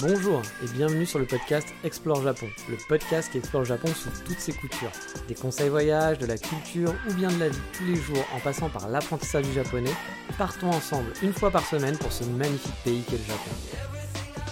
Bonjour 0.00 0.42
et 0.62 0.68
bienvenue 0.74 1.06
sur 1.06 1.18
le 1.18 1.26
podcast 1.26 1.68
Explore 1.84 2.22
Japon, 2.22 2.46
le 2.68 2.76
podcast 2.88 3.30
qui 3.30 3.38
explore 3.38 3.64
Japon 3.64 3.88
sous 3.88 4.10
toutes 4.24 4.38
ses 4.38 4.52
coutures. 4.52 4.90
Des 5.28 5.34
conseils 5.34 5.68
voyage, 5.68 6.18
de 6.18 6.26
la 6.26 6.38
culture 6.38 6.94
ou 7.08 7.14
bien 7.14 7.30
de 7.30 7.38
la 7.38 7.48
vie 7.48 7.58
tous 7.72 7.84
les 7.84 7.96
jours 7.96 8.24
en 8.34 8.40
passant 8.40 8.68
par 8.68 8.88
l'apprentissage 8.88 9.44
du 9.44 9.52
japonais, 9.52 9.92
partons 10.38 10.70
ensemble 10.70 11.12
une 11.22 11.32
fois 11.32 11.50
par 11.50 11.64
semaine 11.66 11.96
pour 11.96 12.12
ce 12.12 12.24
magnifique 12.24 12.74
pays 12.84 13.02
qu'est 13.08 13.18
le 13.18 13.24
Japon. 13.24 13.50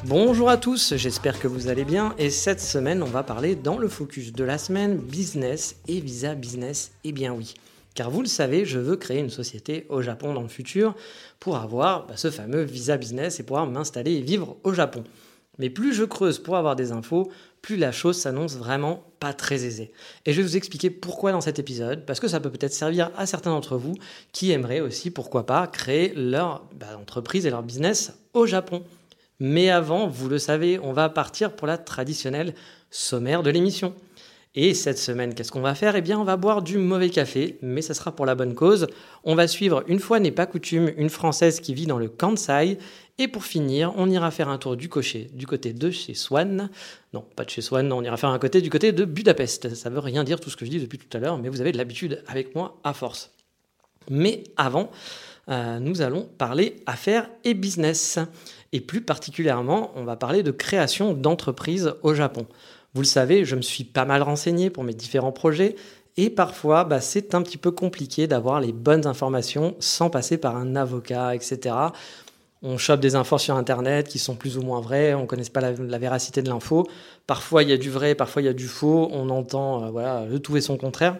Bonjour 0.04 0.48
à 0.48 0.56
tous, 0.56 0.94
j'espère 0.96 1.38
que 1.38 1.48
vous 1.48 1.68
allez 1.68 1.84
bien 1.84 2.14
et 2.16 2.30
cette 2.30 2.60
semaine 2.60 3.02
on 3.02 3.06
va 3.06 3.22
parler 3.22 3.54
dans 3.54 3.78
le 3.78 3.88
focus 3.88 4.32
de 4.32 4.44
la 4.44 4.56
semaine 4.56 4.96
business 4.96 5.76
et 5.88 6.00
visa 6.00 6.34
business. 6.34 6.92
Eh 7.04 7.12
bien 7.12 7.32
oui. 7.32 7.54
Car 7.94 8.10
vous 8.10 8.22
le 8.22 8.28
savez, 8.28 8.64
je 8.64 8.78
veux 8.78 8.96
créer 8.96 9.18
une 9.18 9.30
société 9.30 9.86
au 9.88 10.00
Japon 10.02 10.32
dans 10.32 10.42
le 10.42 10.48
futur 10.48 10.94
pour 11.40 11.56
avoir 11.56 12.06
bah, 12.06 12.16
ce 12.16 12.30
fameux 12.30 12.62
visa 12.62 12.96
business 12.96 13.40
et 13.40 13.42
pouvoir 13.42 13.66
m'installer 13.66 14.12
et 14.12 14.20
vivre 14.20 14.56
au 14.62 14.72
Japon. 14.72 15.04
Mais 15.58 15.70
plus 15.70 15.92
je 15.92 16.04
creuse 16.04 16.38
pour 16.38 16.56
avoir 16.56 16.76
des 16.76 16.92
infos, 16.92 17.30
plus 17.60 17.76
la 17.76 17.92
chose 17.92 18.16
s'annonce 18.16 18.56
vraiment 18.56 19.04
pas 19.18 19.34
très 19.34 19.64
aisée. 19.64 19.92
Et 20.24 20.32
je 20.32 20.40
vais 20.40 20.46
vous 20.46 20.56
expliquer 20.56 20.88
pourquoi 20.88 21.32
dans 21.32 21.42
cet 21.42 21.58
épisode, 21.58 22.06
parce 22.06 22.20
que 22.20 22.28
ça 22.28 22.40
peut 22.40 22.50
peut-être 22.50 22.72
servir 22.72 23.10
à 23.16 23.26
certains 23.26 23.50
d'entre 23.50 23.76
vous 23.76 23.94
qui 24.32 24.52
aimeraient 24.52 24.80
aussi, 24.80 25.10
pourquoi 25.10 25.44
pas, 25.44 25.66
créer 25.66 26.14
leur 26.14 26.64
bah, 26.74 26.96
entreprise 26.98 27.44
et 27.44 27.50
leur 27.50 27.62
business 27.62 28.14
au 28.32 28.46
Japon. 28.46 28.84
Mais 29.38 29.70
avant, 29.70 30.06
vous 30.06 30.28
le 30.28 30.38
savez, 30.38 30.78
on 30.78 30.92
va 30.92 31.08
partir 31.08 31.54
pour 31.54 31.66
la 31.66 31.76
traditionnelle 31.76 32.54
sommaire 32.90 33.42
de 33.42 33.50
l'émission. 33.50 33.94
Et 34.56 34.74
cette 34.74 34.98
semaine, 34.98 35.34
qu'est-ce 35.34 35.52
qu'on 35.52 35.60
va 35.60 35.76
faire? 35.76 35.94
Eh 35.94 36.00
bien, 36.00 36.18
on 36.18 36.24
va 36.24 36.36
boire 36.36 36.60
du 36.60 36.76
mauvais 36.76 37.08
café, 37.08 37.56
mais 37.62 37.82
ça 37.82 37.94
sera 37.94 38.16
pour 38.16 38.26
la 38.26 38.34
bonne 38.34 38.54
cause. 38.54 38.88
On 39.22 39.36
va 39.36 39.46
suivre, 39.46 39.84
une 39.86 40.00
fois 40.00 40.18
n'est 40.18 40.32
pas 40.32 40.46
coutume, 40.46 40.90
une 40.96 41.08
Française 41.08 41.60
qui 41.60 41.72
vit 41.72 41.86
dans 41.86 41.98
le 41.98 42.08
Kansai. 42.08 42.78
Et 43.18 43.28
pour 43.28 43.44
finir, 43.44 43.92
on 43.96 44.10
ira 44.10 44.32
faire 44.32 44.48
un 44.48 44.58
tour 44.58 44.76
du 44.76 44.88
cocher 44.88 45.30
du 45.34 45.46
côté 45.46 45.72
de 45.72 45.90
chez 45.92 46.14
Swan. 46.14 46.68
Non, 47.12 47.24
pas 47.36 47.44
de 47.44 47.50
chez 47.50 47.62
Swan, 47.62 47.92
on 47.92 48.02
ira 48.02 48.16
faire 48.16 48.30
un 48.30 48.40
côté 48.40 48.60
du 48.60 48.70
côté 48.70 48.90
de 48.90 49.04
Budapest. 49.04 49.72
Ça 49.76 49.88
veut 49.88 50.00
rien 50.00 50.24
dire 50.24 50.40
tout 50.40 50.50
ce 50.50 50.56
que 50.56 50.64
je 50.64 50.70
dis 50.70 50.80
depuis 50.80 50.98
tout 50.98 51.16
à 51.16 51.20
l'heure, 51.20 51.38
mais 51.38 51.48
vous 51.48 51.60
avez 51.60 51.70
de 51.70 51.78
l'habitude 51.78 52.24
avec 52.26 52.56
moi 52.56 52.80
à 52.82 52.92
force. 52.92 53.30
Mais 54.08 54.42
avant, 54.56 54.90
euh, 55.48 55.78
nous 55.78 56.02
allons 56.02 56.28
parler 56.38 56.82
affaires 56.86 57.30
et 57.44 57.54
business. 57.54 58.18
Et 58.72 58.80
plus 58.80 59.00
particulièrement, 59.00 59.92
on 59.94 60.02
va 60.04 60.16
parler 60.16 60.42
de 60.42 60.50
création 60.50 61.12
d'entreprises 61.12 61.94
au 62.02 62.14
Japon. 62.14 62.46
Vous 62.94 63.02
le 63.02 63.06
savez, 63.06 63.44
je 63.44 63.54
me 63.54 63.62
suis 63.62 63.84
pas 63.84 64.04
mal 64.04 64.22
renseigné 64.22 64.68
pour 64.68 64.82
mes 64.82 64.94
différents 64.94 65.30
projets 65.30 65.76
et 66.16 66.28
parfois 66.28 66.84
bah, 66.84 67.00
c'est 67.00 67.34
un 67.36 67.42
petit 67.42 67.56
peu 67.56 67.70
compliqué 67.70 68.26
d'avoir 68.26 68.60
les 68.60 68.72
bonnes 68.72 69.06
informations 69.06 69.76
sans 69.78 70.10
passer 70.10 70.38
par 70.38 70.56
un 70.56 70.74
avocat, 70.74 71.36
etc. 71.36 71.76
On 72.62 72.78
chope 72.78 73.00
des 73.00 73.14
infos 73.14 73.38
sur 73.38 73.54
Internet 73.54 74.08
qui 74.08 74.18
sont 74.18 74.34
plus 74.34 74.58
ou 74.58 74.62
moins 74.62 74.80
vraies, 74.80 75.14
on 75.14 75.22
ne 75.22 75.26
connaît 75.26 75.44
pas 75.44 75.60
la, 75.60 75.98
véracité 75.98 76.42
de 76.42 76.48
l'info. 76.48 76.86
Parfois 77.28 77.62
il 77.62 77.70
y 77.70 77.72
a 77.72 77.76
du 77.78 77.90
vrai, 77.90 78.16
parfois 78.16 78.42
il 78.42 78.46
y 78.46 78.48
a 78.48 78.52
du 78.52 78.66
faux, 78.66 79.08
on 79.12 79.30
entend 79.30 79.84
euh, 79.84 79.90
voilà, 79.90 80.26
le 80.26 80.40
tout 80.40 80.56
et 80.56 80.60
son 80.60 80.76
contraire. 80.76 81.16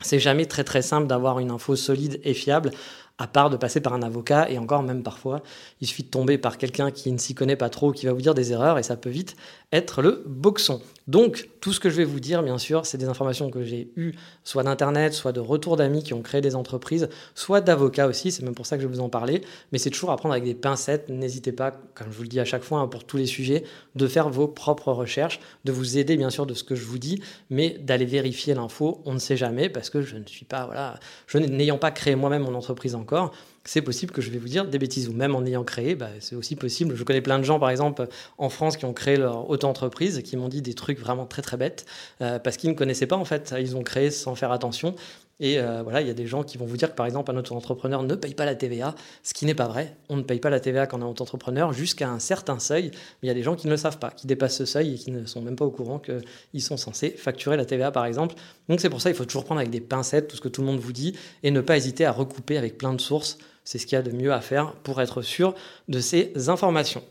C'est 0.00 0.20
jamais 0.20 0.46
très 0.46 0.64
très 0.64 0.82
simple 0.82 1.08
d'avoir 1.08 1.40
une 1.40 1.50
info 1.50 1.74
solide 1.74 2.20
et 2.22 2.34
fiable 2.34 2.70
à 3.18 3.26
part 3.26 3.50
de 3.50 3.56
passer 3.56 3.80
par 3.80 3.92
un 3.92 4.02
avocat, 4.02 4.50
et 4.50 4.58
encore 4.58 4.82
même 4.82 5.02
parfois, 5.02 5.42
il 5.80 5.86
suffit 5.86 6.02
de 6.02 6.08
tomber 6.08 6.38
par 6.38 6.58
quelqu'un 6.58 6.90
qui 6.90 7.12
ne 7.12 7.18
s'y 7.18 7.34
connaît 7.34 7.56
pas 7.56 7.68
trop, 7.68 7.92
qui 7.92 8.06
va 8.06 8.12
vous 8.12 8.20
dire 8.20 8.34
des 8.34 8.52
erreurs, 8.52 8.78
et 8.78 8.82
ça 8.82 8.96
peut 8.96 9.10
vite 9.10 9.36
être 9.72 10.02
le 10.02 10.22
boxon. 10.26 10.80
Donc, 11.08 11.48
tout 11.60 11.72
ce 11.72 11.80
que 11.80 11.90
je 11.90 11.96
vais 11.96 12.04
vous 12.04 12.20
dire, 12.20 12.42
bien 12.42 12.58
sûr, 12.58 12.86
c'est 12.86 12.98
des 12.98 13.08
informations 13.08 13.50
que 13.50 13.64
j'ai 13.64 13.90
eues, 13.96 14.12
soit 14.44 14.62
d'Internet, 14.62 15.14
soit 15.14 15.32
de 15.32 15.40
retours 15.40 15.76
d'amis 15.76 16.04
qui 16.04 16.14
ont 16.14 16.22
créé 16.22 16.40
des 16.40 16.54
entreprises, 16.54 17.08
soit 17.34 17.60
d'avocats 17.60 18.06
aussi, 18.06 18.30
c'est 18.30 18.42
même 18.42 18.54
pour 18.54 18.66
ça 18.66 18.76
que 18.76 18.82
je 18.82 18.86
vais 18.86 18.94
vous 18.94 19.00
en 19.00 19.08
parler, 19.08 19.42
mais 19.72 19.78
c'est 19.78 19.90
toujours 19.90 20.10
à 20.12 20.16
prendre 20.16 20.32
avec 20.32 20.44
des 20.44 20.54
pincettes, 20.54 21.08
n'hésitez 21.08 21.50
pas, 21.50 21.72
comme 21.94 22.08
je 22.10 22.16
vous 22.16 22.22
le 22.22 22.28
dis 22.28 22.38
à 22.38 22.44
chaque 22.44 22.62
fois, 22.62 22.78
hein, 22.78 22.86
pour 22.86 23.04
tous 23.04 23.16
les 23.16 23.26
sujets, 23.26 23.64
de 23.96 24.06
faire 24.06 24.28
vos 24.28 24.46
propres 24.46 24.92
recherches, 24.92 25.40
de 25.64 25.72
vous 25.72 25.98
aider, 25.98 26.16
bien 26.16 26.30
sûr, 26.30 26.46
de 26.46 26.54
ce 26.54 26.62
que 26.62 26.76
je 26.76 26.84
vous 26.84 26.98
dis, 26.98 27.20
mais 27.50 27.78
d'aller 27.80 28.06
vérifier 28.06 28.54
l'info, 28.54 29.00
on 29.04 29.14
ne 29.14 29.18
sait 29.18 29.36
jamais, 29.36 29.68
parce 29.68 29.90
que 29.90 30.02
je 30.02 30.16
ne 30.16 30.26
suis 30.26 30.44
pas, 30.44 30.66
voilà, 30.66 31.00
je 31.26 31.38
n'ayant 31.38 31.78
pas 31.78 31.90
créé 31.90 32.14
moi-même 32.14 32.42
mon 32.42 32.54
entreprise 32.54 32.94
encore, 32.94 33.32
c'est 33.64 33.82
possible 33.82 34.12
que 34.12 34.20
je 34.20 34.30
vais 34.30 34.38
vous 34.38 34.48
dire 34.48 34.66
des 34.66 34.78
bêtises, 34.78 35.08
ou 35.08 35.12
même 35.12 35.34
en 35.34 35.44
ayant 35.44 35.64
créé, 35.64 35.94
bah, 35.94 36.08
c'est 36.20 36.34
aussi 36.36 36.56
possible. 36.56 36.96
Je 36.96 37.04
connais 37.04 37.20
plein 37.20 37.38
de 37.38 37.44
gens, 37.44 37.58
par 37.58 37.70
exemple, 37.70 38.06
en 38.38 38.48
France, 38.48 38.76
qui 38.76 38.84
ont 38.84 38.92
créé 38.92 39.16
leur 39.16 39.48
auto-entreprise, 39.48 40.22
qui 40.22 40.36
m'ont 40.36 40.48
dit 40.48 40.62
des 40.62 40.74
trucs 40.74 40.98
vraiment 40.98 41.26
très 41.26 41.42
très 41.42 41.56
bêtes, 41.56 41.86
euh, 42.20 42.38
parce 42.38 42.56
qu'ils 42.56 42.70
ne 42.70 42.74
connaissaient 42.74 43.06
pas 43.06 43.16
en 43.16 43.24
fait, 43.24 43.54
ils 43.58 43.76
ont 43.76 43.82
créé 43.82 44.10
sans 44.10 44.34
faire 44.34 44.52
attention, 44.52 44.94
et 45.42 45.58
euh, 45.58 45.82
voilà, 45.82 46.00
il 46.00 46.06
y 46.06 46.10
a 46.10 46.14
des 46.14 46.28
gens 46.28 46.44
qui 46.44 46.56
vont 46.56 46.66
vous 46.66 46.76
dire 46.76 46.90
que 46.90 46.94
par 46.94 47.04
exemple 47.04 47.32
un 47.32 47.36
auto-entrepreneur 47.36 48.04
ne 48.04 48.14
paye 48.14 48.32
pas 48.32 48.44
la 48.44 48.54
TVA, 48.54 48.94
ce 49.24 49.34
qui 49.34 49.44
n'est 49.44 49.56
pas 49.56 49.66
vrai. 49.66 49.96
On 50.08 50.16
ne 50.16 50.22
paye 50.22 50.38
pas 50.38 50.50
la 50.50 50.60
TVA 50.60 50.86
quand 50.86 50.98
on 51.02 51.06
est 51.06 51.10
auto-entrepreneur 51.10 51.72
jusqu'à 51.72 52.08
un 52.08 52.20
certain 52.20 52.60
seuil, 52.60 52.90
mais 52.92 53.24
il 53.24 53.26
y 53.26 53.30
a 53.30 53.34
des 53.34 53.42
gens 53.42 53.56
qui 53.56 53.66
ne 53.66 53.72
le 53.72 53.76
savent 53.76 53.98
pas, 53.98 54.10
qui 54.10 54.28
dépassent 54.28 54.56
ce 54.56 54.64
seuil 54.64 54.94
et 54.94 54.98
qui 54.98 55.10
ne 55.10 55.26
sont 55.26 55.42
même 55.42 55.56
pas 55.56 55.64
au 55.64 55.72
courant 55.72 55.98
qu'ils 55.98 56.62
sont 56.62 56.76
censés 56.76 57.10
facturer 57.10 57.56
la 57.56 57.64
TVA 57.64 57.90
par 57.90 58.06
exemple. 58.06 58.36
Donc 58.68 58.80
c'est 58.80 58.88
pour 58.88 59.00
ça 59.00 59.10
qu'il 59.10 59.16
faut 59.16 59.24
toujours 59.24 59.44
prendre 59.44 59.60
avec 59.60 59.72
des 59.72 59.80
pincettes 59.80 60.28
tout 60.28 60.36
ce 60.36 60.40
que 60.40 60.48
tout 60.48 60.60
le 60.60 60.68
monde 60.68 60.78
vous 60.78 60.92
dit 60.92 61.16
et 61.42 61.50
ne 61.50 61.60
pas 61.60 61.76
hésiter 61.76 62.04
à 62.04 62.12
recouper 62.12 62.56
avec 62.56 62.78
plein 62.78 62.94
de 62.94 63.00
sources. 63.00 63.38
C'est 63.64 63.78
ce 63.78 63.86
qu'il 63.86 63.96
y 63.96 63.98
a 63.98 64.02
de 64.02 64.10
mieux 64.10 64.32
à 64.32 64.40
faire 64.40 64.72
pour 64.82 65.00
être 65.00 65.22
sûr 65.22 65.54
de 65.88 66.00
ces 66.00 66.32
informations. 66.48 67.02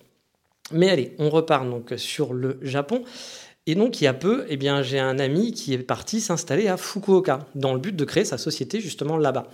Mais 0.71 0.89
allez, 0.89 1.15
on 1.19 1.29
repart 1.29 1.69
donc 1.69 1.93
sur 1.97 2.33
le 2.33 2.59
Japon. 2.61 3.03
Et 3.67 3.75
donc, 3.75 4.01
il 4.01 4.05
y 4.05 4.07
a 4.07 4.13
peu, 4.13 4.45
eh 4.49 4.57
bien, 4.57 4.81
j'ai 4.81 4.99
un 4.99 5.19
ami 5.19 5.53
qui 5.53 5.73
est 5.73 5.77
parti 5.77 6.19
s'installer 6.19 6.67
à 6.67 6.77
Fukuoka, 6.77 7.47
dans 7.53 7.73
le 7.73 7.79
but 7.79 7.95
de 7.95 8.05
créer 8.05 8.25
sa 8.25 8.37
société 8.37 8.81
justement 8.81 9.17
là-bas. 9.17 9.47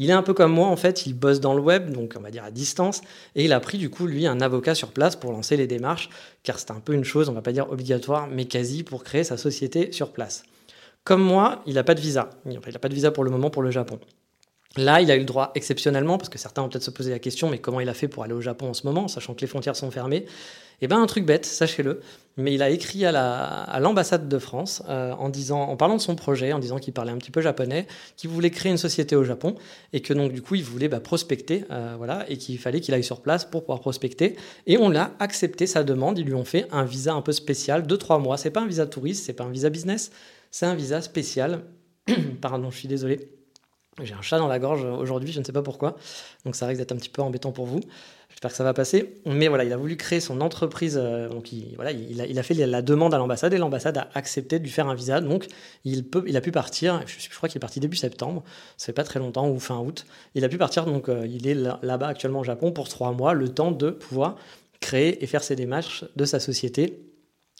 Il 0.00 0.10
est 0.10 0.12
un 0.14 0.22
peu 0.22 0.32
comme 0.32 0.52
moi, 0.52 0.68
en 0.68 0.76
fait, 0.76 1.06
il 1.06 1.14
bosse 1.14 1.40
dans 1.40 1.54
le 1.54 1.60
web, 1.60 1.90
donc 1.90 2.14
on 2.16 2.20
va 2.20 2.30
dire 2.30 2.44
à 2.44 2.52
distance, 2.52 3.00
et 3.34 3.44
il 3.44 3.52
a 3.52 3.58
pris 3.58 3.78
du 3.78 3.90
coup, 3.90 4.06
lui, 4.06 4.28
un 4.28 4.40
avocat 4.40 4.76
sur 4.76 4.92
place 4.92 5.16
pour 5.16 5.32
lancer 5.32 5.56
les 5.56 5.66
démarches, 5.66 6.08
car 6.44 6.60
c'est 6.60 6.70
un 6.70 6.78
peu 6.78 6.92
une 6.92 7.02
chose, 7.02 7.28
on 7.28 7.32
va 7.32 7.42
pas 7.42 7.50
dire 7.50 7.68
obligatoire, 7.72 8.28
mais 8.28 8.44
quasi 8.44 8.84
pour 8.84 9.02
créer 9.02 9.24
sa 9.24 9.36
société 9.36 9.90
sur 9.90 10.12
place. 10.12 10.44
Comme 11.02 11.22
moi, 11.22 11.62
il 11.66 11.74
n'a 11.74 11.84
pas 11.84 11.94
de 11.94 12.00
visa. 12.00 12.30
il 12.46 12.52
n'a 12.52 12.60
pas 12.60 12.88
de 12.88 12.94
visa 12.94 13.10
pour 13.10 13.24
le 13.24 13.30
moment 13.30 13.50
pour 13.50 13.62
le 13.62 13.72
Japon. 13.72 13.98
Là, 14.78 15.00
il 15.00 15.10
a 15.10 15.16
eu 15.16 15.20
le 15.20 15.24
droit 15.24 15.50
exceptionnellement, 15.56 16.18
parce 16.18 16.28
que 16.28 16.38
certains 16.38 16.62
vont 16.62 16.68
peut-être 16.68 16.84
se 16.84 16.92
poser 16.92 17.10
la 17.10 17.18
question, 17.18 17.50
mais 17.50 17.58
comment 17.58 17.80
il 17.80 17.88
a 17.88 17.94
fait 17.94 18.06
pour 18.06 18.22
aller 18.22 18.32
au 18.32 18.40
Japon 18.40 18.68
en 18.68 18.74
ce 18.74 18.86
moment, 18.86 19.08
sachant 19.08 19.34
que 19.34 19.40
les 19.40 19.48
frontières 19.48 19.74
sont 19.74 19.90
fermées? 19.90 20.24
Eh 20.80 20.86
bien, 20.86 21.02
un 21.02 21.06
truc 21.06 21.26
bête, 21.26 21.44
sachez-le, 21.46 22.00
mais 22.36 22.54
il 22.54 22.62
a 22.62 22.70
écrit 22.70 23.04
à 23.04 23.80
l'ambassade 23.80 24.28
de 24.28 24.38
France 24.38 24.84
euh, 24.88 25.10
en, 25.14 25.30
disant, 25.30 25.62
en 25.62 25.76
parlant 25.76 25.96
de 25.96 26.00
son 26.00 26.14
projet, 26.14 26.52
en 26.52 26.60
disant 26.60 26.78
qu'il 26.78 26.94
parlait 26.94 27.10
un 27.10 27.18
petit 27.18 27.32
peu 27.32 27.40
japonais, 27.40 27.88
qu'il 28.16 28.30
voulait 28.30 28.50
créer 28.50 28.70
une 28.70 28.78
société 28.78 29.16
au 29.16 29.24
Japon, 29.24 29.56
et 29.92 30.00
que 30.00 30.14
donc 30.14 30.32
du 30.32 30.42
coup, 30.42 30.54
il 30.54 30.62
voulait 30.62 30.88
bah, 30.88 31.00
prospecter, 31.00 31.64
euh, 31.72 31.94
voilà, 31.98 32.24
et 32.30 32.36
qu'il 32.36 32.56
fallait 32.58 32.80
qu'il 32.80 32.94
aille 32.94 33.02
sur 33.02 33.20
place 33.20 33.44
pour 33.44 33.62
pouvoir 33.62 33.80
prospecter. 33.80 34.36
Et 34.68 34.78
on 34.78 34.90
l'a 34.90 35.10
accepté 35.18 35.66
sa 35.66 35.82
demande, 35.82 36.20
ils 36.20 36.24
lui 36.24 36.34
ont 36.34 36.44
fait 36.44 36.66
un 36.70 36.84
visa 36.84 37.14
un 37.14 37.22
peu 37.22 37.32
spécial 37.32 37.84
de 37.84 37.96
trois 37.96 38.20
mois. 38.20 38.36
C'est 38.36 38.50
pas 38.52 38.60
un 38.60 38.68
visa 38.68 38.86
touriste, 38.86 39.24
c'est 39.24 39.32
pas 39.32 39.42
un 39.42 39.50
visa 39.50 39.70
business, 39.70 40.12
c'est 40.52 40.66
un 40.66 40.76
visa 40.76 41.02
spécial. 41.02 41.62
Pardon, 42.40 42.70
je 42.70 42.78
suis 42.78 42.88
désolé 42.88 43.37
j'ai 44.02 44.14
un 44.14 44.22
chat 44.22 44.38
dans 44.38 44.48
la 44.48 44.58
gorge 44.58 44.84
aujourd'hui, 44.84 45.32
je 45.32 45.38
ne 45.38 45.44
sais 45.44 45.52
pas 45.52 45.62
pourquoi. 45.62 45.96
Donc 46.44 46.54
ça 46.54 46.66
risque 46.66 46.78
d'être 46.80 46.92
un 46.92 46.96
petit 46.96 47.08
peu 47.08 47.22
embêtant 47.22 47.52
pour 47.52 47.66
vous. 47.66 47.80
J'espère 48.30 48.50
que 48.50 48.56
ça 48.56 48.64
va 48.64 48.74
passer. 48.74 49.14
Mais 49.26 49.48
voilà, 49.48 49.64
il 49.64 49.72
a 49.72 49.76
voulu 49.76 49.96
créer 49.96 50.20
son 50.20 50.40
entreprise. 50.40 50.98
Euh, 51.02 51.28
donc 51.28 51.52
il, 51.52 51.74
voilà, 51.76 51.90
il 51.90 52.38
a, 52.38 52.42
fait 52.42 52.54
la 52.54 52.82
demande 52.82 53.12
à 53.14 53.18
l'ambassade 53.18 53.52
et 53.52 53.58
l'ambassade 53.58 53.98
a 53.98 54.08
accepté 54.14 54.58
de 54.58 54.64
lui 54.64 54.70
faire 54.70 54.86
un 54.86 54.94
visa. 54.94 55.20
Donc 55.20 55.46
il, 55.84 56.08
peut, 56.08 56.22
il 56.26 56.36
a 56.36 56.40
pu 56.40 56.52
partir. 56.52 57.02
Je, 57.06 57.14
je 57.18 57.34
crois 57.34 57.48
qu'il 57.48 57.56
est 57.56 57.60
parti 57.60 57.80
début 57.80 57.96
septembre. 57.96 58.44
Ça 58.76 58.86
fait 58.86 58.92
pas 58.92 59.04
très 59.04 59.18
longtemps 59.18 59.48
ou 59.48 59.58
fin 59.58 59.78
août. 59.78 60.06
Il 60.34 60.44
a 60.44 60.48
pu 60.48 60.58
partir. 60.58 60.84
Donc 60.84 61.08
euh, 61.08 61.26
il 61.26 61.48
est 61.48 61.54
là-bas 61.54 62.08
actuellement 62.08 62.40
au 62.40 62.44
Japon 62.44 62.70
pour 62.70 62.88
trois 62.88 63.12
mois, 63.12 63.34
le 63.34 63.48
temps 63.48 63.72
de 63.72 63.90
pouvoir 63.90 64.36
créer 64.80 65.22
et 65.22 65.26
faire 65.26 65.42
ses 65.42 65.56
démarches 65.56 66.04
de 66.14 66.24
sa 66.24 66.38
société. 66.38 67.04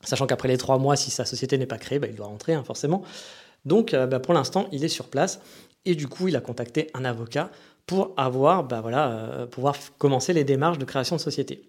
Sachant 0.05 0.27
qu'après 0.27 0.49
les 0.49 0.59
trois 0.59 0.79
mois, 0.79 0.95
si 0.95 1.11
sa 1.11 1.25
société 1.25 1.59
n'est 1.59 1.67
pas 1.67 1.79
créée, 1.79 1.99
bah, 1.99 2.07
il 2.09 2.15
doit 2.15 2.27
rentrer 2.27 2.55
hein, 2.55 2.63
forcément. 2.65 3.03
Donc 3.65 3.95
euh, 3.95 4.07
bah, 4.07 4.21
pour 4.21 4.35
l'instant, 4.35 4.69
il 4.73 4.85
est 4.85 4.89
sur 4.89 5.09
place. 5.09 5.41
Et 5.85 5.95
du 5.95 6.09
coup, 6.09 6.29
il 6.29 6.37
a 6.37 6.41
contacté 6.41 6.89
un 6.95 7.05
avocat 7.05 7.51
pour 7.87 8.13
avoir, 8.17 8.65
bah 8.65 8.81
voilà, 8.81 9.11
euh, 9.11 9.47
pouvoir 9.47 9.77
commencer 9.99 10.33
les 10.33 10.45
démarches 10.45 10.79
de 10.79 10.85
création 10.85 11.17
de 11.17 11.21
société. 11.21 11.63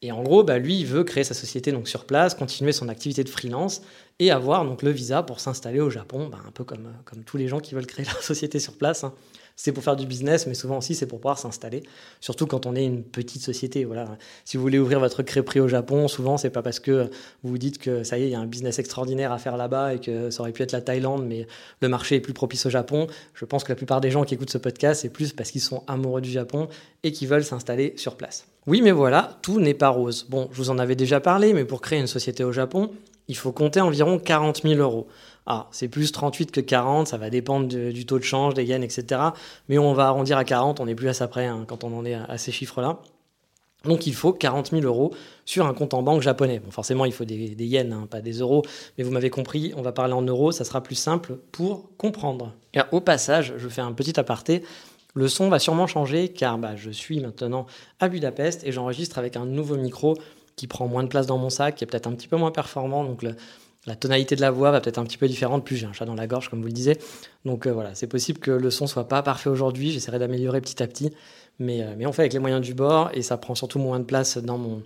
Et 0.00 0.12
en 0.12 0.22
gros, 0.22 0.44
bah, 0.44 0.58
lui, 0.58 0.78
il 0.78 0.86
veut 0.86 1.02
créer 1.02 1.24
sa 1.24 1.34
société 1.34 1.72
donc 1.72 1.88
sur 1.88 2.04
place, 2.04 2.34
continuer 2.34 2.72
son 2.72 2.88
activité 2.88 3.24
de 3.24 3.28
freelance 3.28 3.82
et 4.20 4.30
avoir 4.30 4.64
donc 4.64 4.82
le 4.82 4.90
visa 4.90 5.22
pour 5.22 5.40
s'installer 5.40 5.80
au 5.80 5.90
Japon, 5.90 6.28
bah, 6.28 6.38
un 6.46 6.52
peu 6.52 6.62
comme, 6.62 6.92
comme 7.04 7.24
tous 7.24 7.36
les 7.36 7.48
gens 7.48 7.58
qui 7.58 7.74
veulent 7.74 7.86
créer 7.86 8.04
leur 8.12 8.22
société 8.22 8.60
sur 8.60 8.76
place. 8.76 9.02
Hein 9.04 9.14
c'est 9.58 9.72
pour 9.72 9.82
faire 9.82 9.96
du 9.96 10.06
business, 10.06 10.46
mais 10.46 10.54
souvent 10.54 10.78
aussi 10.78 10.94
c'est 10.94 11.06
pour 11.06 11.18
pouvoir 11.18 11.36
s'installer. 11.36 11.82
Surtout 12.20 12.46
quand 12.46 12.64
on 12.64 12.76
est 12.76 12.84
une 12.84 13.02
petite 13.02 13.42
société. 13.42 13.84
Voilà. 13.84 14.16
Si 14.44 14.56
vous 14.56 14.62
voulez 14.62 14.78
ouvrir 14.78 15.00
votre 15.00 15.24
crêperie 15.24 15.58
au 15.58 15.66
Japon, 15.66 16.06
souvent 16.06 16.36
c'est 16.36 16.48
pas 16.48 16.62
parce 16.62 16.78
que 16.78 17.10
vous 17.42 17.50
vous 17.50 17.58
dites 17.58 17.78
que 17.78 18.04
ça 18.04 18.18
y 18.18 18.22
est, 18.22 18.26
il 18.26 18.30
y 18.30 18.36
a 18.36 18.40
un 18.40 18.46
business 18.46 18.78
extraordinaire 18.78 19.32
à 19.32 19.38
faire 19.38 19.56
là-bas 19.56 19.94
et 19.94 19.98
que 19.98 20.30
ça 20.30 20.42
aurait 20.42 20.52
pu 20.52 20.62
être 20.62 20.70
la 20.70 20.80
Thaïlande, 20.80 21.26
mais 21.26 21.48
le 21.80 21.88
marché 21.88 22.14
est 22.14 22.20
plus 22.20 22.32
propice 22.32 22.66
au 22.66 22.70
Japon. 22.70 23.08
Je 23.34 23.44
pense 23.44 23.64
que 23.64 23.72
la 23.72 23.76
plupart 23.76 24.00
des 24.00 24.12
gens 24.12 24.24
qui 24.24 24.34
écoutent 24.34 24.48
ce 24.48 24.58
podcast, 24.58 25.02
c'est 25.02 25.08
plus 25.08 25.32
parce 25.32 25.50
qu'ils 25.50 25.60
sont 25.60 25.82
amoureux 25.88 26.20
du 26.20 26.30
Japon 26.30 26.68
et 27.02 27.10
qui 27.10 27.26
veulent 27.26 27.44
s'installer 27.44 27.94
sur 27.96 28.16
place. 28.16 28.46
Oui, 28.68 28.80
mais 28.80 28.92
voilà, 28.92 29.38
tout 29.42 29.58
n'est 29.58 29.74
pas 29.74 29.88
rose. 29.88 30.26
Bon, 30.28 30.48
je 30.52 30.58
vous 30.58 30.70
en 30.70 30.78
avais 30.78 30.94
déjà 30.94 31.18
parlé, 31.18 31.52
mais 31.52 31.64
pour 31.64 31.80
créer 31.80 31.98
une 31.98 32.06
société 32.06 32.44
au 32.44 32.52
Japon, 32.52 32.92
il 33.26 33.36
faut 33.36 33.52
compter 33.52 33.80
environ 33.80 34.18
40 34.18 34.62
000 34.62 34.80
euros. 34.80 35.08
Ah, 35.50 35.66
c'est 35.70 35.88
plus 35.88 36.12
38 36.12 36.52
que 36.52 36.60
40, 36.60 37.08
ça 37.08 37.16
va 37.16 37.30
dépendre 37.30 37.68
du 37.68 38.04
taux 38.04 38.18
de 38.18 38.24
change, 38.24 38.52
des 38.52 38.64
yens, 38.64 38.84
etc. 38.84 39.18
Mais 39.70 39.78
on 39.78 39.94
va 39.94 40.08
arrondir 40.08 40.36
à 40.36 40.44
40, 40.44 40.78
on 40.78 40.84
n'est 40.84 40.94
plus 40.94 41.08
à 41.08 41.14
ça 41.14 41.26
près 41.26 41.46
hein, 41.46 41.64
quand 41.66 41.84
on 41.84 41.98
en 41.98 42.04
est 42.04 42.12
à, 42.12 42.36
ces 42.36 42.52
chiffres-là. 42.52 42.98
Donc 43.84 44.06
il 44.06 44.14
faut 44.14 44.34
40 44.34 44.72
000 44.72 44.82
euros 44.82 45.14
sur 45.46 45.64
un 45.64 45.72
compte 45.72 45.94
en 45.94 46.02
banque 46.02 46.20
japonais. 46.20 46.58
Bon, 46.58 46.70
forcément, 46.70 47.06
il 47.06 47.12
faut 47.12 47.24
des, 47.24 47.54
yens, 47.64 47.90
hein, 47.94 48.06
pas 48.10 48.20
des 48.20 48.40
euros, 48.40 48.62
mais 48.98 49.04
vous 49.04 49.10
m'avez 49.10 49.30
compris, 49.30 49.72
on 49.74 49.80
va 49.80 49.92
parler 49.92 50.12
en 50.12 50.20
euros, 50.20 50.52
ça 50.52 50.64
sera 50.64 50.82
plus 50.82 50.96
simple 50.96 51.38
pour 51.50 51.96
comprendre. 51.96 52.52
Au 52.92 53.00
passage, 53.00 53.54
je 53.56 53.68
fais 53.70 53.80
un 53.80 53.94
petit 53.94 54.20
aparté. 54.20 54.62
Le 55.14 55.28
son 55.28 55.48
va 55.48 55.58
sûrement 55.58 55.86
changer 55.86 56.28
car 56.28 56.58
bah, 56.58 56.76
je 56.76 56.90
suis 56.90 57.20
maintenant 57.20 57.64
à 58.00 58.10
Budapest 58.10 58.64
et 58.64 58.72
j'enregistre 58.72 59.16
avec 59.16 59.34
un 59.34 59.46
nouveau 59.46 59.76
micro 59.76 60.14
qui 60.56 60.66
prend 60.66 60.86
moins 60.88 61.04
de 61.04 61.08
place 61.08 61.26
dans 61.26 61.38
mon 61.38 61.48
sac, 61.48 61.76
qui 61.76 61.84
est 61.84 61.86
peut-être 61.86 62.06
un 62.06 62.12
petit 62.12 62.28
peu 62.28 62.36
moins 62.36 62.50
performant. 62.50 63.02
La 63.88 63.96
tonalité 63.96 64.36
de 64.36 64.40
la 64.40 64.50
voix 64.50 64.70
va 64.70 64.80
peut-être 64.80 64.98
un 64.98 65.04
petit 65.04 65.16
peu 65.18 65.26
différente. 65.26 65.64
Plus 65.64 65.76
j'ai 65.76 65.86
un 65.86 65.92
chat 65.92 66.04
dans 66.04 66.14
la 66.14 66.26
gorge, 66.26 66.48
comme 66.48 66.60
vous 66.60 66.66
le 66.66 66.72
disiez. 66.72 66.98
Donc 67.44 67.66
euh, 67.66 67.72
voilà, 67.72 67.94
c'est 67.94 68.06
possible 68.06 68.38
que 68.38 68.50
le 68.50 68.70
son 68.70 68.86
soit 68.86 69.08
pas 69.08 69.22
parfait 69.22 69.50
aujourd'hui. 69.50 69.90
J'essaierai 69.90 70.18
d'améliorer 70.18 70.60
petit 70.60 70.82
à 70.82 70.86
petit. 70.86 71.10
Mais, 71.58 71.82
euh, 71.82 71.94
mais 71.96 72.06
on 72.06 72.12
fait 72.12 72.22
avec 72.22 72.34
les 72.34 72.38
moyens 72.38 72.60
du 72.60 72.74
bord 72.74 73.10
et 73.14 73.22
ça 73.22 73.36
prend 73.36 73.54
surtout 73.54 73.78
moins 73.78 73.98
de 73.98 74.04
place 74.04 74.38
dans, 74.38 74.58
mon, 74.58 74.82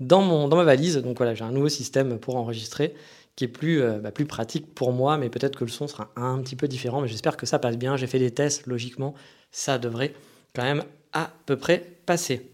dans, 0.00 0.22
mon, 0.22 0.48
dans 0.48 0.56
ma 0.56 0.64
valise. 0.64 0.96
Donc 0.96 1.18
voilà, 1.18 1.34
j'ai 1.34 1.44
un 1.44 1.52
nouveau 1.52 1.68
système 1.68 2.18
pour 2.18 2.36
enregistrer 2.36 2.94
qui 3.36 3.44
est 3.44 3.48
plus, 3.48 3.82
euh, 3.82 3.98
bah, 3.98 4.10
plus 4.10 4.26
pratique 4.26 4.74
pour 4.74 4.92
moi, 4.92 5.16
mais 5.16 5.28
peut-être 5.28 5.56
que 5.56 5.64
le 5.64 5.70
son 5.70 5.86
sera 5.86 6.10
un 6.16 6.40
petit 6.40 6.56
peu 6.56 6.66
différent. 6.66 7.00
Mais 7.00 7.08
j'espère 7.08 7.36
que 7.36 7.46
ça 7.46 7.60
passe 7.60 7.76
bien. 7.76 7.96
J'ai 7.96 8.08
fait 8.08 8.18
des 8.18 8.32
tests, 8.32 8.66
logiquement, 8.66 9.14
ça 9.52 9.78
devrait 9.78 10.12
quand 10.56 10.64
même 10.64 10.82
à 11.12 11.30
peu 11.46 11.56
près 11.56 11.98
passer. 12.04 12.50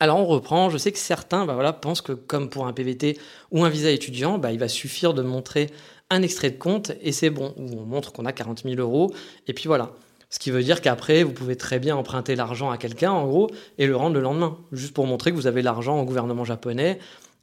Alors 0.00 0.18
on 0.18 0.26
reprend, 0.26 0.70
je 0.70 0.78
sais 0.78 0.92
que 0.92 0.98
certains 0.98 1.44
bah 1.44 1.52
voilà, 1.54 1.74
pensent 1.74 2.00
que 2.00 2.12
comme 2.12 2.48
pour 2.48 2.66
un 2.66 2.72
PVT 2.72 3.18
ou 3.52 3.64
un 3.64 3.68
visa 3.68 3.90
étudiant, 3.90 4.38
bah, 4.38 4.50
il 4.50 4.58
va 4.58 4.66
suffire 4.66 5.12
de 5.12 5.22
montrer 5.22 5.70
un 6.08 6.22
extrait 6.22 6.50
de 6.50 6.58
compte 6.58 6.92
et 7.02 7.12
c'est 7.12 7.30
bon, 7.30 7.54
où 7.58 7.78
on 7.78 7.84
montre 7.84 8.12
qu'on 8.12 8.24
a 8.24 8.32
40 8.32 8.62
000 8.64 8.76
euros, 8.80 9.12
et 9.46 9.52
puis 9.52 9.64
voilà. 9.66 9.92
Ce 10.32 10.38
qui 10.38 10.52
veut 10.52 10.62
dire 10.62 10.80
qu'après, 10.80 11.24
vous 11.24 11.32
pouvez 11.32 11.56
très 11.56 11.80
bien 11.80 11.96
emprunter 11.96 12.36
l'argent 12.36 12.70
à 12.70 12.78
quelqu'un, 12.78 13.10
en 13.10 13.26
gros, 13.26 13.50
et 13.78 13.86
le 13.86 13.96
rendre 13.96 14.14
le 14.14 14.20
lendemain, 14.20 14.56
juste 14.70 14.94
pour 14.94 15.06
montrer 15.06 15.32
que 15.32 15.36
vous 15.36 15.48
avez 15.48 15.60
l'argent 15.60 16.00
au 16.00 16.04
gouvernement 16.04 16.44
japonais. 16.44 17.00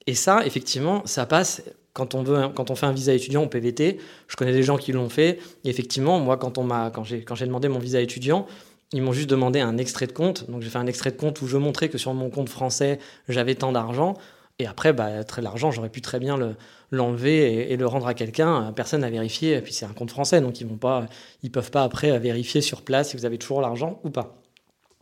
Et 0.07 0.15
ça, 0.15 0.45
effectivement, 0.45 1.01
ça 1.06 1.25
passe 1.25 1.63
quand 1.92 2.15
on, 2.15 2.24
veut, 2.24 2.48
quand 2.56 2.71
on 2.71 2.75
fait 2.75 2.86
un 2.86 2.94
visa 2.94 3.13
étudiant 3.13 3.44
au 3.44 3.48
PVT. 3.48 3.98
Je 4.30 4.36
connais 4.38 4.53
des 4.53 4.63
gens 4.63 4.77
qui 4.77 4.94
l'ont 4.94 5.10
fait. 5.10 5.39
Et 5.65 5.69
effectivement, 5.69 6.19
moi, 6.19 6.38
quand, 6.38 6.57
on 6.57 6.68
quand 6.68 7.03
j'ai 7.03 7.45
demandé 7.45 7.68
mon 7.68 7.80
visa 7.80 8.00
étudiant, 8.00 8.48
ils 8.94 9.01
m'ont 9.01 9.12
juste 9.12 9.30
demandé 9.30 9.60
un 9.60 9.78
extrait 9.78 10.07
de 10.07 10.12
compte. 10.12 10.50
Donc 10.50 10.62
j'ai 10.62 10.69
fait 10.69 10.78
un 10.78 10.88
extrait 10.88 11.12
de 11.12 11.18
compte 11.18 11.42
où 11.42 11.48
je 11.48 11.57
montrais 11.57 11.89
que 11.89 11.98
sur 11.98 12.13
mon 12.13 12.30
compte 12.30 12.50
français, 12.50 13.00
j'avais 13.28 13.56
tant 13.56 13.72
d'argent. 13.72 14.16
Et 14.60 14.66
après, 14.66 14.92
bah, 14.92 15.10
l'argent, 15.38 15.72
j'aurais 15.72 15.89
pu 15.89 16.01
très 16.01 16.19
bien 16.19 16.38
l'enlever 16.92 17.72
et, 17.72 17.78
le 17.78 17.86
rendre 17.86 18.07
à 18.07 18.13
quelqu'un. 18.13 18.72
Personne 18.75 19.01
n'a 19.01 19.10
vérifié. 19.10 19.57
Et 19.57 19.62
puis 19.62 19.74
c'est 19.74 19.86
un 19.86 19.94
compte 19.94 20.10
français, 20.10 20.42
donc 20.42 20.62
ils 20.62 20.68
ne 20.68 21.50
peuvent 21.50 21.72
pas 21.72 21.84
après 21.84 22.18
vérifier 22.18 22.62
sur 22.62 22.81
place 22.81 23.10
si 23.10 23.18
vous 23.18 23.25
avez 23.25 23.38
toujours 23.38 23.62
l'argent 23.62 24.00
ou 24.04 24.10
pas. 24.10 24.42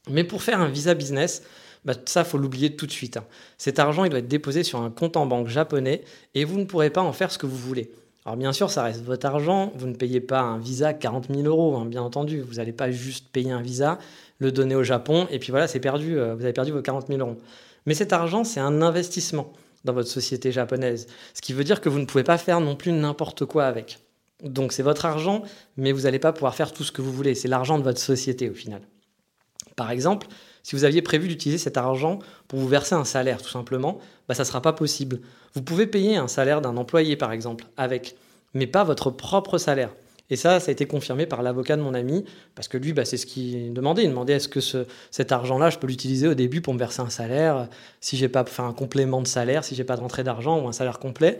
Mais 0.09 0.23
pour 0.23 0.43
faire 0.43 0.59
un 0.59 0.67
visa 0.67 0.93
business, 0.93 1.43
bah, 1.85 1.93
ça, 2.05 2.23
faut 2.23 2.37
l'oublier 2.37 2.75
tout 2.75 2.87
de 2.87 2.91
suite. 2.91 3.17
Hein. 3.17 3.25
Cet 3.57 3.79
argent, 3.79 4.03
il 4.03 4.09
doit 4.09 4.19
être 4.19 4.27
déposé 4.27 4.63
sur 4.63 4.81
un 4.81 4.89
compte 4.89 5.15
en 5.17 5.25
banque 5.25 5.47
japonais 5.47 6.03
et 6.33 6.43
vous 6.43 6.57
ne 6.57 6.65
pourrez 6.65 6.89
pas 6.89 7.01
en 7.01 7.13
faire 7.13 7.31
ce 7.31 7.37
que 7.37 7.45
vous 7.45 7.57
voulez. 7.57 7.91
Alors 8.25 8.37
bien 8.37 8.53
sûr, 8.53 8.71
ça 8.71 8.81
reste 8.81 9.03
votre 9.03 9.25
argent, 9.27 9.71
vous 9.75 9.85
ne 9.85 9.93
payez 9.93 10.19
pas 10.19 10.41
un 10.41 10.57
visa 10.57 10.93
40 10.93 11.27
000 11.29 11.43
euros, 11.43 11.77
hein, 11.77 11.85
bien 11.85 12.01
entendu, 12.01 12.41
vous 12.41 12.55
n'allez 12.55 12.73
pas 12.73 12.89
juste 12.89 13.29
payer 13.31 13.51
un 13.51 13.61
visa, 13.61 13.99
le 14.39 14.51
donner 14.51 14.73
au 14.73 14.83
Japon, 14.83 15.27
et 15.29 15.37
puis 15.37 15.51
voilà, 15.51 15.67
c'est 15.67 15.79
perdu, 15.79 16.17
euh, 16.17 16.33
vous 16.33 16.43
avez 16.43 16.53
perdu 16.53 16.71
vos 16.71 16.81
40 16.81 17.07
000 17.07 17.19
euros. 17.19 17.37
Mais 17.85 17.93
cet 17.93 18.13
argent, 18.13 18.43
c'est 18.43 18.59
un 18.59 18.81
investissement 18.81 19.53
dans 19.83 19.93
votre 19.93 20.09
société 20.09 20.51
japonaise, 20.51 21.05
ce 21.35 21.41
qui 21.41 21.53
veut 21.53 21.63
dire 21.63 21.81
que 21.81 21.89
vous 21.89 21.99
ne 21.99 22.05
pouvez 22.05 22.23
pas 22.23 22.39
faire 22.39 22.59
non 22.61 22.75
plus 22.75 22.91
n'importe 22.91 23.45
quoi 23.45 23.65
avec. 23.65 23.99
Donc 24.43 24.73
c'est 24.73 24.81
votre 24.81 25.05
argent, 25.05 25.43
mais 25.77 25.91
vous 25.91 26.01
n'allez 26.01 26.19
pas 26.19 26.33
pouvoir 26.33 26.55
faire 26.55 26.73
tout 26.73 26.83
ce 26.83 26.91
que 26.91 27.03
vous 27.03 27.13
voulez, 27.13 27.35
c'est 27.35 27.47
l'argent 27.47 27.77
de 27.77 27.83
votre 27.83 27.99
société 27.99 28.49
au 28.49 28.55
final. 28.55 28.81
Par 29.75 29.91
exemple, 29.91 30.27
si 30.65 30.75
vous 30.75 30.83
aviez 30.83 31.03
prévu 31.03 31.27
d'utiliser 31.27 31.59
cet 31.59 31.77
argent 31.77 32.17
pour 32.47 32.57
vous 32.57 32.67
verser 32.67 32.95
un 32.95 33.05
salaire, 33.05 33.39
tout 33.39 33.51
simplement, 33.51 33.99
bah, 34.27 34.33
ça 34.33 34.41
ne 34.41 34.47
sera 34.47 34.63
pas 34.63 34.73
possible. 34.73 35.19
Vous 35.53 35.61
pouvez 35.61 35.85
payer 35.85 36.17
un 36.17 36.27
salaire 36.27 36.59
d'un 36.59 36.75
employé, 36.75 37.15
par 37.15 37.31
exemple, 37.31 37.65
avec, 37.77 38.15
mais 38.55 38.65
pas 38.65 38.83
votre 38.83 39.11
propre 39.11 39.59
salaire. 39.59 39.93
Et 40.31 40.35
ça, 40.35 40.59
ça 40.59 40.69
a 40.69 40.71
été 40.71 40.87
confirmé 40.87 41.27
par 41.27 41.43
l'avocat 41.43 41.77
de 41.77 41.83
mon 41.83 41.93
ami, 41.93 42.25
parce 42.55 42.67
que 42.67 42.79
lui, 42.79 42.93
bah, 42.93 43.05
c'est 43.05 43.17
ce 43.17 43.27
qu'il 43.27 43.73
demandait. 43.73 44.05
Il 44.05 44.09
demandait 44.09 44.33
est-ce 44.33 44.47
que 44.47 44.59
cet 45.11 45.31
argent-là, 45.31 45.69
je 45.69 45.77
peux 45.77 45.85
l'utiliser 45.85 46.27
au 46.27 46.33
début 46.33 46.61
pour 46.61 46.73
me 46.73 46.79
verser 46.79 47.01
un 47.01 47.11
salaire, 47.11 47.69
si 48.01 48.17
j'ai 48.17 48.27
pas 48.27 48.43
fait 48.43 48.63
un 48.63 48.73
complément 48.73 49.21
de 49.21 49.27
salaire, 49.27 49.63
si 49.63 49.75
j'ai 49.75 49.83
pas 49.83 49.97
de 49.97 50.01
rentrée 50.01 50.23
d'argent 50.23 50.59
ou 50.59 50.67
un 50.67 50.71
salaire 50.71 50.97
complet. 50.97 51.37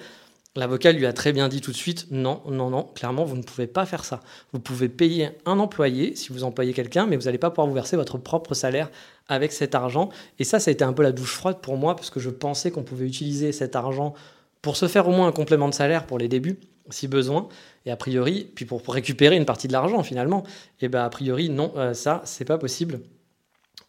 L'avocat 0.58 0.94
lui 0.94 1.06
a 1.06 1.12
très 1.12 1.34
bien 1.34 1.50
dit 1.50 1.60
tout 1.60 1.72
de 1.72 1.76
suite 1.76 2.08
non, 2.12 2.42
non, 2.50 2.70
non, 2.70 2.84
clairement, 2.96 3.26
vous 3.26 3.36
ne 3.36 3.44
pouvez 3.44 3.68
pas 3.68 3.86
faire 3.86 4.06
ça. 4.06 4.22
Vous 4.54 4.60
pouvez 4.60 4.88
payer 4.88 5.32
un 5.46 5.60
employé 5.60 6.16
si 6.16 6.32
vous 6.32 6.46
employez 6.46 6.72
quelqu'un, 6.72 7.08
mais 7.08 7.18
vous 7.18 7.24
n'allez 7.24 7.38
pas 7.38 7.50
pouvoir 7.50 7.68
vous 7.68 7.74
verser 7.74 7.98
votre 7.98 8.18
propre 8.18 8.54
salaire 8.54 8.90
avec 9.28 9.52
cet 9.52 9.76
argent. 9.76 10.10
Et 10.40 10.46
ça, 10.46 10.60
ça 10.60 10.70
a 10.70 10.72
été 10.72 10.86
un 10.86 10.94
peu 10.94 11.04
la 11.04 11.12
douche 11.12 11.34
froide 11.34 11.58
pour 11.62 11.76
moi, 11.76 11.98
parce 11.98 12.10
que 12.10 12.22
je 12.22 12.30
pensais 12.30 12.72
qu'on 12.72 12.84
pouvait 12.84 13.06
utiliser 13.06 13.52
cet 13.52 13.76
argent 13.76 14.14
pour 14.62 14.78
se 14.78 14.88
faire 14.88 15.10
au 15.10 15.12
moins 15.12 15.28
un 15.28 15.34
complément 15.34 15.68
de 15.68 15.74
salaire 15.74 16.06
pour 16.06 16.18
les 16.18 16.30
débuts, 16.30 16.58
si 16.90 17.10
besoin. 17.10 17.50
Et 17.86 17.92
a 17.92 17.98
priori, 17.98 18.50
puis 18.56 18.64
pour, 18.64 18.82
récupérer 18.88 19.36
une 19.36 19.46
partie 19.46 19.68
de 19.68 19.74
l'argent 19.74 20.04
finalement, 20.04 20.44
et 20.80 20.88
bien 20.88 21.04
a 21.04 21.10
priori, 21.10 21.50
non, 21.50 21.74
euh, 21.76 21.94
ça, 21.94 22.22
c'est 22.24 22.46
pas 22.46 22.58
possible. 22.58 23.02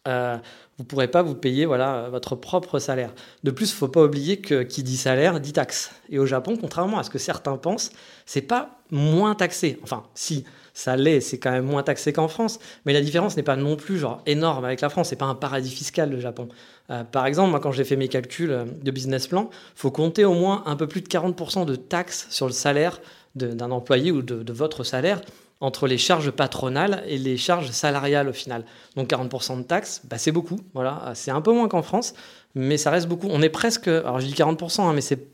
Euh, 0.07 0.37
vous 0.77 0.83
ne 0.83 0.87
pourrez 0.87 1.07
pas 1.07 1.23
vous 1.23 1.33
payer 1.33 1.65
voilà, 1.65 2.07
votre 2.09 2.35
propre 2.35 2.77
salaire. 2.77 3.11
De 3.43 3.49
plus, 3.49 3.71
il 3.71 3.73
ne 3.73 3.77
faut 3.77 3.87
pas 3.87 4.03
oublier 4.03 4.37
que 4.37 4.61
qui 4.61 4.83
dit 4.83 4.95
salaire 4.95 5.39
dit 5.39 5.53
taxe. 5.53 5.91
Et 6.09 6.19
au 6.19 6.27
Japon, 6.27 6.55
contrairement 6.59 6.99
à 6.99 7.03
ce 7.03 7.09
que 7.09 7.17
certains 7.17 7.57
pensent, 7.57 7.91
c'est 8.27 8.43
pas 8.43 8.79
moins 8.91 9.33
taxé. 9.33 9.79
Enfin, 9.81 10.03
si, 10.13 10.45
ça 10.75 10.95
l'est, 10.95 11.19
c'est 11.19 11.39
quand 11.39 11.49
même 11.49 11.65
moins 11.65 11.81
taxé 11.81 12.13
qu'en 12.13 12.27
France, 12.27 12.59
mais 12.85 12.93
la 12.93 13.01
différence 13.01 13.35
n'est 13.37 13.43
pas 13.43 13.55
non 13.55 13.75
plus 13.75 13.97
genre 13.97 14.21
énorme 14.27 14.65
avec 14.65 14.81
la 14.81 14.89
France. 14.89 15.09
C'est 15.09 15.15
pas 15.15 15.25
un 15.25 15.33
paradis 15.33 15.71
fiscal 15.71 16.11
le 16.11 16.19
Japon. 16.19 16.47
Euh, 16.91 17.03
par 17.03 17.25
exemple, 17.25 17.49
moi, 17.49 17.59
quand 17.59 17.71
j'ai 17.71 17.83
fait 17.83 17.95
mes 17.95 18.07
calculs 18.07 18.51
euh, 18.51 18.65
de 18.65 18.91
business 18.91 19.25
plan, 19.25 19.49
faut 19.73 19.89
compter 19.89 20.25
au 20.25 20.35
moins 20.35 20.61
un 20.67 20.75
peu 20.75 20.85
plus 20.85 21.01
de 21.01 21.07
40% 21.07 21.65
de 21.65 21.75
taxes 21.75 22.27
sur 22.29 22.45
le 22.45 22.53
salaire 22.53 23.01
d'un 23.35 23.69
employé 23.69 24.11
ou 24.11 24.23
de 24.23 24.53
votre 24.53 24.83
salaire 24.83 25.21
entre 25.59 25.87
les 25.87 25.97
charges 25.97 26.31
patronales 26.31 27.03
et 27.07 27.17
les 27.17 27.37
charges 27.37 27.69
salariales 27.71 28.29
au 28.29 28.33
final. 28.33 28.63
Donc 28.95 29.09
40% 29.09 29.57
de 29.57 29.63
taxes, 29.63 30.01
bah 30.05 30.17
c'est 30.17 30.31
beaucoup. 30.31 30.59
Voilà, 30.73 31.11
c'est 31.15 31.31
un 31.31 31.41
peu 31.41 31.51
moins 31.51 31.67
qu'en 31.67 31.81
France, 31.81 32.13
mais 32.55 32.77
ça 32.77 32.91
reste 32.91 33.07
beaucoup. 33.07 33.27
On 33.29 33.41
est 33.41 33.49
presque, 33.49 33.87
alors 33.87 34.19
je 34.19 34.27
dis 34.27 34.33
40%, 34.33 34.81
hein, 34.81 34.93
mais 34.93 35.01
c'est 35.01 35.27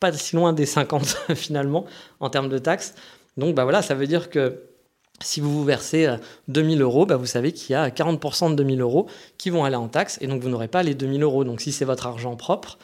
pas 0.00 0.12
si 0.12 0.34
loin 0.34 0.52
des 0.52 0.66
50 0.66 1.04
finalement 1.34 1.84
en 2.18 2.30
termes 2.30 2.48
de 2.48 2.58
taxes. 2.58 2.94
Donc 3.36 3.54
bah 3.54 3.64
voilà, 3.64 3.82
ça 3.82 3.94
veut 3.94 4.06
dire 4.06 4.30
que 4.30 4.64
si 5.22 5.40
vous 5.40 5.52
vous 5.52 5.64
versez 5.64 6.08
2000 6.48 6.80
euh, 6.80 6.84
euros, 6.84 7.06
bah 7.06 7.16
vous 7.16 7.26
savez 7.26 7.52
qu'il 7.52 7.72
y 7.72 7.76
a 7.76 7.88
40% 7.90 8.50
de 8.50 8.54
2000 8.56 8.80
euros 8.80 9.06
qui 9.38 9.50
vont 9.50 9.64
aller 9.64 9.76
en 9.76 9.88
taxes 9.88 10.18
et 10.20 10.26
donc 10.26 10.42
vous 10.42 10.48
n'aurez 10.48 10.68
pas 10.68 10.82
les 10.82 10.94
2000 10.94 11.22
euros. 11.22 11.44
Donc 11.44 11.60
si 11.60 11.72
c'est 11.72 11.84
votre 11.84 12.06
argent 12.06 12.34
propre, 12.36 12.78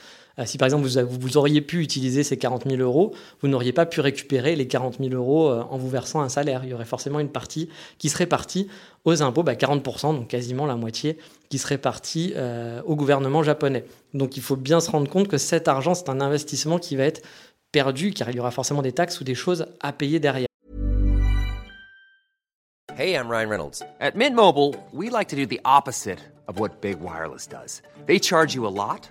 si 0.45 0.59
par 0.59 0.67
exemple 0.67 0.87
vous, 0.87 1.19
vous, 1.19 1.37
auriez 1.39 1.63
pu 1.63 1.81
utiliser 1.81 2.23
ces 2.23 2.37
40 2.37 2.69
000 2.69 2.83
euros, 2.83 3.15
vous 3.41 3.49
n'auriez 3.49 3.73
pas 3.73 3.87
pu 3.87 4.01
récupérer 4.01 4.55
les 4.55 4.67
40 4.67 4.99
000 4.99 5.15
euros 5.15 5.49
euh, 5.49 5.63
en 5.71 5.79
vous 5.79 5.89
versant 5.89 6.21
un 6.21 6.29
salaire. 6.29 6.63
Il 6.65 6.71
y 6.71 6.75
aurait 6.75 6.85
forcément 6.85 7.21
une 7.21 7.31
partie 7.31 7.71
qui 7.97 8.11
serait 8.11 8.27
partie 8.27 8.69
aux 9.07 9.23
impôts, 9.23 9.43
40%, 9.43 9.83
bah, 9.83 10.19
donc 10.19 10.29
quasiment 10.29 10.67
la 10.67 10.77
moitié, 10.77 11.17
qui 11.49 11.57
serait 11.57 11.79
partie 11.79 12.35
euh, 12.37 12.83
au 12.85 12.97
gouvernement 12.97 13.43
japonais. 13.43 13.87
Donc 14.13 14.37
il 14.37 14.43
faut 14.43 14.57
bien 14.57 14.81
se 14.81 14.91
rendre 14.91 15.09
compte 15.09 15.29
que 15.29 15.39
cet 15.39 15.69
argent, 15.69 15.95
c'est 15.95 16.11
un 16.11 16.21
investissement 16.21 16.79
qui 16.79 16.97
va 16.97 17.05
être 17.05 17.23
perdu, 17.73 18.13
car 18.13 18.29
il 18.29 18.37
y 18.37 18.41
aura 18.41 18.51
forcément 18.51 18.83
des 18.83 18.93
taxes 18.93 19.21
ou 19.21 19.25
des 19.25 19.35
choses 19.35 19.67
à 19.81 19.93
payer 19.93 20.21
derrière. 20.21 20.49
Hey, 22.99 23.15
I'm 23.15 23.29
Ryan 23.29 23.51
Reynolds. 23.51 23.83
At 24.01 24.17
Mint 24.17 24.35
we 24.93 25.11
like 25.11 25.29
to 25.29 25.37
do 25.37 25.47
the 25.47 25.61
opposite 25.67 26.19
of 26.49 26.59
what 26.59 26.81
Big 26.81 26.99
Wireless 27.01 27.47
does. 27.47 27.83
They 28.07 28.19
charge 28.19 28.55
you 28.55 28.67
a 28.67 28.71
lot. 28.71 29.11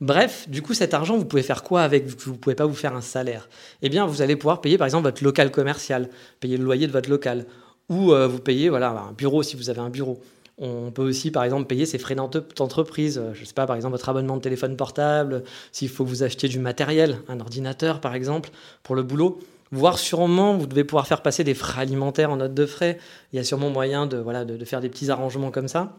Bref, 0.00 0.48
du 0.48 0.62
coup, 0.62 0.74
cet 0.74 0.94
argent, 0.94 1.16
vous 1.16 1.24
pouvez 1.24 1.42
faire 1.42 1.64
quoi 1.64 1.82
avec 1.82 2.06
Vous 2.06 2.32
ne 2.32 2.36
pouvez 2.36 2.54
pas 2.54 2.66
vous 2.66 2.74
faire 2.74 2.94
un 2.94 3.00
salaire? 3.00 3.48
Eh 3.82 3.88
bien, 3.88 4.06
vous 4.06 4.22
allez 4.22 4.36
pouvoir 4.36 4.60
payer, 4.60 4.78
par 4.78 4.86
exemple, 4.86 5.04
votre 5.04 5.24
local 5.24 5.50
commercial, 5.50 6.08
payer 6.38 6.56
le 6.56 6.64
loyer 6.64 6.86
de 6.86 6.92
votre 6.92 7.10
local, 7.10 7.46
ou 7.88 8.12
euh, 8.12 8.28
vous 8.28 8.38
payez 8.38 8.68
voilà, 8.68 8.90
un 8.90 9.12
bureau 9.12 9.42
si 9.42 9.56
vous 9.56 9.70
avez 9.70 9.80
un 9.80 9.90
bureau. 9.90 10.20
On 10.60 10.90
peut 10.90 11.02
aussi, 11.02 11.30
par 11.30 11.44
exemple, 11.44 11.66
payer 11.66 11.86
ses 11.86 11.98
frais 11.98 12.14
d'entreprise. 12.14 13.22
Je 13.32 13.40
ne 13.40 13.44
sais 13.44 13.54
pas, 13.54 13.66
par 13.66 13.76
exemple, 13.76 13.92
votre 13.92 14.08
abonnement 14.08 14.36
de 14.36 14.42
téléphone 14.42 14.76
portable, 14.76 15.44
s'il 15.72 15.88
faut 15.88 16.04
vous 16.04 16.22
achetiez 16.22 16.48
du 16.48 16.58
matériel, 16.58 17.18
un 17.28 17.40
ordinateur, 17.40 18.00
par 18.00 18.14
exemple, 18.14 18.50
pour 18.82 18.94
le 18.94 19.02
boulot. 19.02 19.38
Voire 19.70 19.98
sûrement, 19.98 20.56
vous 20.56 20.66
devez 20.66 20.82
pouvoir 20.84 21.06
faire 21.06 21.22
passer 21.22 21.44
des 21.44 21.54
frais 21.54 21.82
alimentaires 21.82 22.30
en 22.30 22.36
note 22.36 22.54
de 22.54 22.66
frais. 22.66 22.98
Il 23.32 23.36
y 23.36 23.38
a 23.38 23.44
sûrement 23.44 23.70
moyen 23.70 24.06
de, 24.06 24.16
voilà, 24.16 24.44
de 24.44 24.64
faire 24.64 24.80
des 24.80 24.88
petits 24.88 25.10
arrangements 25.10 25.50
comme 25.50 25.68
ça. 25.68 25.96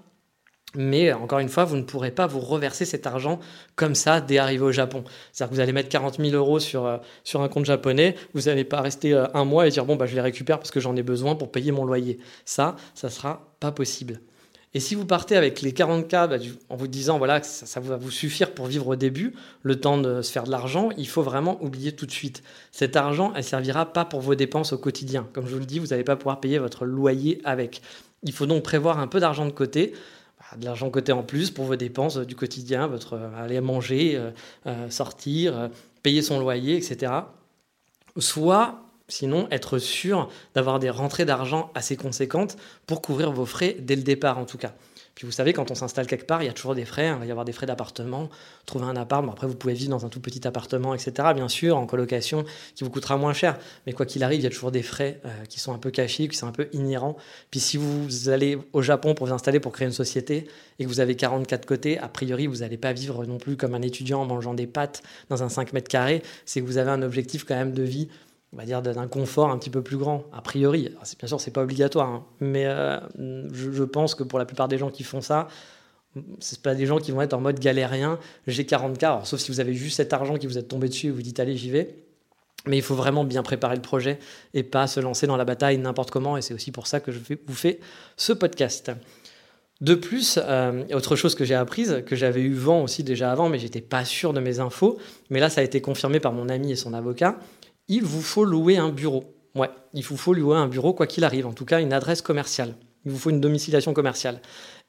Mais 0.75 1.11
encore 1.13 1.39
une 1.39 1.49
fois, 1.49 1.65
vous 1.65 1.77
ne 1.77 1.81
pourrez 1.81 2.11
pas 2.11 2.27
vous 2.27 2.39
reverser 2.39 2.85
cet 2.85 3.07
argent 3.07 3.39
comme 3.75 3.95
ça 3.95 4.21
dès 4.21 4.37
arriver 4.37 4.63
au 4.63 4.71
Japon. 4.71 5.03
C'est-à-dire 5.31 5.49
que 5.49 5.55
vous 5.55 5.61
allez 5.61 5.71
mettre 5.71 5.89
40 5.89 6.17
000 6.19 6.35
euros 6.35 6.59
sur, 6.59 6.85
euh, 6.85 6.97
sur 7.23 7.41
un 7.41 7.47
compte 7.47 7.65
japonais, 7.65 8.15
vous 8.35 8.41
n'allez 8.41 8.65
pas 8.65 8.81
rester 8.81 9.13
euh, 9.13 9.25
un 9.33 9.45
mois 9.45 9.65
et 9.65 9.71
dire 9.71 9.85
bon, 9.85 9.95
bah, 9.95 10.05
je 10.05 10.13
les 10.13 10.21
récupère 10.21 10.59
parce 10.59 10.69
que 10.69 10.79
j'en 10.79 10.95
ai 10.95 11.01
besoin 11.01 11.35
pour 11.35 11.51
payer 11.51 11.71
mon 11.71 11.85
loyer. 11.85 12.19
Ça, 12.45 12.75
ça 12.93 13.09
sera 13.09 13.51
pas 13.59 13.71
possible. 13.71 14.21
Et 14.75 14.79
si 14.79 14.93
vous 14.93 15.05
partez 15.05 15.35
avec 15.35 15.61
les 15.63 15.71
40K 15.71 16.27
bah, 16.27 16.37
en 16.69 16.75
vous 16.75 16.87
disant 16.87 17.17
voilà, 17.17 17.41
ça, 17.41 17.65
ça, 17.65 17.79
va 17.79 17.97
vous 17.97 18.11
suffire 18.11 18.53
pour 18.53 18.67
vivre 18.67 18.85
au 18.89 18.95
début, 18.95 19.33
le 19.63 19.79
temps 19.79 19.97
de 19.97 20.21
se 20.21 20.31
faire 20.31 20.43
de 20.43 20.51
l'argent, 20.51 20.89
il 20.97 21.07
faut 21.07 21.23
vraiment 21.23 21.57
oublier 21.63 21.93
tout 21.93 22.05
de 22.05 22.11
suite. 22.11 22.43
Cet 22.71 22.95
argent, 22.95 23.33
elle 23.35 23.43
servira 23.43 23.91
pas 23.91 24.05
pour 24.05 24.21
vos 24.21 24.35
dépenses 24.35 24.71
au 24.71 24.77
quotidien. 24.77 25.27
Comme 25.33 25.47
je 25.47 25.53
vous 25.53 25.59
le 25.59 25.65
dis, 25.65 25.79
vous 25.79 25.87
n'allez 25.87 26.03
pas 26.03 26.15
pouvoir 26.15 26.39
payer 26.39 26.59
votre 26.59 26.85
loyer 26.85 27.41
avec. 27.43 27.81
Il 28.21 28.33
faut 28.33 28.45
donc 28.45 28.61
prévoir 28.61 28.99
un 28.99 29.07
peu 29.07 29.19
d'argent 29.19 29.47
de 29.47 29.51
côté 29.51 29.93
de 30.57 30.65
l'argent 30.65 30.89
côté 30.89 31.11
en 31.11 31.23
plus 31.23 31.51
pour 31.51 31.65
vos 31.65 31.75
dépenses 31.75 32.17
du 32.17 32.35
quotidien, 32.35 32.87
votre 32.87 33.13
euh, 33.13 33.29
aller 33.37 33.61
manger, 33.61 34.15
euh, 34.15 34.31
euh, 34.67 34.89
sortir, 34.89 35.69
payer 36.03 36.21
son 36.21 36.39
loyer, 36.39 36.75
etc. 36.75 37.11
Soit, 38.17 38.79
sinon, 39.07 39.47
être 39.51 39.77
sûr 39.77 40.29
d'avoir 40.55 40.79
des 40.79 40.89
rentrées 40.89 41.25
d'argent 41.25 41.71
assez 41.75 41.95
conséquentes 41.95 42.57
pour 42.87 43.01
couvrir 43.01 43.31
vos 43.31 43.45
frais 43.45 43.75
dès 43.79 43.95
le 43.95 44.03
départ 44.03 44.37
en 44.37 44.45
tout 44.45 44.57
cas. 44.57 44.73
Puis 45.19 45.25
vous 45.25 45.33
savez, 45.33 45.51
quand 45.51 45.69
on 45.69 45.75
s'installe 45.75 46.07
quelque 46.07 46.25
part, 46.25 46.41
il 46.43 46.45
y 46.45 46.49
a 46.49 46.53
toujours 46.53 46.75
des 46.75 46.85
frais. 46.85 47.07
Hein. 47.07 47.17
Il 47.17 47.19
va 47.19 47.25
y 47.25 47.31
avoir 47.31 47.43
des 47.43 47.51
frais 47.51 47.65
d'appartement, 47.65 48.29
trouver 48.65 48.85
un 48.85 48.95
appart. 48.95 49.21
Bon, 49.25 49.33
après, 49.33 49.47
vous 49.47 49.55
pouvez 49.55 49.73
vivre 49.73 49.89
dans 49.89 50.05
un 50.05 50.07
tout 50.07 50.21
petit 50.21 50.47
appartement, 50.47 50.93
etc. 50.93 51.11
Bien 51.35 51.49
sûr, 51.49 51.75
en 51.75 51.85
colocation, 51.85 52.45
qui 52.73 52.85
vous 52.85 52.89
coûtera 52.89 53.17
moins 53.17 53.33
cher. 53.33 53.59
Mais 53.85 53.91
quoi 53.91 54.05
qu'il 54.05 54.23
arrive, 54.23 54.39
il 54.39 54.43
y 54.43 54.47
a 54.47 54.49
toujours 54.49 54.71
des 54.71 54.81
frais 54.81 55.19
euh, 55.25 55.43
qui 55.49 55.59
sont 55.59 55.73
un 55.73 55.77
peu 55.77 55.91
cachés, 55.91 56.29
qui 56.29 56.37
sont 56.37 56.47
un 56.47 56.53
peu 56.53 56.69
inhérents. 56.71 57.17
Puis 57.51 57.59
si 57.59 57.75
vous 57.75 58.29
allez 58.29 58.57
au 58.71 58.81
Japon 58.81 59.13
pour 59.13 59.27
vous 59.27 59.33
installer, 59.33 59.59
pour 59.59 59.73
créer 59.73 59.87
une 59.87 59.93
société, 59.93 60.47
et 60.79 60.85
que 60.85 60.87
vous 60.87 61.01
avez 61.01 61.17
44 61.17 61.65
côtés, 61.65 61.99
a 61.99 62.07
priori, 62.07 62.47
vous 62.47 62.59
n'allez 62.59 62.77
pas 62.77 62.93
vivre 62.93 63.25
non 63.25 63.39
plus 63.39 63.57
comme 63.57 63.75
un 63.75 63.81
étudiant 63.81 64.21
en 64.21 64.25
mangeant 64.25 64.53
des 64.53 64.67
pâtes 64.67 65.03
dans 65.27 65.43
un 65.43 65.49
5 65.49 65.73
mètres 65.73 65.89
carrés. 65.89 66.23
C'est 66.45 66.61
que 66.61 66.65
vous 66.65 66.77
avez 66.77 66.91
un 66.91 67.01
objectif 67.01 67.43
quand 67.43 67.55
même 67.55 67.73
de 67.73 67.83
vie 67.83 68.07
on 68.53 68.57
va 68.57 68.65
dire, 68.65 68.81
d'un 68.81 69.07
confort 69.07 69.51
un 69.51 69.57
petit 69.57 69.69
peu 69.69 69.81
plus 69.81 69.97
grand, 69.97 70.25
a 70.33 70.41
priori. 70.41 70.89
bien 71.19 71.27
sûr, 71.27 71.39
c'est 71.39 71.51
pas 71.51 71.61
obligatoire, 71.61 72.09
hein. 72.09 72.25
mais 72.39 72.65
euh, 72.65 72.99
je, 73.51 73.83
pense 73.83 74.15
que 74.15 74.23
pour 74.23 74.39
la 74.39 74.45
plupart 74.45 74.67
des 74.67 74.77
gens 74.77 74.89
qui 74.89 75.03
font 75.03 75.21
ça, 75.21 75.47
c'est 76.39 76.61
pas 76.61 76.73
des 76.73 76.87
gens 76.87 76.97
qui 76.97 77.11
vont 77.11 77.21
être 77.21 77.33
en 77.33 77.41
mode 77.41 77.59
galérien, 77.59 78.17
j'ai 78.47 78.63
40K, 78.63 79.25
sauf 79.25 79.39
si 79.39 79.51
vous 79.51 79.59
avez 79.59 79.73
juste 79.73 79.97
cet 79.97 80.13
argent 80.13 80.37
qui 80.37 80.47
vous 80.47 80.57
est 80.57 80.63
tombé 80.63 80.89
dessus 80.89 81.07
et 81.07 81.11
vous 81.11 81.21
dites 81.21 81.39
allez, 81.39 81.55
j'y 81.55 81.69
vais. 81.69 81.95
Mais 82.65 82.77
il 82.77 82.83
faut 82.83 82.95
vraiment 82.95 83.23
bien 83.23 83.41
préparer 83.41 83.75
le 83.75 83.81
projet 83.81 84.19
et 84.53 84.63
pas 84.63 84.87
se 84.87 84.99
lancer 84.99 85.27
dans 85.27 85.37
la 85.37 85.45
bataille 85.45 85.77
n'importe 85.77 86.11
comment, 86.11 86.35
et 86.35 86.41
c'est 86.41 86.53
aussi 86.53 86.71
pour 86.71 86.87
ça 86.87 86.99
que 86.99 87.11
je 87.11 87.19
vous 87.19 87.55
fais 87.55 87.79
ce 88.17 88.33
podcast. 88.33 88.91
De 89.81 89.95
plus, 89.95 90.37
euh, 90.43 90.83
autre 90.91 91.15
chose 91.15 91.35
que 91.35 91.45
j'ai 91.45 91.55
apprise, 91.55 92.03
que 92.05 92.17
j'avais 92.17 92.41
eu 92.41 92.53
vent 92.53 92.83
aussi 92.83 93.03
déjà 93.03 93.31
avant, 93.31 93.47
mais 93.47 93.59
j'étais 93.59 93.79
pas 93.79 94.03
sûr 94.03 94.33
de 94.33 94.41
mes 94.41 94.59
infos, 94.59 94.97
mais 95.29 95.39
là 95.39 95.49
ça 95.49 95.61
a 95.61 95.63
été 95.63 95.79
confirmé 95.79 96.19
par 96.19 96.33
mon 96.33 96.49
ami 96.49 96.73
et 96.73 96.75
son 96.75 96.93
avocat, 96.93 97.37
il 97.89 98.03
vous 98.03 98.21
faut 98.21 98.45
louer 98.45 98.77
un 98.77 98.89
bureau. 98.89 99.35
Ouais, 99.55 99.69
il 99.93 100.03
vous 100.03 100.15
faut 100.15 100.33
louer 100.33 100.55
un 100.55 100.67
bureau 100.67 100.93
quoi 100.93 101.07
qu'il 101.07 101.23
arrive, 101.23 101.47
en 101.47 101.53
tout 101.53 101.65
cas 101.65 101.81
une 101.81 101.91
adresse 101.91 102.21
commerciale. 102.21 102.75
Il 103.05 103.11
vous 103.11 103.17
faut 103.17 103.31
une 103.31 103.41
domiciliation 103.41 103.93
commerciale. 103.93 104.41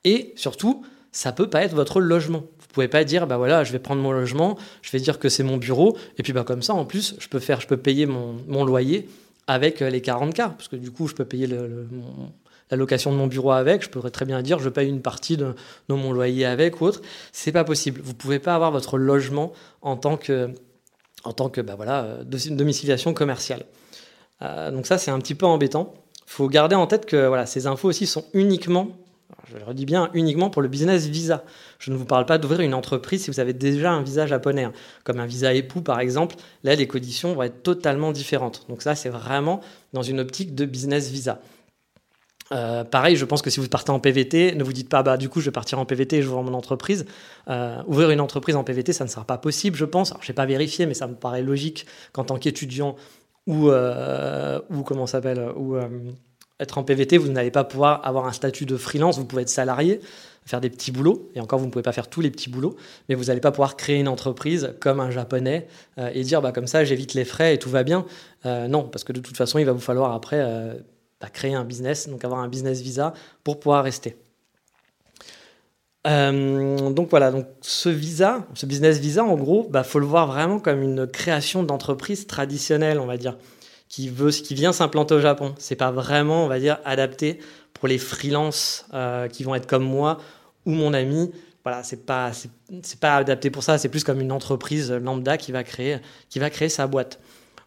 Et 0.04 0.32
surtout, 0.36 0.84
ça 1.12 1.32
peut 1.32 1.48
pas 1.48 1.62
être 1.62 1.74
votre 1.74 2.00
logement. 2.00 2.40
Vous 2.58 2.66
pouvez 2.72 2.88
pas 2.88 3.02
dire 3.04 3.26
bah 3.26 3.38
voilà, 3.38 3.64
je 3.64 3.72
vais 3.72 3.78
prendre 3.78 4.02
mon 4.02 4.12
logement, 4.12 4.56
je 4.82 4.90
vais 4.92 5.00
dire 5.00 5.18
que 5.18 5.28
c'est 5.28 5.42
mon 5.42 5.56
bureau 5.56 5.96
et 6.18 6.22
puis 6.22 6.32
bah 6.32 6.44
comme 6.44 6.62
ça 6.62 6.74
en 6.74 6.84
plus, 6.84 7.16
je 7.18 7.28
peux 7.28 7.40
faire 7.40 7.60
je 7.60 7.66
peux 7.66 7.78
payer 7.78 8.06
mon, 8.06 8.64
loyer 8.64 9.08
avec 9.46 9.82
euh, 9.82 9.90
les 9.90 10.02
40 10.02 10.34
k 10.34 10.36
parce 10.36 10.68
que 10.68 10.76
du 10.76 10.90
coup, 10.90 11.08
je 11.08 11.14
peux 11.14 11.24
payer 11.24 11.48
la 11.48 12.76
location 12.76 13.10
de 13.10 13.16
mon 13.16 13.26
bureau 13.26 13.50
avec, 13.50 13.82
je 13.82 13.88
pourrais 13.88 14.10
très 14.10 14.26
bien 14.26 14.42
dire 14.42 14.58
je 14.58 14.68
paye 14.68 14.88
une 14.88 15.02
partie 15.02 15.36
de, 15.36 15.54
mon 15.88 16.12
loyer 16.12 16.44
avec 16.44 16.80
ou 16.80 16.84
autre. 16.84 17.00
C'est 17.32 17.52
pas 17.52 17.64
possible. 17.64 18.00
Vous 18.04 18.14
pouvez 18.14 18.38
pas 18.38 18.54
avoir 18.54 18.70
votre 18.70 18.98
logement 18.98 19.52
en 19.82 19.96
tant 19.96 20.16
que 20.16 20.50
en 21.24 21.32
tant 21.32 21.48
que 21.48 21.60
bah 21.60 21.74
voilà, 21.76 22.02
euh, 22.02 22.24
domiciliation 22.24 23.14
commerciale. 23.14 23.64
Euh, 24.42 24.70
donc 24.70 24.86
ça, 24.86 24.98
c'est 24.98 25.10
un 25.10 25.18
petit 25.18 25.34
peu 25.34 25.46
embêtant. 25.46 25.94
Il 26.18 26.32
faut 26.32 26.48
garder 26.48 26.76
en 26.76 26.86
tête 26.86 27.06
que 27.06 27.26
voilà, 27.26 27.46
ces 27.46 27.66
infos 27.66 27.88
aussi 27.88 28.06
sont 28.06 28.24
uniquement, 28.32 28.88
je 29.50 29.58
le 29.58 29.64
redis 29.64 29.84
bien, 29.84 30.10
uniquement 30.14 30.48
pour 30.48 30.62
le 30.62 30.68
business 30.68 31.06
visa. 31.06 31.44
Je 31.78 31.90
ne 31.90 31.96
vous 31.96 32.04
parle 32.04 32.24
pas 32.24 32.38
d'ouvrir 32.38 32.60
une 32.60 32.74
entreprise 32.74 33.24
si 33.24 33.30
vous 33.30 33.40
avez 33.40 33.52
déjà 33.52 33.90
un 33.90 34.02
visa 34.02 34.26
japonais, 34.26 34.64
hein. 34.64 34.72
comme 35.04 35.18
un 35.18 35.26
visa 35.26 35.52
époux 35.52 35.82
par 35.82 36.00
exemple. 36.00 36.36
Là, 36.62 36.74
les 36.74 36.86
conditions 36.86 37.34
vont 37.34 37.42
être 37.42 37.62
totalement 37.62 38.12
différentes. 38.12 38.66
Donc 38.68 38.82
ça, 38.82 38.94
c'est 38.94 39.08
vraiment 39.08 39.60
dans 39.92 40.02
une 40.02 40.20
optique 40.20 40.54
de 40.54 40.64
business 40.64 41.10
visa. 41.10 41.40
Euh, 42.52 42.82
pareil, 42.82 43.16
je 43.16 43.24
pense 43.24 43.42
que 43.42 43.50
si 43.50 43.60
vous 43.60 43.68
partez 43.68 43.90
en 43.90 44.00
PVT, 44.00 44.54
ne 44.56 44.64
vous 44.64 44.72
dites 44.72 44.88
pas, 44.88 45.02
bah, 45.02 45.16
du 45.16 45.28
coup, 45.28 45.40
je 45.40 45.46
vais 45.46 45.52
partir 45.52 45.78
en 45.78 45.84
PVT 45.84 46.16
et 46.18 46.22
je 46.22 46.28
mon 46.28 46.54
entreprise. 46.54 47.06
Euh, 47.48 47.82
ouvrir 47.86 48.10
une 48.10 48.20
entreprise 48.20 48.56
en 48.56 48.64
PVT, 48.64 48.92
ça 48.92 49.04
ne 49.04 49.08
sera 49.08 49.24
pas 49.24 49.38
possible, 49.38 49.76
je 49.76 49.84
pense. 49.84 50.10
Alors, 50.10 50.22
je 50.22 50.30
n'ai 50.30 50.34
pas 50.34 50.46
vérifié, 50.46 50.86
mais 50.86 50.94
ça 50.94 51.06
me 51.06 51.14
paraît 51.14 51.42
logique 51.42 51.86
qu'en 52.12 52.24
tant 52.24 52.38
qu'étudiant 52.38 52.96
ou, 53.46 53.70
euh, 53.70 54.60
ou 54.70 54.82
comment 54.82 55.06
s'appelle, 55.06 55.48
ou 55.56 55.76
être 56.58 56.78
en 56.78 56.84
PVT, 56.84 57.18
vous 57.18 57.30
n'allez 57.30 57.50
pas 57.50 57.64
pouvoir 57.64 58.04
avoir 58.06 58.26
un 58.26 58.32
statut 58.32 58.66
de 58.66 58.76
freelance. 58.76 59.18
Vous 59.18 59.24
pouvez 59.24 59.42
être 59.42 59.48
salarié, 59.48 60.00
faire 60.44 60.60
des 60.60 60.70
petits 60.70 60.90
boulots, 60.90 61.30
et 61.36 61.40
encore, 61.40 61.58
vous 61.60 61.66
ne 61.66 61.70
pouvez 61.70 61.82
pas 61.82 61.92
faire 61.92 62.08
tous 62.08 62.20
les 62.20 62.30
petits 62.30 62.50
boulots, 62.50 62.76
mais 63.08 63.14
vous 63.14 63.24
n'allez 63.24 63.40
pas 63.40 63.52
pouvoir 63.52 63.76
créer 63.76 63.98
une 63.98 64.08
entreprise 64.08 64.74
comme 64.80 64.98
un 64.98 65.10
japonais 65.10 65.68
et 65.98 66.22
dire, 66.22 66.42
bah, 66.42 66.52
comme 66.52 66.66
ça, 66.66 66.84
j'évite 66.84 67.14
les 67.14 67.24
frais 67.24 67.54
et 67.54 67.58
tout 67.58 67.70
va 67.70 67.84
bien. 67.84 68.04
non, 68.44 68.82
parce 68.84 69.04
que 69.04 69.12
de 69.12 69.20
toute 69.20 69.36
façon, 69.36 69.58
il 69.58 69.64
va 69.64 69.72
vous 69.72 69.80
falloir 69.80 70.12
après 70.12 70.44
créer 71.28 71.54
un 71.54 71.64
business, 71.64 72.08
donc 72.08 72.24
avoir 72.24 72.40
un 72.40 72.48
business 72.48 72.80
visa 72.80 73.12
pour 73.44 73.60
pouvoir 73.60 73.84
rester. 73.84 74.16
Euh, 76.06 76.90
donc 76.90 77.10
voilà, 77.10 77.30
donc 77.30 77.46
ce 77.60 77.88
visa, 77.88 78.46
ce 78.54 78.64
business 78.64 78.98
visa, 78.98 79.22
en 79.22 79.36
gros, 79.36 79.68
bah 79.68 79.84
faut 79.84 79.98
le 79.98 80.06
voir 80.06 80.26
vraiment 80.26 80.58
comme 80.58 80.82
une 80.82 81.06
création 81.06 81.62
d'entreprise 81.62 82.26
traditionnelle, 82.26 82.98
on 82.98 83.06
va 83.06 83.18
dire, 83.18 83.36
qui 83.88 84.08
veut, 84.08 84.30
qui 84.30 84.54
vient 84.54 84.72
s'implanter 84.72 85.14
au 85.14 85.20
Japon. 85.20 85.54
C'est 85.58 85.76
pas 85.76 85.90
vraiment, 85.90 86.44
on 86.44 86.48
va 86.48 86.58
dire, 86.58 86.78
adapté 86.84 87.38
pour 87.74 87.88
les 87.88 87.98
freelances 87.98 88.86
euh, 88.94 89.28
qui 89.28 89.44
vont 89.44 89.54
être 89.54 89.66
comme 89.66 89.84
moi 89.84 90.18
ou 90.64 90.70
mon 90.70 90.94
ami. 90.94 91.32
Voilà, 91.64 91.82
c'est 91.82 92.06
pas, 92.06 92.32
pas 93.00 93.16
adapté 93.16 93.50
pour 93.50 93.62
ça. 93.62 93.76
C'est 93.76 93.90
plus 93.90 94.04
comme 94.04 94.20
une 94.20 94.32
entreprise 94.32 94.90
lambda 94.90 95.36
qui 95.36 95.52
va 95.52 95.64
créer, 95.64 95.98
qui 96.30 96.38
va 96.38 96.48
créer 96.48 96.70
sa 96.70 96.86
boîte. 96.86 97.20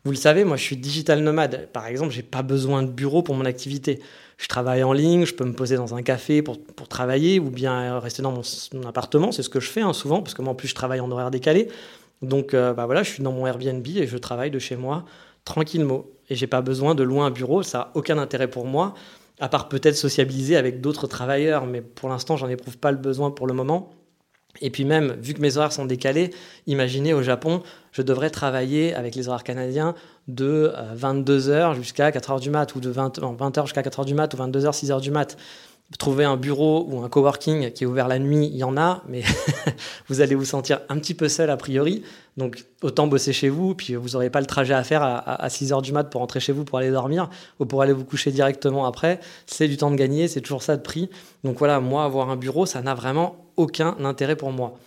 Vous 0.05 0.11
le 0.11 0.17
savez, 0.17 0.43
moi 0.43 0.57
je 0.57 0.63
suis 0.63 0.75
digital 0.75 1.21
nomade. 1.21 1.69
Par 1.71 1.87
exemple, 1.87 2.11
j'ai 2.11 2.23
pas 2.23 2.41
besoin 2.41 2.83
de 2.83 2.91
bureau 2.91 3.23
pour 3.23 3.35
mon 3.35 3.45
activité. 3.45 4.01
Je 4.37 4.47
travaille 4.49 4.83
en 4.83 4.91
ligne, 4.91 5.25
je 5.25 5.33
peux 5.33 5.45
me 5.45 5.53
poser 5.53 5.77
dans 5.77 5.95
un 5.95 6.01
café 6.01 6.41
pour, 6.41 6.61
pour 6.61 6.89
travailler 6.89 7.39
ou 7.39 7.49
bien 7.49 7.99
rester 7.99 8.21
dans 8.21 8.33
mon, 8.33 8.85
appartement. 8.85 9.31
C'est 9.31 9.43
ce 9.43 9.49
que 9.49 9.61
je 9.61 9.69
fais 9.69 9.81
hein, 9.81 9.93
souvent 9.93 10.21
parce 10.21 10.33
que 10.33 10.41
moi 10.41 10.51
en 10.51 10.55
plus 10.55 10.67
je 10.67 10.75
travaille 10.75 10.99
en 10.99 11.09
horaire 11.09 11.31
décalé. 11.31 11.69
Donc 12.21 12.53
euh, 12.53 12.73
bah 12.73 12.85
voilà, 12.85 13.03
je 13.03 13.11
suis 13.11 13.23
dans 13.23 13.31
mon 13.31 13.47
Airbnb 13.47 13.87
et 13.87 14.05
je 14.05 14.17
travaille 14.17 14.51
de 14.51 14.59
chez 14.59 14.75
moi 14.75 15.05
tranquillement. 15.45 16.05
Et 16.29 16.35
j'ai 16.35 16.47
pas 16.47 16.61
besoin 16.61 16.95
de 16.95 17.03
louer 17.03 17.21
un 17.21 17.31
bureau, 17.31 17.63
ça 17.63 17.77
n'a 17.77 17.91
aucun 17.95 18.17
intérêt 18.17 18.49
pour 18.49 18.65
moi, 18.65 18.93
à 19.39 19.47
part 19.47 19.69
peut-être 19.69 19.95
sociabiliser 19.95 20.57
avec 20.57 20.81
d'autres 20.81 21.07
travailleurs. 21.07 21.65
Mais 21.65 21.81
pour 21.81 22.09
l'instant, 22.09 22.35
j'en 22.35 22.49
éprouve 22.49 22.77
pas 22.77 22.91
le 22.91 22.97
besoin 22.97 23.31
pour 23.31 23.47
le 23.47 23.53
moment. 23.53 23.91
Et 24.61 24.69
puis 24.69 24.85
même, 24.85 25.13
vu 25.19 25.33
que 25.33 25.41
mes 25.41 25.57
horaires 25.57 25.73
sont 25.73 25.85
décalés, 25.85 26.31
imaginez 26.67 27.13
au 27.13 27.23
Japon, 27.23 27.63
je 27.91 28.01
devrais 28.01 28.29
travailler 28.29 28.93
avec 28.93 29.15
les 29.15 29.27
horaires 29.27 29.43
canadiens 29.43 29.95
de 30.27 30.73
22h 30.95 31.49
euh, 31.49 31.73
jusqu'à 31.73 32.11
4h 32.11 32.39
du 32.39 32.49
mat, 32.49 32.75
ou 32.75 32.79
de 32.79 32.89
20, 32.89 33.19
h 33.19 33.61
jusqu'à 33.63 33.81
4h 33.81 34.05
du 34.05 34.13
mat, 34.13 34.33
ou 34.33 34.37
22h, 34.37 34.71
6h 34.71 35.01
du 35.01 35.11
mat. 35.11 35.37
Trouver 35.99 36.25
un 36.25 36.37
bureau 36.37 36.85
ou 36.89 37.03
un 37.03 37.09
coworking 37.09 37.71
qui 37.71 37.83
est 37.83 37.87
ouvert 37.87 38.07
la 38.07 38.19
nuit, 38.19 38.49
il 38.51 38.57
y 38.57 38.63
en 38.63 38.77
a, 38.77 39.03
mais 39.07 39.23
vous 40.09 40.21
allez 40.21 40.35
vous 40.35 40.45
sentir 40.45 40.81
un 40.89 40.97
petit 40.97 41.13
peu 41.13 41.29
seul 41.29 41.49
a 41.49 41.57
priori. 41.57 42.03
Donc 42.35 42.65
autant 42.81 43.07
bosser 43.07 43.31
chez 43.31 43.49
vous, 43.49 43.75
puis 43.75 43.95
vous 43.95 44.09
n'aurez 44.09 44.29
pas 44.29 44.39
le 44.39 44.47
trajet 44.47 44.73
à 44.73 44.83
faire 44.83 45.03
à, 45.03 45.47
6h 45.47 45.81
du 45.81 45.91
mat 45.91 46.05
pour 46.05 46.21
rentrer 46.21 46.39
chez 46.39 46.51
vous 46.51 46.63
pour 46.63 46.79
aller 46.79 46.89
dormir, 46.91 47.29
ou 47.59 47.65
pour 47.65 47.81
aller 47.81 47.93
vous 47.93 48.05
coucher 48.05 48.31
directement 48.31 48.85
après. 48.85 49.19
C'est 49.45 49.67
du 49.67 49.77
temps 49.77 49.91
de 49.91 49.95
gagner, 49.95 50.27
c'est 50.27 50.41
toujours 50.41 50.63
ça 50.63 50.75
de 50.75 50.81
prix. 50.81 51.09
Donc 51.43 51.59
voilà, 51.59 51.79
moi, 51.79 52.03
avoir 52.03 52.29
un 52.29 52.35
bureau, 52.35 52.65
ça 52.65 52.81
n'a 52.81 52.95
vraiment 52.95 53.35
aucun 53.55 53.95
intérêt 54.03 54.35
pour 54.35 54.51
moi. 54.51 54.77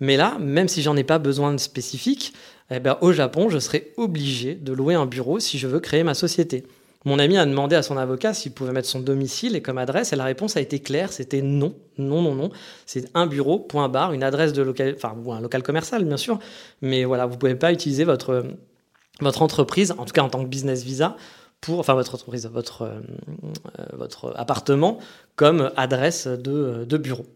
Mais 0.00 0.16
là, 0.16 0.36
même 0.40 0.68
si 0.68 0.82
j'en 0.82 0.96
ai 0.96 1.04
pas 1.04 1.18
besoin 1.18 1.52
de 1.52 1.58
spécifique, 1.58 2.34
eh 2.70 2.80
ben, 2.80 2.96
au 3.00 3.12
Japon, 3.12 3.48
je 3.48 3.58
serai 3.58 3.92
obligé 3.96 4.54
de 4.54 4.72
louer 4.72 4.94
un 4.94 5.06
bureau 5.06 5.38
si 5.40 5.58
je 5.58 5.66
veux 5.66 5.80
créer 5.80 6.04
ma 6.04 6.14
société. 6.14 6.64
Mon 7.04 7.18
ami 7.18 7.36
a 7.36 7.44
demandé 7.46 7.74
à 7.74 7.82
son 7.82 7.96
avocat 7.96 8.32
s'il 8.32 8.52
pouvait 8.52 8.72
mettre 8.72 8.88
son 8.88 9.00
domicile 9.00 9.56
et 9.56 9.62
comme 9.62 9.78
adresse, 9.78 10.12
et 10.12 10.16
la 10.16 10.24
réponse 10.24 10.56
a 10.56 10.60
été 10.60 10.78
claire, 10.78 11.12
c'était 11.12 11.42
non, 11.42 11.74
non, 11.98 12.22
non, 12.22 12.34
non. 12.34 12.50
C'est 12.86 13.10
un 13.14 13.26
bureau, 13.26 13.58
point 13.58 13.88
barre, 13.88 14.12
une 14.12 14.22
adresse 14.22 14.52
de 14.52 14.62
local, 14.62 14.94
enfin, 14.96 15.14
un 15.30 15.40
local 15.40 15.62
commercial, 15.62 16.04
bien 16.04 16.16
sûr, 16.16 16.38
mais 16.80 17.04
voilà, 17.04 17.26
vous 17.26 17.36
pouvez 17.36 17.56
pas 17.56 17.72
utiliser 17.72 18.04
votre, 18.04 18.44
entreprise, 19.20 19.92
en 19.98 20.04
tout 20.04 20.12
cas 20.12 20.22
en 20.22 20.28
tant 20.28 20.42
que 20.42 20.48
business 20.48 20.84
visa, 20.84 21.16
pour, 21.60 21.78
enfin 21.78 21.94
votre 21.94 22.14
entreprise, 22.14 22.48
votre, 22.52 22.82
euh, 22.82 23.00
votre 23.92 24.32
appartement 24.36 24.98
comme 25.36 25.70
adresse 25.76 26.26
de, 26.26 26.84
de 26.84 26.96
bureau. 26.96 27.26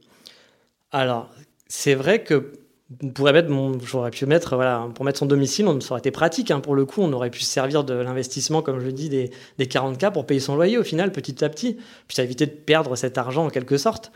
Alors, 0.93 1.31
c'est 1.69 1.95
vrai 1.95 2.23
que 2.23 2.53
on 3.03 3.09
pourrait 3.09 3.33
mettre, 3.33 3.51
j'aurais 3.85 4.13
pu 4.13 4.27
mettre, 4.27 4.55
voilà, 4.55 4.89
pour 4.95 5.05
mettre 5.05 5.19
son 5.19 5.27
domicile, 5.27 5.67
ça 5.81 5.93
aurait 5.93 5.99
été 5.99 6.13
pratique. 6.13 6.51
Hein, 6.51 6.61
pour 6.61 6.75
le 6.75 6.85
coup, 6.85 7.03
on 7.03 7.13
aurait 7.13 7.31
pu 7.31 7.41
se 7.41 7.51
servir 7.51 7.83
de 7.83 7.95
l'investissement, 7.95 8.63
comme 8.63 8.81
je 8.81 8.91
dis, 8.91 9.09
des, 9.09 9.31
40K 9.59 10.13
pour 10.13 10.25
payer 10.27 10.41
son 10.41 10.55
loyer 10.55 10.79
au 10.79 10.85
final, 10.85 11.11
petit 11.11 11.45
à 11.45 11.49
petit. 11.49 11.75
Puis 12.07 12.15
ça 12.15 12.23
éviter 12.23 12.47
de 12.47 12.53
perdre 12.53 12.95
cet 12.95 13.19
argent 13.19 13.47
en 13.47 13.51
quelque 13.51 13.77
sorte. 13.77 14.13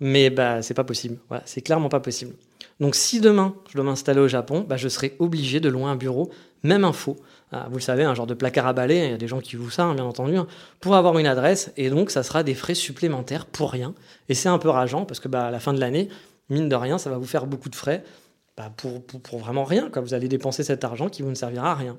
Mais 0.00 0.30
bah, 0.30 0.62
c'est 0.62 0.74
pas 0.74 0.84
possible. 0.84 1.18
Voilà, 1.28 1.42
c'est 1.46 1.60
clairement 1.60 1.88
pas 1.88 2.00
possible. 2.00 2.34
Donc 2.80 2.96
si 2.96 3.20
demain 3.20 3.54
je 3.68 3.74
dois 3.74 3.84
m'installer 3.84 4.20
au 4.20 4.26
Japon, 4.26 4.64
bah, 4.68 4.76
je 4.76 4.88
serai 4.88 5.14
obligé 5.18 5.60
de 5.60 5.68
louer 5.68 5.84
un 5.84 5.96
bureau, 5.96 6.30
même 6.64 6.84
info. 6.84 7.16
Ah, 7.52 7.68
vous 7.70 7.76
le 7.76 7.82
savez, 7.82 8.02
un 8.02 8.14
genre 8.14 8.26
de 8.26 8.34
placard 8.34 8.66
à 8.66 8.72
balai, 8.72 9.04
il 9.04 9.10
y 9.12 9.14
a 9.14 9.16
des 9.16 9.28
gens 9.28 9.38
qui 9.38 9.54
louent 9.54 9.70
ça, 9.70 9.84
hein, 9.84 9.94
bien 9.94 10.04
entendu, 10.04 10.36
hein, 10.36 10.48
pour 10.80 10.96
avoir 10.96 11.16
une 11.18 11.26
adresse. 11.26 11.72
Et 11.76 11.90
donc 11.90 12.10
ça 12.10 12.24
sera 12.24 12.42
des 12.42 12.54
frais 12.54 12.74
supplémentaires 12.74 13.46
pour 13.46 13.70
rien. 13.70 13.94
Et 14.28 14.34
c'est 14.34 14.48
un 14.48 14.58
peu 14.58 14.70
rageant 14.70 15.04
parce 15.04 15.20
que 15.20 15.28
bah, 15.28 15.46
à 15.46 15.50
la 15.52 15.60
fin 15.60 15.72
de 15.72 15.78
l'année, 15.78 16.08
mine 16.48 16.68
de 16.68 16.76
rien, 16.76 16.98
ça 16.98 17.10
va 17.10 17.18
vous 17.18 17.26
faire 17.26 17.46
beaucoup 17.46 17.68
de 17.68 17.76
frais 17.76 18.04
bah, 18.56 18.72
pour, 18.76 19.38
vraiment 19.38 19.64
rien. 19.64 19.90
Vous 19.94 20.14
allez 20.14 20.28
dépenser 20.28 20.62
cet 20.62 20.84
argent 20.84 21.08
qui 21.08 21.22
vous 21.22 21.30
ne 21.30 21.34
servira 21.34 21.72
à 21.72 21.74
rien. 21.74 21.98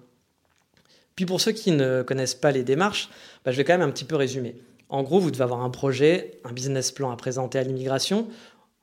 Puis 1.15 1.25
pour 1.25 1.39
ceux 1.39 1.51
qui 1.51 1.71
ne 1.71 2.01
connaissent 2.01 2.35
pas 2.35 2.51
les 2.51 2.63
démarches, 2.63 3.09
bah, 3.43 3.51
je 3.51 3.57
vais 3.57 3.63
quand 3.63 3.73
même 3.73 3.87
un 3.87 3.91
petit 3.91 4.05
peu 4.05 4.15
résumer. 4.15 4.55
En 4.89 5.03
gros, 5.03 5.19
vous 5.19 5.31
devez 5.31 5.43
avoir 5.43 5.61
un 5.61 5.69
projet, 5.69 6.39
un 6.43 6.51
business 6.51 6.91
plan 6.91 7.11
à 7.11 7.15
présenter 7.15 7.57
à 7.57 7.63
l'immigration. 7.63 8.27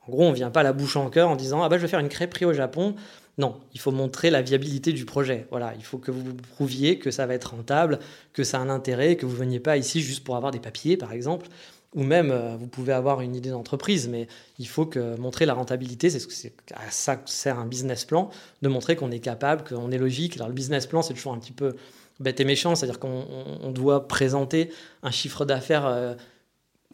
En 0.06 0.10
gros, 0.10 0.24
on 0.24 0.30
ne 0.30 0.34
vient 0.34 0.50
pas 0.50 0.62
la 0.62 0.72
bouche 0.72 0.96
en 0.96 1.10
cœur 1.10 1.28
en 1.28 1.36
disant 1.36 1.62
ah 1.62 1.68
bah 1.68 1.76
je 1.76 1.82
vais 1.82 1.88
faire 1.88 2.00
une 2.00 2.08
crêperie 2.08 2.44
au 2.44 2.52
Japon. 2.52 2.96
Non, 3.38 3.60
il 3.72 3.80
faut 3.80 3.92
montrer 3.92 4.30
la 4.30 4.42
viabilité 4.42 4.92
du 4.92 5.06
projet. 5.06 5.46
Voilà, 5.50 5.72
il 5.76 5.84
faut 5.84 5.98
que 5.98 6.10
vous 6.10 6.34
prouviez 6.54 6.98
que 6.98 7.10
ça 7.10 7.26
va 7.26 7.34
être 7.34 7.54
rentable, 7.54 7.98
que 8.32 8.44
ça 8.44 8.58
a 8.58 8.60
un 8.60 8.68
intérêt, 8.68 9.16
que 9.16 9.24
vous 9.24 9.32
ne 9.32 9.38
veniez 9.38 9.60
pas 9.60 9.76
ici 9.76 10.02
juste 10.02 10.24
pour 10.24 10.36
avoir 10.36 10.52
des 10.52 10.58
papiers, 10.58 10.96
par 10.96 11.12
exemple. 11.12 11.46
Ou 11.94 12.04
même, 12.04 12.30
euh, 12.30 12.56
vous 12.56 12.68
pouvez 12.68 12.92
avoir 12.92 13.20
une 13.20 13.36
idée 13.36 13.50
d'entreprise, 13.50 14.08
mais 14.08 14.26
il 14.58 14.66
faut 14.66 14.86
que 14.86 15.16
montrer 15.16 15.44
la 15.44 15.54
rentabilité, 15.54 16.08
c'est 16.08 16.20
ce 16.20 16.48
à 16.74 16.90
ça 16.90 17.16
que 17.16 17.28
sert 17.28 17.58
un 17.58 17.66
business 17.66 18.04
plan, 18.04 18.30
de 18.62 18.68
montrer 18.68 18.96
qu'on 18.96 19.10
est 19.10 19.20
capable, 19.20 19.64
qu'on 19.64 19.90
est 19.90 19.98
logique. 19.98 20.36
Alors 20.36 20.48
le 20.48 20.54
business 20.54 20.86
plan, 20.86 21.02
c'est 21.02 21.12
toujours 21.12 21.34
un 21.34 21.38
petit 21.38 21.52
peu 21.52 21.76
bête 22.18 22.40
et 22.40 22.44
méchant, 22.44 22.74
c'est-à-dire 22.74 22.98
qu'on 22.98 23.72
doit 23.74 24.08
présenter 24.08 24.70
un 25.02 25.10
chiffre 25.10 25.44
d'affaires 25.44 25.86
euh, 25.86 26.14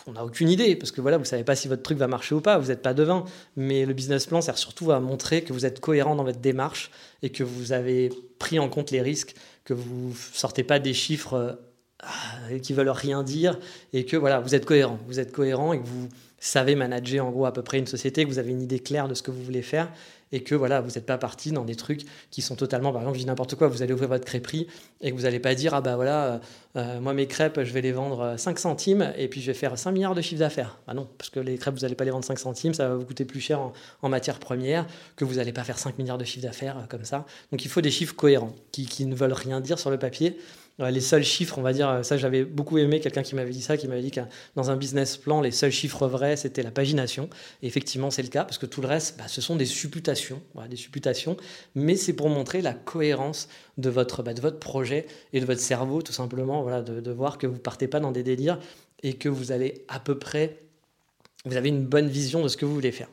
on 0.06 0.12
n'a 0.12 0.24
aucune 0.24 0.48
idée, 0.48 0.76
parce 0.76 0.92
que 0.92 1.00
voilà, 1.00 1.16
vous 1.16 1.24
ne 1.24 1.28
savez 1.28 1.44
pas 1.44 1.56
si 1.56 1.68
votre 1.68 1.82
truc 1.82 1.98
va 1.98 2.06
marcher 2.06 2.34
ou 2.34 2.40
pas, 2.40 2.58
vous 2.58 2.68
n'êtes 2.68 2.82
pas 2.82 2.94
devin. 2.94 3.24
Mais 3.56 3.84
le 3.84 3.94
business 3.94 4.26
plan 4.26 4.40
sert 4.40 4.58
surtout 4.58 4.92
à 4.92 5.00
montrer 5.00 5.42
que 5.42 5.52
vous 5.52 5.66
êtes 5.66 5.80
cohérent 5.80 6.14
dans 6.14 6.24
votre 6.24 6.38
démarche 6.38 6.90
et 7.22 7.30
que 7.30 7.42
vous 7.42 7.72
avez 7.72 8.10
pris 8.38 8.58
en 8.58 8.68
compte 8.68 8.90
les 8.90 9.02
risques, 9.02 9.34
que 9.64 9.74
vous 9.74 10.10
ne 10.10 10.14
sortez 10.32 10.62
pas 10.62 10.78
des 10.78 10.94
chiffres 10.94 11.34
euh, 11.34 11.52
qui 12.62 12.72
veulent 12.72 12.90
rien 12.90 13.22
dire 13.22 13.58
et 13.92 14.04
que 14.04 14.16
voilà, 14.16 14.40
vous 14.40 14.54
êtes 14.54 14.64
cohérent. 14.64 14.98
Vous 15.08 15.18
êtes 15.20 15.32
cohérent 15.32 15.72
et 15.72 15.80
que 15.80 15.86
vous 15.86 16.08
savez 16.40 16.74
manager 16.74 17.26
en 17.26 17.30
gros 17.30 17.46
à 17.46 17.52
peu 17.52 17.62
près 17.62 17.78
une 17.78 17.86
société, 17.86 18.24
que 18.24 18.28
vous 18.28 18.38
avez 18.38 18.50
une 18.50 18.62
idée 18.62 18.78
claire 18.78 19.08
de 19.08 19.14
ce 19.14 19.22
que 19.22 19.30
vous 19.30 19.42
voulez 19.42 19.62
faire 19.62 19.90
et 20.30 20.42
que 20.42 20.54
voilà, 20.54 20.80
vous 20.80 20.90
n'êtes 20.90 21.06
pas 21.06 21.18
parti 21.18 21.52
dans 21.52 21.64
des 21.64 21.74
trucs 21.74 22.02
qui 22.30 22.42
sont 22.42 22.54
totalement, 22.54 22.92
par 22.92 23.00
exemple, 23.02 23.16
je 23.16 23.22
dis 23.22 23.26
n'importe 23.26 23.54
quoi, 23.54 23.68
vous 23.68 23.82
allez 23.82 23.92
ouvrir 23.92 24.08
votre 24.08 24.24
crêperie 24.24 24.66
et 25.00 25.10
que 25.10 25.16
vous 25.16 25.22
n'allez 25.22 25.40
pas 25.40 25.54
dire, 25.54 25.74
ah 25.74 25.80
bah 25.80 25.96
voilà, 25.96 26.24
euh, 26.24 26.38
euh, 26.76 27.00
moi 27.00 27.14
mes 27.14 27.26
crêpes, 27.26 27.62
je 27.62 27.72
vais 27.72 27.80
les 27.80 27.92
vendre 27.92 28.34
5 28.36 28.58
centimes 28.58 29.12
et 29.16 29.28
puis 29.28 29.40
je 29.40 29.46
vais 29.46 29.54
faire 29.54 29.78
5 29.78 29.90
milliards 29.92 30.14
de 30.14 30.20
chiffre 30.20 30.40
d'affaires. 30.40 30.78
Ah 30.86 30.94
non, 30.94 31.08
parce 31.16 31.30
que 31.30 31.40
les 31.40 31.56
crêpes, 31.56 31.74
vous 31.74 31.80
n'allez 31.80 31.94
pas 31.94 32.04
les 32.04 32.10
vendre 32.10 32.24
5 32.24 32.38
centimes, 32.38 32.74
ça 32.74 32.88
va 32.88 32.96
vous 32.96 33.04
coûter 33.04 33.24
plus 33.24 33.40
cher 33.40 33.72
en, 34.02 34.08
matière 34.08 34.38
première, 34.38 34.86
que 35.16 35.24
vous 35.24 35.36
n'allez 35.36 35.52
pas 35.52 35.64
faire 35.64 35.78
5 35.78 35.98
milliards 35.98 36.18
de 36.18 36.24
chiffre 36.24 36.44
d'affaires 36.44 36.78
euh, 36.78 36.86
comme 36.88 37.04
ça. 37.04 37.24
Donc 37.50 37.64
il 37.64 37.70
faut 37.70 37.80
des 37.80 37.90
chiffres 37.90 38.14
cohérents 38.14 38.54
qui 38.70 39.06
ne 39.06 39.14
veulent 39.14 39.32
rien 39.32 39.60
dire 39.60 39.78
sur 39.78 39.90
le 39.90 39.98
papier 39.98 40.36
les 40.78 41.00
seuls 41.00 41.24
chiffres, 41.24 41.58
on 41.58 41.62
va 41.62 41.72
dire, 41.72 42.04
ça 42.04 42.16
j'avais 42.16 42.44
beaucoup 42.44 42.78
aimé 42.78 43.00
quelqu'un 43.00 43.22
qui 43.22 43.34
m'avait 43.34 43.50
dit 43.50 43.62
ça, 43.62 43.76
qui 43.76 43.88
m'avait 43.88 44.02
dit 44.02 44.12
que 44.12 44.20
dans 44.54 44.70
un 44.70 44.76
business 44.76 45.16
plan, 45.16 45.40
les 45.40 45.50
seuls 45.50 45.72
chiffres 45.72 46.06
vrais, 46.06 46.36
c'était 46.36 46.62
la 46.62 46.70
pagination. 46.70 47.28
Et 47.62 47.66
effectivement, 47.66 48.10
c'est 48.10 48.22
le 48.22 48.28
cas, 48.28 48.44
parce 48.44 48.58
que 48.58 48.66
tout 48.66 48.80
le 48.80 48.86
reste, 48.86 49.18
bah, 49.18 49.24
ce 49.26 49.40
sont 49.40 49.56
des 49.56 49.66
supputations, 49.66 50.40
des 50.70 50.76
supputations, 50.76 51.36
mais 51.74 51.96
c'est 51.96 52.12
pour 52.12 52.28
montrer 52.28 52.62
la 52.62 52.74
cohérence 52.74 53.48
de 53.76 53.90
votre, 53.90 54.22
bah, 54.22 54.34
de 54.34 54.40
votre 54.40 54.58
projet 54.58 55.06
et 55.32 55.40
de 55.40 55.46
votre 55.46 55.60
cerveau, 55.60 56.02
tout 56.02 56.12
simplement, 56.12 56.62
voilà, 56.62 56.82
de, 56.82 57.00
de 57.00 57.10
voir 57.10 57.38
que 57.38 57.46
vous 57.46 57.58
partez 57.58 57.88
pas 57.88 57.98
dans 57.98 58.12
des 58.12 58.22
délires 58.22 58.58
et 59.02 59.14
que 59.14 59.28
vous 59.28 59.50
allez 59.50 59.84
à 59.88 59.98
peu 59.98 60.16
près, 60.18 60.58
vous 61.44 61.56
avez 61.56 61.68
une 61.68 61.84
bonne 61.84 62.08
vision 62.08 62.42
de 62.42 62.48
ce 62.48 62.56
que 62.56 62.64
vous 62.64 62.74
voulez 62.74 62.92
faire. 62.92 63.08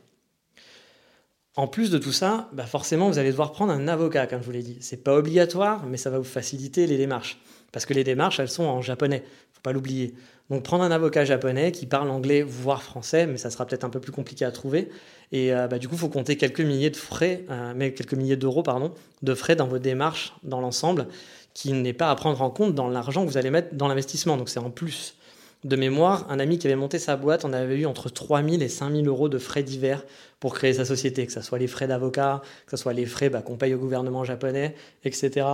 En 1.58 1.68
plus 1.68 1.90
de 1.90 1.98
tout 1.98 2.12
ça, 2.12 2.50
bah 2.52 2.66
forcément, 2.66 3.10
vous 3.10 3.18
allez 3.18 3.32
devoir 3.32 3.54
prendre 3.54 3.72
un 3.72 3.88
avocat, 3.88 4.28
comme 4.28 4.42
je 4.42 4.46
vous 4.46 4.52
l'ai 4.52 4.62
dit. 4.62 4.78
C'est 4.82 5.04
pas 5.04 5.16
obligatoire, 5.16 5.86
mais 5.86 5.96
ça 5.96 6.10
va 6.10 6.18
vous 6.18 6.26
faciliter 6.26 6.86
les 6.86 6.98
démarches. 6.98 7.40
Parce 7.76 7.86
que 7.86 7.94
les 7.94 8.06
démarches, 8.06 8.40
elles 8.40 8.48
sont 8.48 8.64
en 8.64 8.82
japonais, 8.82 9.22
faut 9.52 9.60
pas 9.62 9.74
l'oublier. 9.74 10.14
Donc 10.50 10.64
prendre 10.64 10.86
un 10.86 10.92
avocat 10.92 11.26
japonais 11.26 11.74
qui 11.74 11.86
parle 11.86 12.10
anglais, 12.10 12.42
voire 12.42 12.82
français, 12.82 13.28
mais 13.28 13.36
ça 13.36 13.50
sera 13.50 13.66
peut-être 13.66 13.84
un 13.84 13.90
peu 13.90 14.00
plus 14.00 14.14
compliqué 14.14 14.46
à 14.46 14.52
trouver. 14.52 14.88
Et 15.34 15.54
euh, 15.54 15.68
bah, 15.68 15.78
du 15.78 15.90
coup, 15.90 15.96
il 15.96 16.00
faut 16.00 16.08
compter 16.08 16.38
quelques 16.38 16.62
milliers 16.62 16.90
de 16.90 16.96
frais, 16.96 17.44
euh, 17.50 17.74
mais 17.76 17.94
quelques 17.94 18.14
milliers 18.14 18.38
d'euros, 18.38 18.64
pardon, 18.64 18.94
de 19.24 19.34
frais 19.34 19.58
dans 19.58 19.68
vos 19.68 19.78
démarches 19.78 20.34
dans 20.44 20.62
l'ensemble, 20.62 21.08
qui 21.54 21.74
n'est 21.74 21.92
pas 21.92 22.10
à 22.10 22.16
prendre 22.16 22.42
en 22.42 22.50
compte 22.50 22.76
dans 22.76 22.88
l'argent 22.88 23.26
que 23.26 23.30
vous 23.30 23.38
allez 23.38 23.50
mettre 23.50 23.76
dans 23.76 23.90
l'investissement. 23.90 24.38
Donc 24.38 24.48
c'est 24.48 24.62
en 24.62 24.72
plus 24.72 25.18
de 25.66 25.76
mémoire, 25.76 26.26
un 26.30 26.40
ami 26.40 26.58
qui 26.58 26.68
avait 26.68 26.78
monté 26.78 26.98
sa 26.98 27.18
boîte, 27.18 27.44
on 27.44 27.52
avait 27.52 27.76
eu 27.76 27.86
entre 27.88 28.08
3 28.08 28.42
000 28.42 28.62
et 28.62 28.70
5 28.70 28.90
000 28.90 29.04
euros 29.08 29.28
de 29.28 29.38
frais 29.38 29.64
divers 29.64 30.06
pour 30.40 30.54
créer 30.54 30.76
sa 30.76 30.86
société, 30.86 31.26
que 31.26 31.34
ce 31.34 31.42
soit 31.42 31.60
les 31.60 31.68
frais 31.68 31.88
d'avocat, 31.88 32.42
que 32.68 32.72
ce 32.72 32.78
soit 32.78 32.94
les 32.94 33.06
frais 33.06 33.30
bah, 33.30 33.42
qu'on 33.42 33.58
paye 33.58 33.74
au 33.74 33.80
gouvernement 33.80 34.24
japonais, 34.24 34.76
etc. 35.04 35.46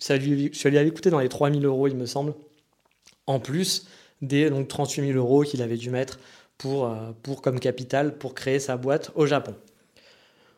Ça 0.00 0.16
lui, 0.16 0.50
lui 0.50 0.78
avait 0.78 0.90
coûté 0.90 1.10
dans 1.10 1.20
les 1.20 1.28
3 1.28 1.52
000 1.52 1.62
euros, 1.62 1.86
il 1.86 1.94
me 1.94 2.06
semble, 2.06 2.34
en 3.26 3.38
plus 3.38 3.86
des 4.22 4.50
donc, 4.50 4.66
38 4.66 5.06
000 5.12 5.18
euros 5.18 5.42
qu'il 5.42 5.62
avait 5.62 5.76
dû 5.76 5.90
mettre 5.90 6.18
pour, 6.58 6.86
euh, 6.86 7.12
pour, 7.22 7.42
comme 7.42 7.60
capital 7.60 8.18
pour 8.18 8.34
créer 8.34 8.58
sa 8.58 8.76
boîte 8.76 9.12
au 9.14 9.26
Japon. 9.26 9.54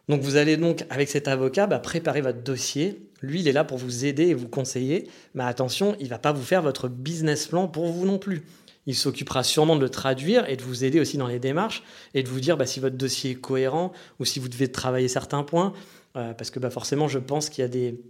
Donc 0.08 0.20
vous 0.22 0.36
allez 0.36 0.56
donc, 0.56 0.84
avec 0.90 1.08
cet 1.08 1.28
avocat, 1.28 1.66
bah, 1.66 1.78
préparer 1.78 2.20
votre 2.20 2.42
dossier. 2.42 3.08
Lui, 3.20 3.40
il 3.40 3.48
est 3.48 3.52
là 3.52 3.64
pour 3.64 3.78
vous 3.78 4.04
aider 4.04 4.28
et 4.28 4.34
vous 4.34 4.48
conseiller. 4.48 5.08
Mais 5.34 5.44
attention, 5.44 5.96
il 6.00 6.04
ne 6.04 6.10
va 6.10 6.18
pas 6.18 6.32
vous 6.32 6.42
faire 6.42 6.62
votre 6.62 6.88
business 6.88 7.46
plan 7.46 7.68
pour 7.68 7.86
vous 7.86 8.04
non 8.04 8.18
plus. 8.18 8.42
Il 8.86 8.96
s'occupera 8.96 9.44
sûrement 9.44 9.76
de 9.76 9.80
le 9.80 9.88
traduire 9.88 10.48
et 10.48 10.56
de 10.56 10.62
vous 10.62 10.84
aider 10.84 10.98
aussi 10.98 11.18
dans 11.18 11.28
les 11.28 11.38
démarches 11.38 11.84
et 12.14 12.24
de 12.24 12.28
vous 12.28 12.40
dire 12.40 12.56
bah, 12.56 12.66
si 12.66 12.80
votre 12.80 12.96
dossier 12.96 13.32
est 13.32 13.36
cohérent 13.36 13.92
ou 14.18 14.24
si 14.24 14.40
vous 14.40 14.48
devez 14.48 14.70
travailler 14.72 15.08
certains 15.08 15.44
points. 15.44 15.72
Euh, 16.16 16.34
parce 16.34 16.50
que 16.50 16.58
bah, 16.58 16.70
forcément, 16.70 17.06
je 17.06 17.20
pense 17.20 17.48
qu'il 17.48 17.62
y 17.62 17.64
a 17.64 17.68
des, 17.68 18.00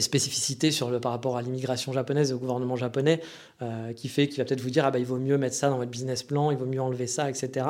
spécificités 0.00 0.70
sur 0.70 0.90
le, 0.90 1.00
par 1.00 1.12
rapport 1.12 1.36
à 1.36 1.42
l'immigration 1.42 1.92
japonaise 1.92 2.30
et 2.30 2.34
au 2.34 2.38
gouvernement 2.38 2.76
japonais 2.76 3.20
euh, 3.62 3.92
qui 3.92 4.08
fait 4.08 4.28
qu'il 4.28 4.38
va 4.38 4.44
peut-être 4.44 4.60
vous 4.60 4.70
dire 4.70 4.84
ah 4.86 4.90
bah, 4.90 4.98
il 4.98 5.04
vaut 5.04 5.18
mieux 5.18 5.38
mettre 5.38 5.54
ça 5.54 5.68
dans 5.68 5.76
votre 5.76 5.90
business 5.90 6.22
plan, 6.22 6.50
il 6.50 6.56
vaut 6.56 6.66
mieux 6.66 6.80
enlever 6.80 7.06
ça, 7.06 7.28
etc. 7.28 7.66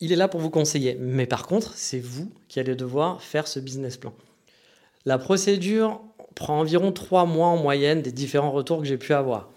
Il 0.00 0.12
est 0.12 0.16
là 0.16 0.28
pour 0.28 0.40
vous 0.40 0.50
conseiller. 0.50 0.96
Mais 0.98 1.26
par 1.26 1.46
contre, 1.46 1.72
c'est 1.76 2.00
vous 2.00 2.30
qui 2.48 2.60
allez 2.60 2.74
devoir 2.74 3.22
faire 3.22 3.46
ce 3.46 3.60
business 3.60 3.96
plan. 3.96 4.14
La 5.04 5.18
procédure 5.18 6.00
prend 6.34 6.60
environ 6.60 6.92
trois 6.92 7.26
mois 7.26 7.48
en 7.48 7.56
moyenne 7.56 8.02
des 8.02 8.12
différents 8.12 8.50
retours 8.50 8.78
que 8.78 8.84
j'ai 8.84 8.98
pu 8.98 9.12
avoir. 9.12 9.50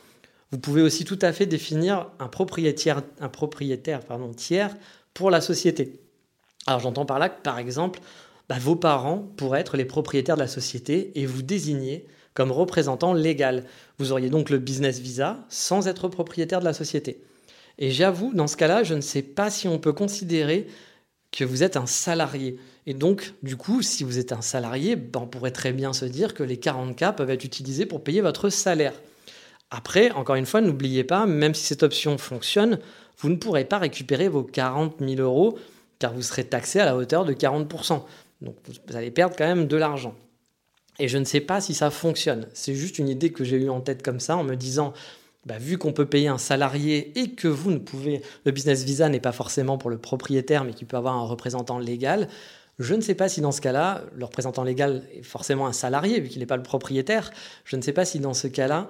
Vous 0.51 0.59
pouvez 0.59 0.81
aussi 0.81 1.05
tout 1.05 1.19
à 1.21 1.31
fait 1.31 1.45
définir 1.45 2.09
un 2.19 2.27
propriétaire, 2.27 3.01
un 3.19 3.29
propriétaire 3.29 4.01
pardon, 4.01 4.33
tiers 4.33 4.75
pour 5.13 5.31
la 5.31 5.41
société. 5.41 5.99
Alors 6.67 6.79
j'entends 6.79 7.05
par 7.05 7.19
là 7.19 7.29
que 7.29 7.41
par 7.41 7.59
exemple, 7.59 7.99
bah, 8.49 8.57
vos 8.59 8.75
parents 8.75 9.27
pourraient 9.37 9.61
être 9.61 9.77
les 9.77 9.85
propriétaires 9.85 10.35
de 10.35 10.41
la 10.41 10.47
société 10.47 11.11
et 11.15 11.25
vous 11.25 11.41
désigner 11.41 12.05
comme 12.33 12.51
représentant 12.51 13.13
légal. 13.13 13.63
Vous 13.97 14.11
auriez 14.11 14.29
donc 14.29 14.49
le 14.49 14.59
business 14.59 14.99
visa 14.99 15.45
sans 15.49 15.87
être 15.87 16.07
propriétaire 16.09 16.59
de 16.59 16.65
la 16.65 16.73
société. 16.73 17.21
Et 17.77 17.91
j'avoue, 17.91 18.33
dans 18.33 18.47
ce 18.47 18.57
cas-là, 18.57 18.83
je 18.83 18.93
ne 18.93 19.01
sais 19.01 19.21
pas 19.21 19.49
si 19.49 19.67
on 19.67 19.79
peut 19.79 19.93
considérer 19.93 20.67
que 21.31 21.43
vous 21.43 21.63
êtes 21.63 21.77
un 21.77 21.85
salarié. 21.85 22.59
Et 22.85 22.93
donc, 22.93 23.33
du 23.43 23.57
coup, 23.57 23.81
si 23.81 24.03
vous 24.03 24.19
êtes 24.19 24.31
un 24.31 24.41
salarié, 24.41 24.95
ben, 24.95 25.21
on 25.21 25.27
pourrait 25.27 25.51
très 25.51 25.73
bien 25.73 25.91
se 25.91 26.05
dire 26.05 26.33
que 26.33 26.43
les 26.43 26.57
40K 26.57 27.15
peuvent 27.15 27.29
être 27.29 27.43
utilisés 27.43 27.85
pour 27.85 28.03
payer 28.03 28.21
votre 28.21 28.49
salaire. 28.49 28.93
Après, 29.71 30.11
encore 30.11 30.35
une 30.35 30.45
fois, 30.45 30.61
n'oubliez 30.61 31.03
pas, 31.03 31.25
même 31.25 31.53
si 31.53 31.65
cette 31.65 31.83
option 31.83 32.17
fonctionne, 32.17 32.79
vous 33.17 33.29
ne 33.29 33.35
pourrez 33.35 33.65
pas 33.65 33.79
récupérer 33.79 34.29
vos 34.29 34.43
40 34.43 34.97
000 34.99 35.21
euros 35.21 35.57
car 35.99 36.13
vous 36.13 36.21
serez 36.21 36.43
taxé 36.43 36.79
à 36.79 36.85
la 36.85 36.95
hauteur 36.95 37.25
de 37.25 37.33
40%. 37.33 38.03
Donc 38.41 38.55
vous 38.67 38.95
allez 38.95 39.11
perdre 39.11 39.35
quand 39.35 39.47
même 39.47 39.67
de 39.67 39.77
l'argent. 39.77 40.15
Et 40.99 41.07
je 41.07 41.17
ne 41.17 41.25
sais 41.25 41.41
pas 41.41 41.61
si 41.61 41.73
ça 41.73 41.89
fonctionne. 41.89 42.47
C'est 42.53 42.75
juste 42.75 42.99
une 42.99 43.09
idée 43.09 43.31
que 43.31 43.43
j'ai 43.43 43.57
eue 43.57 43.69
en 43.69 43.81
tête 43.81 44.01
comme 44.01 44.19
ça 44.19 44.37
en 44.37 44.43
me 44.43 44.55
disant, 44.55 44.93
bah, 45.45 45.57
vu 45.57 45.77
qu'on 45.77 45.93
peut 45.93 46.05
payer 46.05 46.27
un 46.27 46.37
salarié 46.37 47.19
et 47.19 47.31
que 47.31 47.47
vous 47.47 47.71
ne 47.71 47.77
pouvez, 47.77 48.21
le 48.45 48.51
business 48.51 48.83
visa 48.83 49.09
n'est 49.09 49.19
pas 49.19 49.31
forcément 49.31 49.77
pour 49.77 49.89
le 49.89 49.97
propriétaire 49.97 50.63
mais 50.63 50.73
qui 50.73 50.85
peut 50.85 50.97
avoir 50.97 51.15
un 51.15 51.25
représentant 51.25 51.79
légal, 51.79 52.29
je 52.79 52.93
ne 52.93 53.01
sais 53.01 53.15
pas 53.15 53.29
si 53.29 53.41
dans 53.41 53.51
ce 53.51 53.61
cas-là, 53.61 54.03
le 54.15 54.25
représentant 54.25 54.63
légal 54.63 55.03
est 55.13 55.23
forcément 55.23 55.67
un 55.67 55.73
salarié 55.73 56.19
vu 56.19 56.29
qu'il 56.29 56.39
n'est 56.39 56.45
pas 56.45 56.57
le 56.57 56.63
propriétaire. 56.63 57.31
Je 57.63 57.77
ne 57.77 57.81
sais 57.81 57.93
pas 57.93 58.03
si 58.03 58.19
dans 58.19 58.33
ce 58.33 58.47
cas-là, 58.47 58.89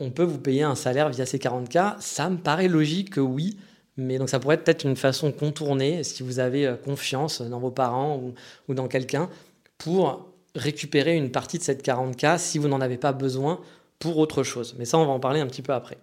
on 0.00 0.10
peut 0.10 0.24
vous 0.24 0.38
payer 0.38 0.62
un 0.62 0.74
salaire 0.74 1.08
via 1.08 1.24
ces 1.24 1.38
40K. 1.38 1.96
Ça 2.00 2.28
me 2.28 2.36
paraît 2.36 2.68
logique 2.68 3.10
que 3.10 3.20
oui, 3.20 3.56
mais 3.96 4.18
donc 4.18 4.28
ça 4.28 4.40
pourrait 4.40 4.56
être 4.56 4.64
peut-être 4.64 4.84
une 4.84 4.96
façon 4.96 5.32
contournée 5.32 6.02
si 6.02 6.22
vous 6.22 6.38
avez 6.38 6.66
euh, 6.66 6.76
confiance 6.76 7.40
dans 7.42 7.60
vos 7.60 7.70
parents 7.70 8.20
ou, 8.68 8.74
dans 8.74 8.88
quelqu'un 8.88 9.28
pour 9.78 10.28
récupérer 10.54 11.16
une 11.16 11.30
partie 11.30 11.58
de 11.58 11.62
cette 11.62 11.84
40K 11.84 12.38
si 12.38 12.58
vous 12.58 12.68
n'en 12.68 12.80
avez 12.80 12.98
pas 12.98 13.12
besoin 13.12 13.60
pour 13.98 14.18
autre 14.18 14.42
chose. 14.42 14.74
Mais 14.78 14.84
ça, 14.84 14.98
on 14.98 15.06
va 15.06 15.12
en 15.12 15.20
parler 15.20 15.40
un 15.40 15.46
petit 15.46 15.62
peu 15.62 15.72
après. 15.72 15.98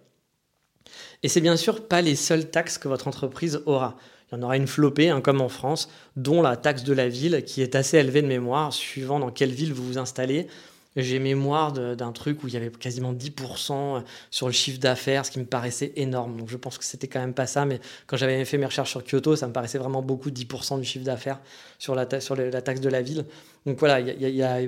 Et 1.24 1.28
c'est 1.28 1.42
bien 1.42 1.56
sûr 1.56 1.88
pas 1.88 2.02
les 2.02 2.16
seules 2.16 2.50
taxes 2.50 2.78
que 2.78 2.88
votre 2.88 3.08
entreprise 3.08 3.62
aura. 3.66 3.98
Il 4.32 4.36
y 4.36 4.38
en 4.38 4.44
aura 4.44 4.58
une 4.58 4.68
flopée, 4.68 5.10
hein, 5.10 5.22
comme 5.22 5.42
en 5.42 5.50
France, 5.50 5.90
dont 6.16 6.42
la 6.42 6.56
taxe 6.56 6.84
de 6.84 6.94
la 6.94 7.10
ville, 7.10 7.44
qui 7.46 7.62
est 7.62 7.76
assez 7.76 7.98
élevée 7.98 8.22
de 8.22 8.28
mémoire, 8.28 8.74
suivant 8.74 9.20
dans 9.20 9.30
quelle 9.30 9.52
ville 9.52 9.74
vous 9.74 9.86
vous 9.86 9.98
installez. 9.98 10.48
J'ai 10.96 11.20
mémoire 11.20 11.72
d'un 11.72 12.12
truc 12.12 12.44
où 12.44 12.48
il 12.48 12.54
y 12.54 12.58
avait 12.58 12.70
quasiment 12.70 13.14
10% 13.14 14.04
sur 14.30 14.48
le 14.48 14.54
chiffre 14.54 14.80
d'affaires, 14.80 15.26
ce 15.26 15.32
qui 15.32 15.40
me 15.40 15.46
paraissait 15.46 15.94
énorme. 15.96 16.38
Donc 16.38 16.50
je 16.50 16.58
pense 16.58 16.78
que 16.78 16.84
c'était 16.84 17.08
quand 17.08 17.20
même 17.20 17.34
pas 17.34 17.48
ça, 17.48 17.66
mais 17.66 17.80
quand 18.08 18.18
j'avais 18.18 18.44
fait 18.46 18.58
mes 18.58 18.66
recherches 18.66 18.90
sur 18.90 19.04
Kyoto, 19.04 19.36
ça 19.36 19.48
me 19.48 19.54
paraissait 19.54 19.78
vraiment 19.78 20.02
beaucoup 20.02 20.30
10% 20.30 20.80
du 20.80 20.86
chiffre 20.86 21.06
d'affaires 21.06 21.40
sur, 21.80 21.96
la, 21.96 22.20
sur 22.20 22.36
la 22.36 22.62
taxe 22.62 22.82
de 22.82 22.90
la 22.90 23.02
ville. 23.02 23.26
Donc 23.66 23.80
voilà, 23.80 24.00
il 24.00 24.36
y, 24.36 24.44
a, 24.44 24.60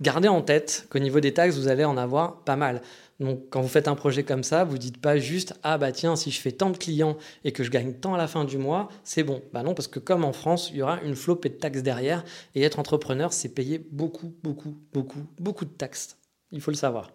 gardez 0.00 0.28
en 0.28 0.42
tête 0.42 0.86
qu'au 0.90 0.98
niveau 0.98 1.20
des 1.20 1.34
taxes, 1.34 1.56
vous 1.56 1.68
allez 1.68 1.84
en 1.84 1.96
avoir 1.96 2.40
pas 2.40 2.56
mal. 2.56 2.80
Donc 3.20 3.50
quand 3.50 3.60
vous 3.60 3.68
faites 3.68 3.88
un 3.88 3.96
projet 3.96 4.22
comme 4.22 4.44
ça, 4.44 4.64
vous 4.64 4.78
dites 4.78 5.00
pas 5.00 5.18
juste 5.18 5.54
ah 5.62 5.76
bah 5.76 5.90
tiens 5.90 6.14
si 6.14 6.30
je 6.30 6.40
fais 6.40 6.52
tant 6.52 6.70
de 6.70 6.76
clients 6.76 7.16
et 7.44 7.52
que 7.52 7.64
je 7.64 7.70
gagne 7.70 7.94
tant 7.94 8.14
à 8.14 8.18
la 8.18 8.28
fin 8.28 8.44
du 8.44 8.58
mois, 8.58 8.88
c'est 9.02 9.24
bon. 9.24 9.42
Bah 9.52 9.62
non 9.62 9.74
parce 9.74 9.88
que 9.88 9.98
comme 9.98 10.24
en 10.24 10.32
France, 10.32 10.70
il 10.70 10.76
y 10.76 10.82
aura 10.82 11.00
une 11.02 11.16
flopée 11.16 11.48
de 11.48 11.54
taxes 11.54 11.82
derrière 11.82 12.24
et 12.54 12.62
être 12.62 12.78
entrepreneur, 12.78 13.32
c'est 13.32 13.48
payer 13.48 13.78
beaucoup 13.90 14.32
beaucoup 14.42 14.76
beaucoup 14.92 15.26
beaucoup 15.38 15.64
de 15.64 15.70
taxes. 15.70 16.16
Il 16.52 16.60
faut 16.60 16.70
le 16.70 16.76
savoir. 16.76 17.10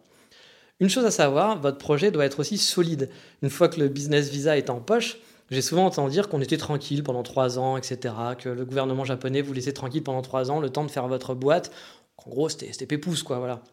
Une 0.79 0.89
chose 0.89 1.05
à 1.05 1.11
savoir, 1.11 1.61
votre 1.61 1.77
projet 1.77 2.11
doit 2.11 2.25
être 2.25 2.39
aussi 2.39 2.57
solide. 2.57 3.09
Une 3.41 3.49
fois 3.49 3.69
que 3.69 3.79
le 3.79 3.87
business 3.87 4.29
visa 4.29 4.57
est 4.57 4.69
en 4.69 4.81
poche, 4.81 5.17
j'ai 5.49 5.61
souvent 5.61 5.85
entendu 5.85 6.11
dire 6.11 6.29
qu'on 6.29 6.41
était 6.41 6.57
tranquille 6.57 7.03
pendant 7.03 7.23
trois 7.23 7.59
ans, 7.59 7.77
etc. 7.77 8.13
Que 8.37 8.49
le 8.49 8.65
gouvernement 8.65 9.05
japonais 9.05 9.41
vous 9.41 9.53
laissait 9.53 9.73
tranquille 9.73 10.03
pendant 10.03 10.21
trois 10.21 10.51
ans, 10.51 10.59
le 10.59 10.69
temps 10.69 10.83
de 10.83 10.91
faire 10.91 11.07
votre 11.07 11.35
boîte. 11.35 11.71
En 12.17 12.29
gros, 12.29 12.49
c'était 12.49 12.85
pépouze, 12.85 13.23
quoi, 13.23 13.39
voilà. 13.39 13.63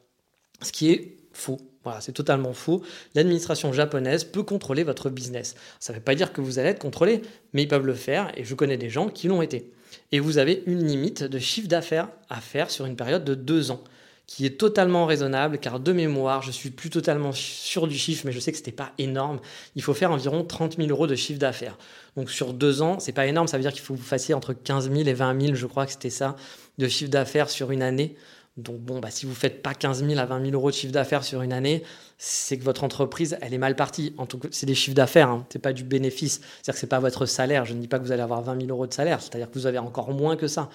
Ce 0.63 0.73
qui 0.73 0.91
est 0.91 1.17
faux. 1.33 1.59
Voilà, 1.83 2.01
c'est 2.01 2.13
totalement 2.13 2.53
faux. 2.53 2.83
L'administration 3.15 3.73
japonaise 3.73 4.25
peut 4.25 4.43
contrôler 4.43 4.85
votre 4.85 5.09
business. 5.09 5.55
Ça 5.79 5.93
ne 5.93 5.99
veut 5.99 6.05
pas 6.05 6.15
dire 6.15 6.33
que 6.33 6.43
vous 6.43 6.59
allez 6.59 6.69
être 6.69 6.79
contrôlé, 6.79 7.23
mais 7.55 7.63
ils 7.63 7.69
peuvent 7.69 7.87
le 7.87 7.95
faire 7.95 8.31
et 8.37 8.45
je 8.45 8.55
connais 8.55 8.77
des 8.77 8.91
gens 8.91 9.09
qui 9.09 9.29
l'ont 9.29 9.41
été. 9.41 9.71
Et 10.13 10.21
vous 10.21 10.39
avez 10.39 10.63
une 10.67 10.87
limite 10.87 11.25
de 11.25 11.39
chiffre 11.39 11.69
d'affaires 11.69 12.09
à 12.29 12.41
faire 12.41 12.71
sur 12.71 12.85
une 12.85 12.97
période 12.97 13.25
de 13.25 13.35
deux 13.35 13.71
ans, 13.71 13.83
qui 14.27 14.47
est 14.47 14.61
totalement 14.61 15.07
raisonnable 15.07 15.59
car 15.59 15.81
de 15.81 15.93
mémoire, 15.93 16.43
je 16.43 16.53
suis 16.53 16.71
plus 16.71 16.91
totalement 16.91 17.33
sûr 17.33 17.89
du 17.89 17.97
chiffre, 17.97 18.23
mais 18.27 18.33
je 18.33 18.39
sais 18.39 18.53
que 18.53 18.59
ce 18.59 18.63
n'était 18.63 18.73
pas 18.73 18.93
énorme. 18.99 19.41
Il 19.75 19.83
faut 19.83 19.95
faire 19.95 20.13
environ 20.13 20.45
30 20.45 20.77
000 20.77 20.89
euros 20.91 21.07
de 21.07 21.17
chiffre 21.17 21.41
d'affaires. 21.41 21.79
Donc 22.17 22.31
sur 22.31 22.53
deux 22.53 22.83
ans, 22.83 23.01
c'est 23.01 23.13
pas 23.13 23.27
énorme, 23.27 23.49
ça 23.49 23.57
veut 23.57 23.63
dire 23.63 23.73
qu'il 23.73 23.83
faut 23.83 23.95
que 23.95 23.99
vous 23.99 24.05
fassiez 24.05 24.35
entre 24.35 24.53
15 24.53 24.93
000 24.93 25.09
et 25.09 25.15
20 25.15 25.41
000, 25.41 25.55
je 25.55 25.67
crois 25.67 25.87
que 25.87 25.93
c'était 25.93 26.11
ça, 26.11 26.37
de 26.79 26.87
chiffre 26.89 27.11
d'affaires 27.11 27.51
sur 27.51 27.71
une 27.71 27.83
année. 27.83 28.15
Donc 28.61 28.81
bon, 28.81 29.01
bah, 29.01 29.11
si 29.11 29.27
vous 29.27 29.33
ne 29.33 29.37
faites 29.37 29.63
pas 29.63 29.75
15 29.75 30.05
000 30.05 30.19
à 30.19 30.27
20 30.27 30.45
000 30.45 30.55
euros 30.55 30.71
de 30.71 30.75
chiffre 30.75 30.93
d'affaires 30.93 31.25
sur 31.25 31.43
une 31.43 31.53
année, 31.53 31.83
c'est 32.19 32.59
que 32.59 32.65
votre 32.65 32.85
entreprise, 32.85 33.39
elle 33.41 33.55
est 33.55 33.59
mal 33.59 33.77
partie. 33.77 34.15
En 34.19 34.27
tout 34.27 34.39
cas, 34.39 34.49
c'est 34.51 34.67
des 34.67 34.75
chiffres 34.75 34.95
d'affaires, 34.95 35.29
hein, 35.29 35.47
ce 35.51 35.59
n'est 35.59 35.63
pas 35.63 35.73
du 35.73 35.85
bénéfice. 35.85 36.41
C'est-à-dire 36.41 36.75
que 36.75 36.81
ce 36.81 36.87
n'est 36.87 36.91
pas 36.91 37.01
votre 37.01 37.27
salaire. 37.27 37.65
Je 37.65 37.75
ne 37.75 37.81
dis 37.81 37.89
pas 37.89 37.99
que 37.99 38.05
vous 38.05 38.13
allez 38.13 38.23
avoir 38.23 38.43
20 38.43 38.61
000 38.61 38.71
euros 38.71 38.87
de 38.87 38.93
salaire, 38.93 39.21
c'est-à-dire 39.21 39.51
que 39.51 39.55
vous 39.55 39.67
avez 39.67 39.79
encore 39.79 40.13
moins 40.13 40.37
que 40.37 40.47
ça. 40.47 40.69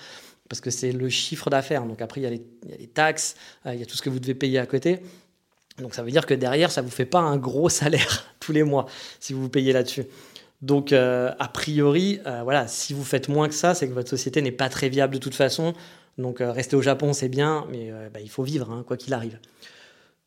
Parce 0.49 0.61
que 0.61 0.69
c'est 0.69 0.91
le 0.91 1.09
chiffre 1.09 1.49
d'affaires. 1.49 1.85
Donc 1.85 2.01
après, 2.01 2.21
il 2.21 2.23
y, 2.23 2.27
a 2.27 2.29
les, 2.29 2.87
taxes, 2.87 3.35
euh, 3.65 3.73
il 3.73 3.79
y 3.79 3.83
a 3.83 3.85
tout 3.85 3.95
ce 3.95 4.01
que 4.01 4.09
vous 4.09 4.19
devez 4.19 4.35
payer 4.35 4.59
à 4.59 4.65
côté. 4.65 4.99
Donc 5.79 5.93
ça 5.93 6.03
veut 6.03 6.11
dire 6.11 6.25
que 6.25 6.33
derrière, 6.33 6.71
ça 6.71 6.81
ne 6.81 6.87
vous 6.87 6.93
fait 6.93 7.05
pas 7.05 7.19
un 7.19 7.37
gros 7.37 7.69
salaire 7.69 8.25
tous 8.39 8.51
les 8.51 8.63
mois 8.63 8.85
si 9.19 9.33
vous 9.33 9.41
vous 9.41 9.49
payez 9.49 9.73
là-dessus. 9.73 10.05
Donc, 10.61 10.93
euh, 10.93 11.31
a 11.37 11.47
priori, 11.47 12.19
euh, 12.25 12.41
voilà, 12.43 12.67
si 12.67 12.93
vous 12.93 13.03
faites 13.03 13.29
moins 13.29 13.47
que 13.47 13.53
ça, 13.53 13.75
c'est 13.75 13.87
que 13.87 13.93
votre 13.93 14.09
société 14.09 14.41
n'est 14.41 14.51
pas 14.51 14.69
très 14.69 14.89
viable 14.89 15.13
de 15.13 15.19
toute 15.19 15.35
façon. 15.35 15.73
Donc 16.17 16.41
euh, 16.41 16.51
rester 16.51 16.75
au 16.75 16.81
Japon, 16.81 17.13
c'est 17.13 17.29
bien, 17.29 17.65
mais 17.69 17.91
euh, 17.91 18.09
bah, 18.13 18.19
il 18.21 18.29
faut 18.29 18.43
vivre, 18.43 18.71
hein, 18.71 18.83
quoi 18.87 18.97
qu'il 18.97 19.13
arrive. 19.13 19.39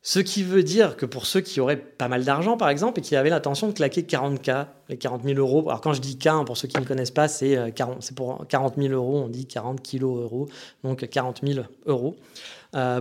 Ce 0.01 0.19
qui 0.19 0.43
veut 0.43 0.63
dire 0.63 0.95
que 0.95 1.05
pour 1.05 1.25
ceux 1.25 1.41
qui 1.41 1.59
auraient 1.59 1.75
pas 1.77 2.07
mal 2.07 2.23
d'argent, 2.23 2.55
par 2.55 2.69
exemple, 2.69 2.99
et 2.99 3.01
qui 3.01 3.17
avaient 3.17 3.29
l'intention 3.29 3.67
de 3.67 3.73
claquer 3.73 4.03
40K, 4.03 4.67
les 4.87 4.97
40 4.97 5.23
000 5.23 5.37
euros, 5.37 5.67
alors 5.67 5.81
quand 5.81 5.91
je 5.91 5.99
dis 5.99 6.17
K, 6.17 6.27
hein, 6.27 6.43
pour 6.45 6.55
ceux 6.55 6.69
qui 6.69 6.79
ne 6.79 6.85
connaissent 6.85 7.11
pas, 7.11 7.27
c'est 7.27 7.57
euh, 7.57 7.69
pour 8.15 8.45
40 8.47 8.75
000 8.77 8.93
euros, 8.93 9.17
on 9.17 9.27
dit 9.27 9.45
40 9.45 9.81
kilos 9.81 10.21
euros, 10.21 10.47
donc 10.83 11.07
40 11.07 11.41
000 11.45 11.65
euros. 11.85 12.15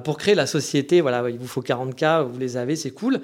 pour 0.03 0.19
créer 0.19 0.35
la 0.35 0.47
société, 0.47 1.01
voilà, 1.01 1.29
il 1.31 1.39
vous 1.39 1.47
faut 1.47 1.63
40K, 1.63 2.27
vous 2.27 2.39
les 2.39 2.57
avez, 2.57 2.75
c'est 2.75 2.91
cool. 2.91 3.21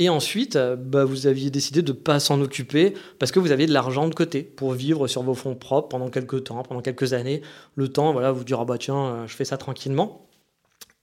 Et 0.00 0.08
ensuite, 0.08 0.54
euh, 0.56 0.76
bah, 0.76 1.04
vous 1.04 1.26
aviez 1.26 1.50
décidé 1.50 1.82
de 1.82 1.92
ne 1.92 1.96
pas 1.96 2.20
s'en 2.20 2.40
occuper 2.40 2.94
parce 3.18 3.32
que 3.32 3.40
vous 3.40 3.50
aviez 3.50 3.66
de 3.66 3.72
l'argent 3.72 4.08
de 4.08 4.14
côté 4.14 4.42
pour 4.42 4.72
vivre 4.72 5.08
sur 5.08 5.22
vos 5.22 5.34
fonds 5.34 5.56
propres 5.56 5.88
pendant 5.88 6.08
quelques 6.08 6.44
temps, 6.44 6.62
pendant 6.62 6.82
quelques 6.82 7.14
années. 7.14 7.42
Le 7.74 7.88
temps, 7.88 8.12
voilà, 8.12 8.30
vous 8.30 8.44
dire, 8.44 8.60
ah 8.60 8.64
bah 8.64 8.78
tiens, 8.78 9.06
euh, 9.06 9.26
je 9.26 9.34
fais 9.34 9.44
ça 9.44 9.56
tranquillement. 9.56 10.24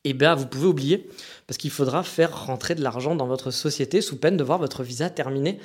Et 0.06 0.10
eh 0.10 0.14
bien, 0.14 0.36
vous 0.36 0.46
pouvez 0.46 0.68
oublier 0.68 1.10
parce 1.48 1.58
qu'il 1.58 1.72
faudra 1.72 2.04
faire 2.04 2.46
rentrer 2.46 2.76
de 2.76 2.84
l'argent 2.84 3.16
dans 3.16 3.26
votre 3.26 3.50
société 3.50 4.02
sous 4.02 4.18
peine 4.20 4.38
de 4.38 4.44
voir 4.44 4.60
votre 4.60 4.84
visa 4.84 5.10
terminé. 5.10 5.58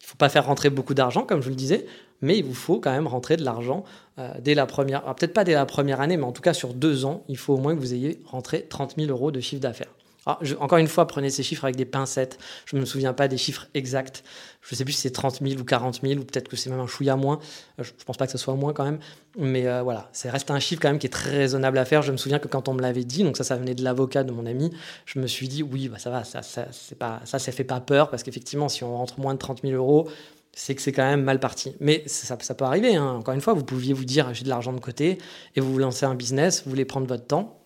Il 0.00 0.04
ne 0.04 0.08
faut 0.08 0.18
pas 0.18 0.28
faire 0.28 0.44
rentrer 0.44 0.68
beaucoup 0.68 0.92
d'argent, 0.92 1.22
comme 1.22 1.40
je 1.40 1.48
le 1.48 1.54
disais, 1.54 1.86
mais 2.20 2.36
il 2.36 2.44
vous 2.44 2.54
faut 2.54 2.78
quand 2.78 2.92
même 2.92 3.06
rentrer 3.06 3.38
de 3.38 3.42
l'argent 3.42 3.84
euh, 4.18 4.30
dès 4.38 4.54
la 4.54 4.66
première, 4.66 5.02
peut-être 5.14 5.32
pas 5.32 5.44
dès 5.44 5.54
la 5.54 5.64
première 5.64 6.02
année, 6.02 6.18
mais 6.18 6.24
en 6.24 6.32
tout 6.32 6.42
cas 6.42 6.52
sur 6.52 6.74
deux 6.74 7.06
ans, 7.06 7.24
il 7.28 7.38
faut 7.38 7.54
au 7.54 7.58
moins 7.58 7.74
que 7.74 7.80
vous 7.80 7.94
ayez 7.94 8.20
rentré 8.26 8.66
30 8.68 8.96
000 8.98 9.10
euros 9.10 9.30
de 9.30 9.40
chiffre 9.40 9.62
d'affaires. 9.62 9.95
Ah, 10.28 10.40
encore 10.58 10.78
une 10.78 10.88
fois, 10.88 11.06
prenez 11.06 11.30
ces 11.30 11.44
chiffres 11.44 11.64
avec 11.64 11.76
des 11.76 11.84
pincettes. 11.84 12.38
Je 12.64 12.74
ne 12.74 12.80
me 12.80 12.86
souviens 12.86 13.12
pas 13.12 13.28
des 13.28 13.36
chiffres 13.36 13.68
exacts. 13.74 14.24
Je 14.60 14.74
ne 14.74 14.78
sais 14.78 14.84
plus 14.84 14.92
si 14.92 15.02
c'est 15.02 15.12
30 15.12 15.38
000 15.40 15.60
ou 15.60 15.64
40 15.64 16.00
000, 16.02 16.20
ou 16.20 16.24
peut-être 16.24 16.48
que 16.48 16.56
c'est 16.56 16.68
même 16.68 16.80
un 16.80 16.88
chouïa 16.88 17.14
moins. 17.14 17.38
Euh, 17.78 17.84
je 17.84 17.92
ne 17.92 18.04
pense 18.04 18.16
pas 18.16 18.26
que 18.26 18.32
ce 18.32 18.38
soit 18.38 18.54
moins 18.56 18.72
quand 18.72 18.84
même. 18.84 18.98
Mais 19.38 19.68
euh, 19.68 19.82
voilà, 19.82 20.08
ça 20.12 20.28
reste 20.32 20.50
un 20.50 20.58
chiffre 20.58 20.82
quand 20.82 20.88
même 20.88 20.98
qui 20.98 21.06
est 21.06 21.10
très 21.10 21.30
raisonnable 21.30 21.78
à 21.78 21.84
faire. 21.84 22.02
Je 22.02 22.10
me 22.10 22.16
souviens 22.16 22.40
que 22.40 22.48
quand 22.48 22.68
on 22.68 22.74
me 22.74 22.82
l'avait 22.82 23.04
dit, 23.04 23.22
donc 23.22 23.36
ça, 23.36 23.44
ça 23.44 23.56
venait 23.56 23.76
de 23.76 23.84
l'avocat 23.84 24.24
de 24.24 24.32
mon 24.32 24.46
ami, 24.46 24.72
je 25.04 25.20
me 25.20 25.28
suis 25.28 25.46
dit, 25.46 25.62
oui, 25.62 25.88
bah, 25.88 25.98
ça 25.98 26.10
va, 26.10 26.24
ça, 26.24 26.42
ça, 26.42 26.66
pas, 26.98 27.20
ça, 27.24 27.38
ça 27.38 27.52
fait 27.52 27.62
pas 27.62 27.80
peur, 27.80 28.10
parce 28.10 28.24
qu'effectivement, 28.24 28.68
si 28.68 28.82
on 28.82 28.96
rentre 28.96 29.20
moins 29.20 29.34
de 29.34 29.38
30 29.38 29.62
000 29.62 29.74
euros, 29.74 30.08
c'est 30.52 30.74
que 30.74 30.82
c'est 30.82 30.92
quand 30.92 31.08
même 31.08 31.22
mal 31.22 31.38
parti. 31.38 31.76
Mais 31.78 32.02
ça, 32.06 32.36
peut 32.36 32.64
arriver. 32.64 32.96
Hein. 32.96 33.10
Encore 33.18 33.34
une 33.34 33.40
fois, 33.40 33.52
vous 33.52 33.64
pouviez 33.64 33.92
vous 33.92 34.04
dire, 34.04 34.34
j'ai 34.34 34.42
de 34.42 34.48
l'argent 34.48 34.72
de 34.72 34.80
côté, 34.80 35.18
et 35.54 35.60
vous 35.60 35.72
vous 35.72 35.78
lancez 35.78 36.04
un 36.04 36.16
business, 36.16 36.64
vous 36.64 36.70
voulez 36.70 36.84
prendre 36.84 37.06
votre 37.06 37.26
temps. 37.26 37.60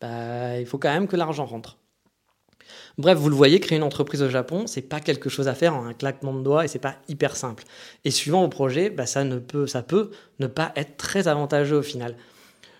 Bah, 0.00 0.58
il 0.58 0.64
faut 0.64 0.78
quand 0.78 0.92
même 0.92 1.08
que 1.08 1.16
l'argent 1.16 1.44
rentre. 1.44 1.76
Bref, 2.98 3.16
vous 3.16 3.28
le 3.28 3.36
voyez, 3.36 3.60
créer 3.60 3.78
une 3.78 3.84
entreprise 3.84 4.22
au 4.22 4.28
Japon, 4.28 4.66
c'est 4.66 4.82
pas 4.82 4.98
quelque 4.98 5.28
chose 5.30 5.46
à 5.46 5.54
faire 5.54 5.76
en 5.76 5.86
un 5.86 5.94
claquement 5.94 6.34
de 6.34 6.42
doigts 6.42 6.64
et 6.64 6.68
c'est 6.68 6.80
pas 6.80 6.96
hyper 7.08 7.36
simple. 7.36 7.62
Et 8.04 8.10
suivant 8.10 8.42
vos 8.42 8.48
projets, 8.48 8.90
bah, 8.90 9.06
ça, 9.06 9.22
ne 9.22 9.38
peut, 9.38 9.68
ça 9.68 9.82
peut 9.82 10.10
ne 10.40 10.48
pas 10.48 10.72
être 10.74 10.96
très 10.96 11.28
avantageux 11.28 11.76
au 11.76 11.82
final. 11.82 12.16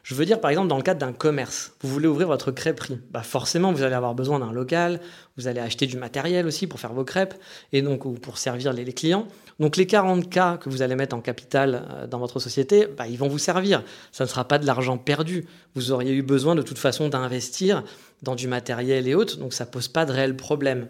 Je 0.09 0.15
veux 0.15 0.25
dire, 0.25 0.41
par 0.41 0.49
exemple, 0.51 0.69
dans 0.69 0.79
le 0.79 0.83
cadre 0.83 1.01
d'un 1.01 1.13
commerce, 1.13 1.75
vous 1.83 1.91
voulez 1.91 2.09
ouvrir 2.09 2.29
votre 2.29 2.51
crêperie. 2.51 2.99
Bah 3.11 3.23
forcément, 3.23 3.73
vous 3.75 3.83
allez 3.83 3.95
avoir 3.95 4.15
besoin 4.15 4.39
d'un 4.39 4.53
local, 4.53 5.01
vous 5.37 5.49
allez 5.49 5.61
acheter 5.61 5.87
du 5.87 5.99
matériel 5.99 6.47
aussi 6.47 6.67
pour 6.67 6.81
faire 6.81 6.95
vos 6.95 7.05
crêpes, 7.05 7.35
et 7.75 7.83
donc 7.83 8.19
pour 8.23 8.39
servir 8.39 8.73
les, 8.73 8.91
clients. 8.95 9.29
Donc 9.61 9.77
les 9.77 9.85
40K 9.85 10.57
que 10.61 10.71
vous 10.71 10.81
allez 10.81 10.95
mettre 10.95 11.15
en 11.15 11.21
capital 11.21 11.85
euh, 11.91 12.07
dans 12.07 12.19
votre 12.19 12.41
société, 12.41 12.87
bah, 12.87 13.07
ils 13.07 13.19
vont 13.19 13.29
vous 13.29 13.37
servir. 13.37 13.85
Ça 14.11 14.25
ne 14.25 14.31
sera 14.31 14.49
pas 14.49 14.59
de 14.59 14.65
l'argent 14.65 14.97
perdu. 14.97 15.47
Vous 15.75 15.93
auriez 15.93 16.15
eu 16.15 16.23
besoin 16.23 16.55
de 16.55 16.63
toute 16.63 16.79
façon 16.79 17.11
d'investir 17.11 17.85
dans 18.23 18.35
du 18.35 18.49
matériel 18.49 19.07
et 19.09 19.15
autres, 19.15 19.37
donc 19.37 19.53
ça 19.53 19.67
pose 19.67 19.89
pas 19.89 20.07
de 20.07 20.13
réel 20.13 20.35
problème. 20.37 20.89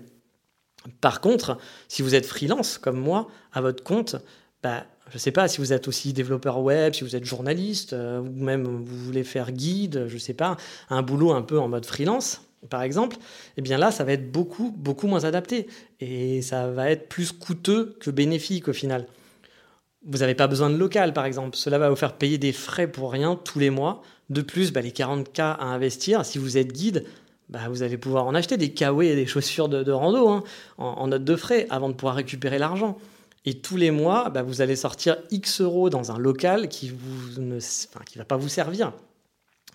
Par 1.01 1.21
contre, 1.21 1.59
si 1.89 2.03
vous 2.03 2.15
êtes 2.15 2.25
freelance 2.25 2.79
comme 2.79 3.01
moi, 3.01 3.27
à 3.53 3.63
votre 3.63 3.83
compte, 3.83 4.15
bah, 4.63 4.85
je 5.11 5.15
ne 5.15 5.19
sais 5.19 5.33
pas 5.33 5.49
si 5.49 5.59
vous 5.59 5.73
êtes 5.73 5.89
aussi 5.89 6.13
développeur 6.13 6.61
web, 6.61 6.95
si 6.95 7.05
vous 7.05 7.17
êtes 7.17 7.25
journaliste, 7.25 7.93
euh, 7.93 8.21
ou 8.21 8.45
même 8.45 8.65
vous 8.65 8.85
voulez 8.85 9.25
faire 9.25 9.53
guide, 9.53 10.07
je 10.09 10.15
ne 10.15 10.19
sais 10.19 10.35
pas, 10.35 10.57
un 10.91 11.03
boulot 11.03 11.33
un 11.33 11.43
peu 11.43 11.59
en 11.59 11.69
mode 11.69 11.87
freelance, 11.87 12.43
par 12.69 12.83
exemple, 12.83 13.17
eh 13.57 13.63
bien 13.63 13.79
là, 13.79 13.91
ça 13.91 14.05
va 14.05 14.13
être 14.13 14.33
beaucoup, 14.33 14.75
beaucoup 14.77 15.07
moins 15.07 15.25
adapté. 15.25 15.69
Et 16.01 16.43
ça 16.43 16.69
va 16.69 16.91
être 16.91 17.09
plus 17.09 17.33
coûteux 17.33 17.97
que 18.01 18.11
bénéfique 18.11 18.69
au 18.69 18.73
final. 18.73 19.07
Vous 20.05 20.19
n'avez 20.19 20.35
pas 20.35 20.47
besoin 20.47 20.71
de 20.71 20.77
local, 20.77 21.13
par 21.13 21.25
exemple. 21.25 21.57
Cela 21.57 21.79
va 21.79 21.89
vous 21.89 21.97
faire 21.97 22.15
payer 22.15 22.39
des 22.39 22.53
frais 22.53 22.89
pour 22.89 23.13
rien 23.13 23.37
tous 23.37 23.59
les 23.59 23.71
mois. 23.71 24.03
De 24.31 24.43
plus, 24.43 24.73
bah, 24.73 24.81
les 24.81 24.91
40K 24.91 25.41
à 25.41 25.65
investir, 25.65 26.25
si 26.25 26.39
vous 26.39 26.59
êtes 26.59 26.73
guide, 26.73 27.05
bah, 27.49 27.61
vous 27.69 27.83
allez 27.83 27.97
pouvoir 27.97 28.27
en 28.27 28.35
acheter 28.35 28.57
des 28.57 28.73
KW 28.73 29.03
et 29.03 29.15
des 29.15 29.27
chaussures 29.27 29.69
de, 29.69 29.91
rando 29.91 30.29
hein, 30.29 30.45
en, 30.77 31.07
note 31.07 31.25
de 31.25 31.37
frais 31.37 31.67
avant 31.71 31.89
de 31.89 31.95
pouvoir 31.95 32.17
récupérer 32.17 32.59
l'argent. 32.59 32.99
Et 33.45 33.61
tous 33.61 33.77
les 33.77 33.91
mois, 33.91 34.31
bah, 34.31 34.43
vous 34.43 34.61
allez 34.61 34.77
sortir 34.77 35.17
X 35.31 35.61
euros 35.61 35.91
dans 35.91 36.13
un 36.13 36.19
local 36.19 36.69
qui 36.69 36.93
ne 37.39 37.59
qui 38.05 38.19
va 38.19 38.25
pas 38.25 38.37
vous 38.37 38.49
servir. 38.49 38.93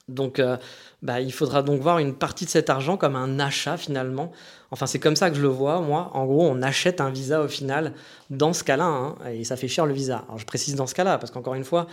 Donc, 0.10 0.39
euh, 0.39 0.58
bah, 1.02 1.21
il 1.21 1.32
faudra 1.32 1.63
donc 1.63 1.82
voir 1.82 1.99
une 1.99 2.13
partie 2.13 2.43
de 2.43 2.49
cet 2.49 2.69
argent 2.69 2.97
comme 2.97 3.15
un 3.15 3.39
achat 3.39 3.78
finalement. 3.78 4.32
Enfin, 4.71 4.86
c'est 4.86 4.99
comme 4.99 5.15
ça 5.15 5.30
que 5.30 5.38
je 5.38 5.41
le 5.41 5.47
vois, 5.47 5.80
moi. 5.80 6.12
En 6.13 6.26
gros, 6.26 6.45
on 6.45 6.62
achète 6.62 6.99
un 6.99 7.10
visa 7.10 7.41
au 7.41 7.47
final 7.47 7.93
dans 8.30 8.52
ce 8.52 8.63
cas-là, 8.65 8.86
hein, 8.86 9.15
et 9.32 9.45
ça 9.45 9.56
fait 9.56 9.69
cher 9.69 9.86
le 9.86 9.93
visa. 9.93 10.26
Alors, 10.28 10.39
je 10.39 10.45
précise 10.45 10.76
dans 10.76 10.88
ce 10.88 10.95
cas-là, 10.95 11.17
parce 11.17 11.32
qu'encore 11.32 11.56
une 11.56 11.63
fois, 11.63 11.88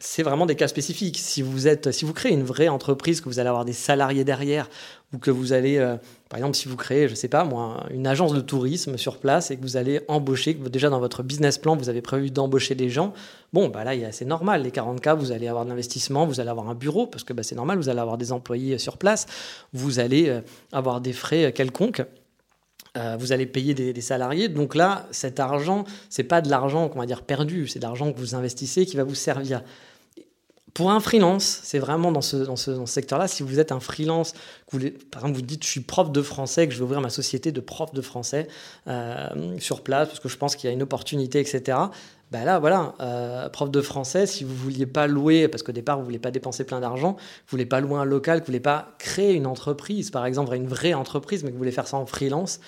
c'est 0.00 0.22
vraiment 0.22 0.46
des 0.46 0.54
cas 0.54 0.68
spécifiques. 0.68 1.18
Si 1.18 1.42
vous, 1.42 1.66
êtes, 1.66 1.90
si 1.90 2.04
vous 2.04 2.12
créez 2.12 2.32
une 2.32 2.44
vraie 2.44 2.68
entreprise, 2.68 3.20
que 3.20 3.28
vous 3.28 3.40
allez 3.40 3.48
avoir 3.48 3.64
des 3.64 3.72
salariés 3.72 4.24
derrière, 4.24 4.70
ou 5.12 5.18
que 5.18 5.30
vous 5.30 5.52
allez, 5.52 5.78
euh, 5.78 5.96
par 6.28 6.38
exemple, 6.38 6.56
si 6.56 6.68
vous 6.68 6.76
créez, 6.76 7.08
je 7.08 7.12
ne 7.12 7.16
sais 7.16 7.28
pas 7.28 7.42
moi, 7.42 7.84
une 7.90 8.06
agence 8.06 8.32
de 8.32 8.40
tourisme 8.40 8.96
sur 8.96 9.18
place 9.18 9.50
et 9.50 9.56
que 9.56 9.62
vous 9.62 9.76
allez 9.76 10.00
embaucher, 10.06 10.54
que 10.54 10.68
déjà 10.68 10.88
dans 10.88 11.00
votre 11.00 11.24
business 11.24 11.58
plan, 11.58 11.76
vous 11.76 11.88
avez 11.88 12.02
prévu 12.02 12.30
d'embaucher 12.30 12.76
des 12.76 12.90
gens, 12.90 13.12
bon, 13.52 13.68
bah 13.68 13.82
là, 13.82 13.92
c'est 14.12 14.24
normal. 14.24 14.62
Les 14.62 14.70
40K, 14.70 15.16
vous 15.16 15.32
allez 15.32 15.48
avoir 15.48 15.64
de 15.64 15.70
l'investissement, 15.70 16.26
vous 16.26 16.38
allez 16.38 16.50
avoir 16.50 16.68
un 16.68 16.74
bureau, 16.74 17.08
parce 17.08 17.24
que 17.24 17.32
bah, 17.32 17.42
c'est 17.42 17.56
normal, 17.56 17.78
vous 17.78 17.88
allez 17.88 18.00
avoir 18.00 18.18
des 18.18 18.30
employés 18.30 18.78
sur 18.78 18.98
place, 18.98 19.26
vous 19.72 19.98
allez 19.98 20.28
euh, 20.28 20.40
avoir 20.72 21.00
des 21.00 21.12
frais 21.12 21.52
quelconques. 21.52 22.02
Euh, 22.98 23.16
vous 23.18 23.32
allez 23.32 23.46
payer 23.46 23.74
des, 23.74 24.00
salariés. 24.00 24.48
Donc 24.48 24.74
là, 24.74 25.06
cet 25.10 25.40
argent, 25.40 25.84
c'est 26.10 26.24
pas 26.24 26.40
de 26.40 26.50
l'argent 26.50 26.88
qu'on 26.88 26.98
va 26.98 27.06
dire 27.06 27.22
perdu, 27.22 27.68
c'est 27.68 27.78
de 27.78 27.84
l'argent 27.84 28.12
que 28.12 28.18
vous 28.18 28.34
investissez 28.34 28.86
qui 28.86 28.96
va 28.96 29.04
vous 29.04 29.14
servir 29.14 29.62
pour 30.78 30.92
un 30.92 31.00
freelance, 31.00 31.58
c'est 31.64 31.80
vraiment 31.80 32.12
dans 32.12 32.20
ce, 32.20 32.86
secteur-là. 32.86 33.26
Si 33.26 33.42
vous 33.42 33.58
êtes 33.58 33.72
un 33.72 33.80
freelance, 33.80 34.32
vous 34.70 34.78
par 35.10 35.22
exemple, 35.22 35.34
vous 35.34 35.42
dites 35.42 35.64
je 35.64 35.68
suis 35.68 35.80
prof 35.80 36.12
de 36.12 36.22
français, 36.22 36.68
que 36.68 36.72
je 36.72 36.78
vais 36.78 36.84
ouvrir 36.84 37.00
ma 37.00 37.10
société 37.10 37.50
de 37.50 37.60
prof 37.60 37.92
de 37.92 38.00
français 38.00 38.46
euh, 38.86 39.58
sur 39.58 39.82
place, 39.82 40.06
parce 40.06 40.20
que 40.20 40.28
je 40.28 40.36
pense 40.36 40.54
qu'il 40.54 40.68
y 40.68 40.70
a 40.70 40.72
une 40.72 40.82
opportunité, 40.82 41.40
etc. 41.40 41.78
Ben 42.30 42.44
là, 42.44 42.60
voilà, 42.60 42.94
euh, 43.00 43.48
prof 43.48 43.72
de 43.72 43.80
français, 43.80 44.26
si 44.26 44.44
vous 44.44 44.54
vouliez 44.54 44.86
pas 44.86 45.08
louer, 45.08 45.48
parce 45.48 45.64
qu'au 45.64 45.72
départ, 45.72 45.96
vous 45.96 46.02
ne 46.02 46.06
voulez 46.06 46.20
pas 46.20 46.30
dépenser 46.30 46.62
plein 46.62 46.78
d'argent, 46.78 47.14
vous 47.14 47.50
voulez 47.50 47.66
pas 47.66 47.80
louer 47.80 47.96
un 47.98 48.04
local, 48.04 48.38
vous 48.38 48.42
ne 48.42 48.46
voulez 48.46 48.60
pas 48.60 48.94
créer 49.00 49.32
une 49.34 49.46
entreprise, 49.46 50.12
par 50.12 50.26
exemple, 50.26 50.54
une 50.54 50.68
vraie 50.68 50.94
entreprise, 50.94 51.42
mais 51.42 51.48
que 51.48 51.54
vous 51.54 51.58
voulez 51.58 51.72
faire 51.72 51.88
ça 51.88 51.96
en 51.96 52.06
freelance, 52.06 52.60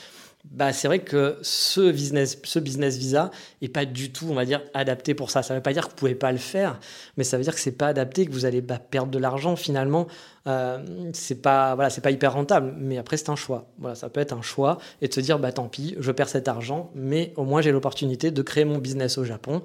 bah, 0.45 0.73
c'est 0.73 0.89
vrai 0.89 1.01
que 1.01 1.39
ce 1.43 1.91
business, 1.91 2.39
ce 2.43 2.59
business 2.59 2.97
visa 2.97 3.31
est 3.61 3.69
pas 3.69 3.85
du 3.85 4.11
tout, 4.11 4.27
on 4.31 4.35
va 4.35 4.47
dire, 4.47 4.63
adapté 4.73 5.15
pour 5.15 5.31
ça. 5.31 5.43
Ça 5.43 5.53
ne 5.53 5.59
veut 5.59 5.63
pas 5.63 5.73
dire 5.73 5.85
que 5.85 5.91
vous 5.91 5.97
pouvez 5.97 6.15
pas 6.15 6.33
le 6.33 6.39
faire, 6.39 6.81
mais 7.17 7.25
ça 7.25 7.37
veut 7.37 7.43
dire 7.43 7.55
que 7.55 7.61
c'est 7.61 7.73
pas 7.73 7.89
adapté, 7.89 8.25
que 8.25 8.33
vous 8.33 8.47
allez 8.47 8.63
bah, 8.63 8.79
perdre 8.79 9.11
de 9.11 9.19
l'argent 9.19 9.55
finalement. 9.55 10.07
Euh, 10.47 10.79
c'est 11.13 11.43
pas, 11.43 11.75
voilà, 11.75 11.91
c'est 11.91 12.01
pas 12.01 12.11
hyper 12.11 12.33
rentable. 12.33 12.75
Mais 12.79 12.97
après, 12.97 13.19
c'est 13.19 13.29
un 13.29 13.37
choix. 13.37 13.67
Voilà, 13.79 13.95
ça 13.95 14.09
peut 14.09 14.21
être 14.21 14.33
un 14.33 14.43
choix 14.43 14.79
et 15.03 15.09
de 15.09 15.15
se 15.15 15.21
dire, 15.21 15.39
bah 15.39 15.53
tant 15.53 15.69
pis, 15.69 15.95
je 15.99 16.11
perds 16.11 16.31
cet 16.31 16.49
argent, 16.49 16.91
mais 16.95 17.35
au 17.37 17.45
moins 17.45 17.61
j'ai 17.61 17.73
l'opportunité 17.73 18.31
de 18.31 18.43
créer 18.43 18.65
mon 18.65 18.79
business 18.79 19.19
au 19.19 19.25
Japon. 19.25 19.63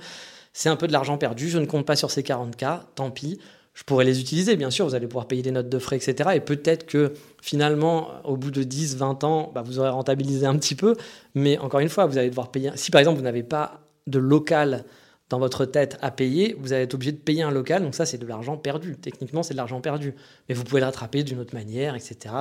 C'est 0.51 0.69
un 0.69 0.75
peu 0.75 0.88
de 0.88 0.93
l'argent 0.93 1.17
perdu. 1.17 1.49
Je 1.49 1.57
ne 1.57 1.65
compte 1.65 1.85
pas 1.85 1.95
sur 1.95 2.11
ces 2.11 2.21
40K. 2.21 2.81
Tant 2.95 3.11
pis 3.11 3.39
je 3.75 3.83
pourrais 3.83 4.05
les 4.05 4.21
utiliser, 4.21 4.55
bien 4.55 4.71
sûr, 4.71 4.88
vous 4.88 4.95
allez 4.95 5.05
pouvoir 5.05 5.27
payer 5.27 5.41
des 5.41 5.51
notes 5.51 5.67
de 5.67 5.79
frais, 5.79 5.97
etc. 5.97 6.29
Et 6.33 6.39
peut-être 6.39 6.85
que 6.85 7.13
finalement, 7.41 8.09
au 8.23 8.38
bout 8.38 8.49
de 8.49 8.63
10, 8.63 8.95
20 8.95 9.23
ans, 9.25 9.51
bah, 9.53 9.63
vous 9.63 9.79
aurez 9.79 9.89
rentabilisé 9.89 10.45
un 10.45 10.57
petit 10.57 10.75
peu. 10.75 10.95
Mais 11.35 11.57
encore 11.57 11.81
une 11.81 11.89
fois, 11.89 12.05
vous 12.05 12.17
allez 12.17 12.29
devoir 12.29 12.51
payer. 12.51 12.71
Si 12.75 12.89
par 12.89 12.99
exemple, 12.99 13.17
vous 13.17 13.23
n'avez 13.23 13.43
pas 13.43 13.81
de 14.07 14.17
local 14.17 14.85
dans 15.29 15.39
votre 15.39 15.65
tête 15.65 15.97
à 16.01 16.09
payer, 16.09 16.55
vous 16.57 16.71
allez 16.71 16.83
être 16.83 16.93
obligé 16.93 17.11
de 17.11 17.17
payer 17.17 17.43
un 17.43 17.51
local. 17.51 17.83
Donc 17.83 17.95
ça, 17.95 18.05
c'est 18.05 18.17
de 18.17 18.25
l'argent 18.25 18.55
perdu. 18.55 18.95
Techniquement, 18.95 19.43
c'est 19.43 19.53
de 19.53 19.57
l'argent 19.57 19.81
perdu. 19.81 20.15
Mais 20.47 20.55
vous 20.55 20.63
pouvez 20.63 20.79
le 20.79 20.85
rattraper 20.85 21.23
d'une 21.23 21.39
autre 21.39 21.53
manière, 21.53 21.95
etc. 21.95 22.33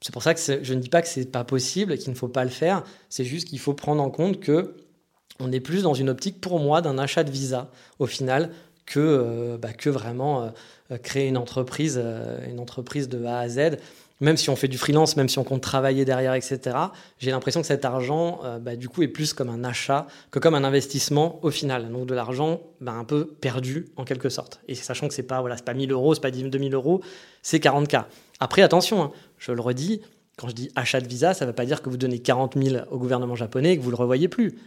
C'est 0.00 0.12
pour 0.12 0.22
ça 0.22 0.32
que 0.32 0.40
je 0.62 0.74
ne 0.74 0.78
dis 0.78 0.90
pas 0.90 1.02
que 1.02 1.08
c'est 1.08 1.24
pas 1.24 1.42
possible, 1.42 1.98
qu'il 1.98 2.10
ne 2.10 2.16
faut 2.16 2.28
pas 2.28 2.44
le 2.44 2.50
faire. 2.50 2.84
C'est 3.08 3.24
juste 3.24 3.48
qu'il 3.48 3.58
faut 3.58 3.74
prendre 3.74 4.00
en 4.00 4.10
compte 4.10 4.38
que 4.38 4.76
on 5.38 5.52
est 5.52 5.60
plus 5.60 5.82
dans 5.82 5.94
une 5.94 6.08
optique, 6.08 6.40
pour 6.40 6.60
moi, 6.60 6.80
d'un 6.80 6.98
achat 6.98 7.24
de 7.24 7.30
visa, 7.30 7.70
au 7.98 8.06
final, 8.06 8.50
que, 8.86 9.00
euh, 9.00 9.58
bah, 9.58 9.72
que 9.72 9.90
vraiment 9.90 10.42
euh, 10.42 10.48
euh, 10.92 10.98
créer 10.98 11.28
une 11.28 11.36
entreprise, 11.36 12.02
une 12.48 12.60
entreprise 12.60 13.08
de 13.08 13.24
A 13.24 13.40
à 13.40 13.48
Z. 13.48 13.78
Même 14.20 14.38
si 14.38 14.48
on 14.48 14.56
fait 14.56 14.68
du 14.68 14.78
freelance, 14.78 15.18
même 15.18 15.28
si 15.28 15.38
on 15.38 15.44
compte 15.44 15.60
travailler 15.60 16.06
derrière, 16.06 16.32
etc., 16.32 16.74
j'ai 17.18 17.30
l'impression 17.30 17.60
que 17.60 17.66
cet 17.66 17.84
argent, 17.84 18.40
bah, 18.62 18.74
du 18.74 18.88
coup, 18.88 19.02
est 19.02 19.08
plus 19.08 19.34
comme 19.34 19.50
un 19.50 19.62
achat 19.62 20.06
que 20.30 20.38
comme 20.38 20.54
un 20.54 20.64
investissement 20.64 21.38
au 21.42 21.50
final. 21.50 21.90
Donc 21.90 22.06
de 22.06 22.14
l'argent 22.14 22.62
bah, 22.80 22.92
un 22.92 23.04
peu 23.04 23.26
perdu 23.26 23.88
en 23.96 24.04
quelque 24.04 24.30
sorte. 24.30 24.62
Et 24.68 24.74
sachant 24.74 25.08
que 25.08 25.12
c'est 25.12 25.22
pas, 25.22 25.42
voilà, 25.42 25.56
pas 25.56 25.74
1000 25.74 25.92
euros, 25.92 26.14
c'est 26.14 26.22
pas 26.22 26.30
2000 26.30 26.72
euros, 26.72 27.02
c'est 27.42 27.62
40K. 27.62 28.04
Après, 28.40 28.62
attention, 28.62 29.02
hein, 29.02 29.12
je 29.36 29.52
le 29.52 29.60
redis, 29.60 30.00
quand 30.38 30.48
je 30.48 30.54
dis 30.54 30.70
achat 30.76 31.02
de 31.02 31.08
visa, 31.08 31.34
ça 31.34 31.44
ne 31.44 31.50
veut 31.50 31.54
pas 31.54 31.66
dire 31.66 31.82
que 31.82 31.90
vous 31.90 31.98
donnez 31.98 32.18
40 32.18 32.56
000 32.56 32.86
au 32.90 32.98
gouvernement 32.98 33.34
japonais 33.34 33.72
et 33.72 33.76
que 33.76 33.82
vous 33.82 33.90
le 33.90 33.96
revoyez 33.96 34.28
plus. 34.28 34.58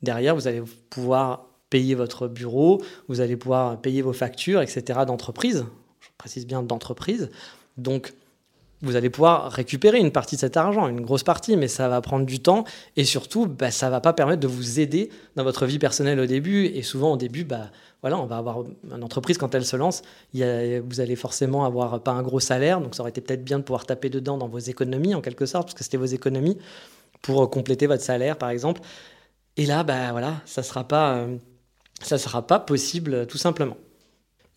Derrière, 0.00 0.34
vous 0.34 0.48
allez 0.48 0.62
pouvoir 0.88 1.53
payer 1.74 1.96
votre 1.96 2.28
bureau, 2.28 2.80
vous 3.08 3.20
allez 3.20 3.36
pouvoir 3.36 3.80
payer 3.80 4.00
vos 4.00 4.12
factures, 4.12 4.62
etc. 4.62 5.00
d'entreprise. 5.08 5.66
Je 5.98 6.08
précise 6.16 6.46
bien 6.46 6.62
d'entreprise. 6.62 7.30
Donc, 7.78 8.12
vous 8.80 8.94
allez 8.94 9.10
pouvoir 9.10 9.50
récupérer 9.50 9.98
une 9.98 10.12
partie 10.12 10.36
de 10.36 10.40
cet 10.40 10.56
argent, 10.56 10.86
une 10.86 11.00
grosse 11.00 11.24
partie, 11.24 11.56
mais 11.56 11.66
ça 11.66 11.88
va 11.88 12.00
prendre 12.00 12.26
du 12.26 12.38
temps 12.38 12.62
et 12.96 13.04
surtout, 13.04 13.46
bah, 13.46 13.72
ça 13.72 13.90
va 13.90 14.00
pas 14.00 14.12
permettre 14.12 14.38
de 14.38 14.46
vous 14.46 14.78
aider 14.78 15.10
dans 15.34 15.42
votre 15.42 15.66
vie 15.66 15.80
personnelle 15.80 16.20
au 16.20 16.26
début. 16.26 16.66
Et 16.66 16.82
souvent, 16.82 17.14
au 17.14 17.16
début, 17.16 17.42
bah, 17.42 17.72
voilà, 18.02 18.20
on 18.20 18.26
va 18.26 18.36
avoir 18.36 18.62
une 18.94 19.02
entreprise 19.02 19.36
quand 19.36 19.52
elle 19.56 19.64
se 19.64 19.74
lance, 19.74 20.02
vous 20.32 21.00
allez 21.00 21.16
forcément 21.16 21.64
avoir 21.64 22.00
pas 22.04 22.12
un 22.12 22.22
gros 22.22 22.38
salaire, 22.38 22.80
donc 22.80 22.94
ça 22.94 23.02
aurait 23.02 23.10
été 23.10 23.20
peut-être 23.20 23.42
bien 23.42 23.58
de 23.58 23.64
pouvoir 23.64 23.84
taper 23.84 24.10
dedans 24.10 24.38
dans 24.38 24.46
vos 24.46 24.60
économies 24.60 25.16
en 25.16 25.20
quelque 25.20 25.44
sorte, 25.44 25.64
parce 25.64 25.74
que 25.74 25.82
c'était 25.82 25.96
vos 25.96 26.04
économies 26.04 26.56
pour 27.20 27.50
compléter 27.50 27.88
votre 27.88 28.04
salaire, 28.04 28.38
par 28.38 28.50
exemple. 28.50 28.80
Et 29.56 29.66
là, 29.66 29.82
bah 29.82 30.12
voilà, 30.12 30.34
ça 30.44 30.62
sera 30.62 30.86
pas 30.86 31.16
euh, 31.16 31.36
ça 32.02 32.16
ne 32.16 32.20
sera 32.20 32.46
pas 32.46 32.58
possible 32.58 33.26
tout 33.26 33.38
simplement. 33.38 33.76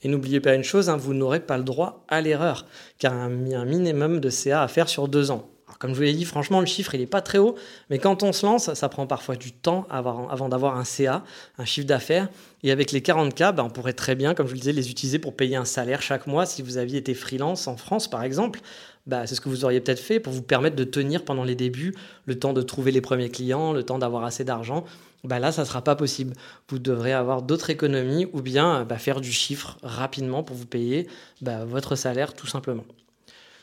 Et 0.03 0.09
n'oubliez 0.09 0.39
pas 0.39 0.53
une 0.53 0.63
chose, 0.63 0.89
hein, 0.89 0.97
vous 0.97 1.13
n'aurez 1.13 1.39
pas 1.39 1.57
le 1.57 1.63
droit 1.63 2.05
à 2.07 2.21
l'erreur, 2.21 2.65
car 2.99 3.13
il 3.13 3.55
un 3.55 3.65
minimum 3.65 4.19
de 4.19 4.29
CA 4.29 4.61
à 4.61 4.67
faire 4.67 4.89
sur 4.89 5.07
deux 5.07 5.31
ans. 5.31 5.49
comme 5.79 5.91
je 5.91 5.95
vous 5.95 6.03
l'ai 6.03 6.13
dit, 6.13 6.25
franchement, 6.25 6.59
le 6.59 6.65
chiffre, 6.65 6.93
il 6.93 7.01
n'est 7.01 7.07
pas 7.07 7.21
très 7.21 7.39
haut, 7.39 7.55
mais 7.89 7.97
quand 7.97 8.23
on 8.23 8.31
se 8.31 8.45
lance, 8.45 8.73
ça 8.73 8.89
prend 8.89 9.07
parfois 9.07 9.35
du 9.35 9.51
temps 9.51 9.87
avant 9.89 10.49
d'avoir 10.49 10.77
un 10.77 10.83
CA, 10.83 11.23
un 11.57 11.65
chiffre 11.65 11.87
d'affaires. 11.87 12.29
Et 12.63 12.71
avec 12.71 12.91
les 12.91 13.01
40K, 13.01 13.53
bah, 13.53 13.63
on 13.63 13.69
pourrait 13.69 13.93
très 13.93 14.15
bien, 14.15 14.33
comme 14.33 14.45
je 14.45 14.51
vous 14.51 14.55
le 14.55 14.61
disais, 14.61 14.71
les 14.71 14.89
utiliser 14.91 15.19
pour 15.19 15.35
payer 15.35 15.55
un 15.55 15.65
salaire 15.65 16.01
chaque 16.01 16.27
mois. 16.27 16.45
Si 16.45 16.61
vous 16.61 16.77
aviez 16.77 16.99
été 16.99 17.13
freelance 17.13 17.67
en 17.67 17.77
France, 17.77 18.07
par 18.07 18.23
exemple, 18.23 18.59
bah, 19.07 19.25
c'est 19.25 19.35
ce 19.35 19.41
que 19.41 19.49
vous 19.49 19.65
auriez 19.65 19.79
peut-être 19.79 19.99
fait 19.99 20.19
pour 20.19 20.33
vous 20.33 20.41
permettre 20.41 20.75
de 20.75 20.83
tenir 20.83 21.25
pendant 21.25 21.43
les 21.43 21.55
débuts, 21.55 21.95
le 22.25 22.37
temps 22.37 22.53
de 22.53 22.61
trouver 22.61 22.91
les 22.91 23.01
premiers 23.01 23.29
clients, 23.29 23.73
le 23.73 23.83
temps 23.83 23.99
d'avoir 23.99 24.25
assez 24.25 24.43
d'argent 24.43 24.83
bah 25.23 25.39
là, 25.39 25.51
ça 25.51 25.63
ne 25.63 25.67
sera 25.67 25.83
pas 25.83 25.95
possible. 25.95 26.33
Vous 26.69 26.79
devrez 26.79 27.13
avoir 27.13 27.41
d'autres 27.41 27.69
économies 27.69 28.27
ou 28.33 28.41
bien 28.41 28.85
bah, 28.85 28.97
faire 28.97 29.21
du 29.21 29.31
chiffre 29.31 29.77
rapidement 29.83 30.43
pour 30.43 30.55
vous 30.55 30.65
payer 30.65 31.07
bah, 31.41 31.65
votre 31.65 31.95
salaire 31.95 32.33
tout 32.33 32.47
simplement. 32.47 32.85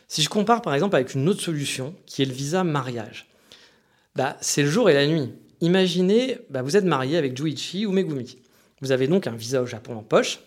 Si 0.08 0.22
je 0.22 0.28
compare 0.28 0.62
par 0.62 0.74
exemple 0.74 0.96
avec 0.96 1.14
une 1.14 1.28
autre 1.28 1.40
solution 1.40 1.94
qui 2.06 2.22
est 2.22 2.26
le 2.26 2.32
visa 2.32 2.64
mariage, 2.64 3.28
bah, 4.14 4.36
c'est 4.40 4.62
le 4.62 4.68
jour 4.68 4.90
et 4.90 4.94
la 4.94 5.06
nuit. 5.06 5.32
Imaginez, 5.60 6.38
bah, 6.50 6.62
vous 6.62 6.76
êtes 6.76 6.84
marié 6.84 7.16
avec 7.16 7.36
Juichi 7.36 7.86
ou 7.86 7.92
Megumi. 7.92 8.36
Vous 8.80 8.92
avez 8.92 9.06
donc 9.06 9.26
un 9.26 9.34
visa 9.34 9.62
au 9.62 9.66
Japon 9.66 9.96
en 9.96 10.02
poche 10.02 10.40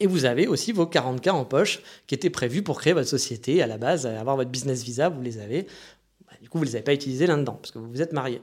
et 0.00 0.06
vous 0.06 0.24
avez 0.24 0.46
aussi 0.46 0.72
vos 0.72 0.84
40K 0.84 1.30
en 1.30 1.44
poche 1.44 1.80
qui 2.06 2.14
étaient 2.14 2.30
prévus 2.30 2.62
pour 2.62 2.78
créer 2.78 2.92
votre 2.92 3.08
société 3.08 3.62
à 3.62 3.66
la 3.66 3.78
base, 3.78 4.06
avoir 4.06 4.36
votre 4.36 4.50
business 4.50 4.82
visa, 4.82 5.08
vous 5.08 5.22
les 5.22 5.38
avez. 5.38 5.66
du 6.40 6.48
coup, 6.48 6.58
vous 6.58 6.64
ne 6.64 6.68
les 6.68 6.76
avez 6.76 6.84
pas 6.84 6.94
utilisés 6.94 7.26
là-dedans 7.26 7.54
parce 7.54 7.70
que 7.70 7.78
vous 7.78 7.88
vous 7.88 8.02
êtes 8.02 8.12
marié. 8.12 8.42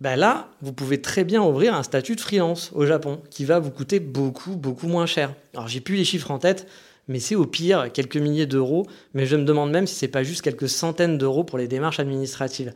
ben 0.00 0.16
là, 0.16 0.48
vous 0.62 0.72
pouvez 0.72 1.02
très 1.02 1.24
bien 1.24 1.42
ouvrir 1.42 1.74
un 1.74 1.82
statut 1.82 2.16
de 2.16 2.20
freelance 2.20 2.70
au 2.74 2.86
Japon 2.86 3.20
qui 3.28 3.44
va 3.44 3.58
vous 3.58 3.70
coûter 3.70 4.00
beaucoup, 4.00 4.56
beaucoup 4.56 4.86
moins 4.86 5.04
cher. 5.06 5.34
Alors, 5.54 5.68
j'ai 5.68 5.80
plus 5.80 5.96
les 5.96 6.04
chiffres 6.04 6.30
en 6.30 6.38
tête, 6.38 6.66
mais 7.06 7.20
c'est 7.20 7.34
au 7.34 7.44
pire 7.44 7.92
quelques 7.92 8.16
milliers 8.16 8.46
d'euros. 8.46 8.86
Mais 9.12 9.26
je 9.26 9.36
me 9.36 9.44
demande 9.44 9.70
même 9.70 9.86
si 9.86 9.94
c'est 9.94 10.08
pas 10.08 10.22
juste 10.22 10.40
quelques 10.40 10.70
centaines 10.70 11.18
d'euros 11.18 11.44
pour 11.44 11.58
les 11.58 11.68
démarches 11.68 12.00
administratives. 12.00 12.72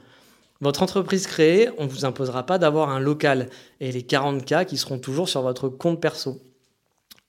Votre 0.61 0.83
entreprise 0.83 1.27
créée, 1.27 1.71
on 1.79 1.85
ne 1.85 1.89
vous 1.89 2.05
imposera 2.05 2.45
pas 2.45 2.59
d'avoir 2.59 2.91
un 2.91 3.01
local 3.01 3.49
et 3.81 3.91
les 3.91 4.03
40K 4.03 4.67
qui 4.67 4.77
seront 4.77 4.99
toujours 4.99 5.29
sur 5.29 5.41
votre 5.41 5.69
compte 5.69 6.01
perso. 6.01 6.43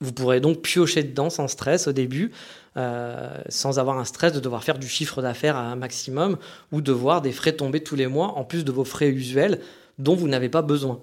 Vous 0.01 0.11
pourrez 0.11 0.41
donc 0.41 0.61
piocher 0.61 1.03
dedans 1.03 1.29
sans 1.29 1.47
stress 1.47 1.87
au 1.87 1.93
début, 1.93 2.31
euh, 2.75 3.29
sans 3.47 3.79
avoir 3.79 3.97
un 3.97 4.03
stress 4.03 4.33
de 4.33 4.41
devoir 4.41 4.63
faire 4.63 4.77
du 4.77 4.89
chiffre 4.89 5.21
d'affaires 5.21 5.55
à 5.55 5.61
un 5.61 5.77
maximum 5.77 6.37
ou 6.73 6.81
de 6.81 6.91
voir 6.91 7.21
des 7.21 7.31
frais 7.31 7.53
tomber 7.53 7.81
tous 7.81 7.95
les 7.95 8.07
mois 8.07 8.37
en 8.37 8.43
plus 8.43 8.65
de 8.65 8.71
vos 8.73 8.83
frais 8.83 9.09
usuels 9.09 9.61
dont 9.97 10.15
vous 10.15 10.27
n'avez 10.27 10.49
pas 10.49 10.61
besoin. 10.61 11.01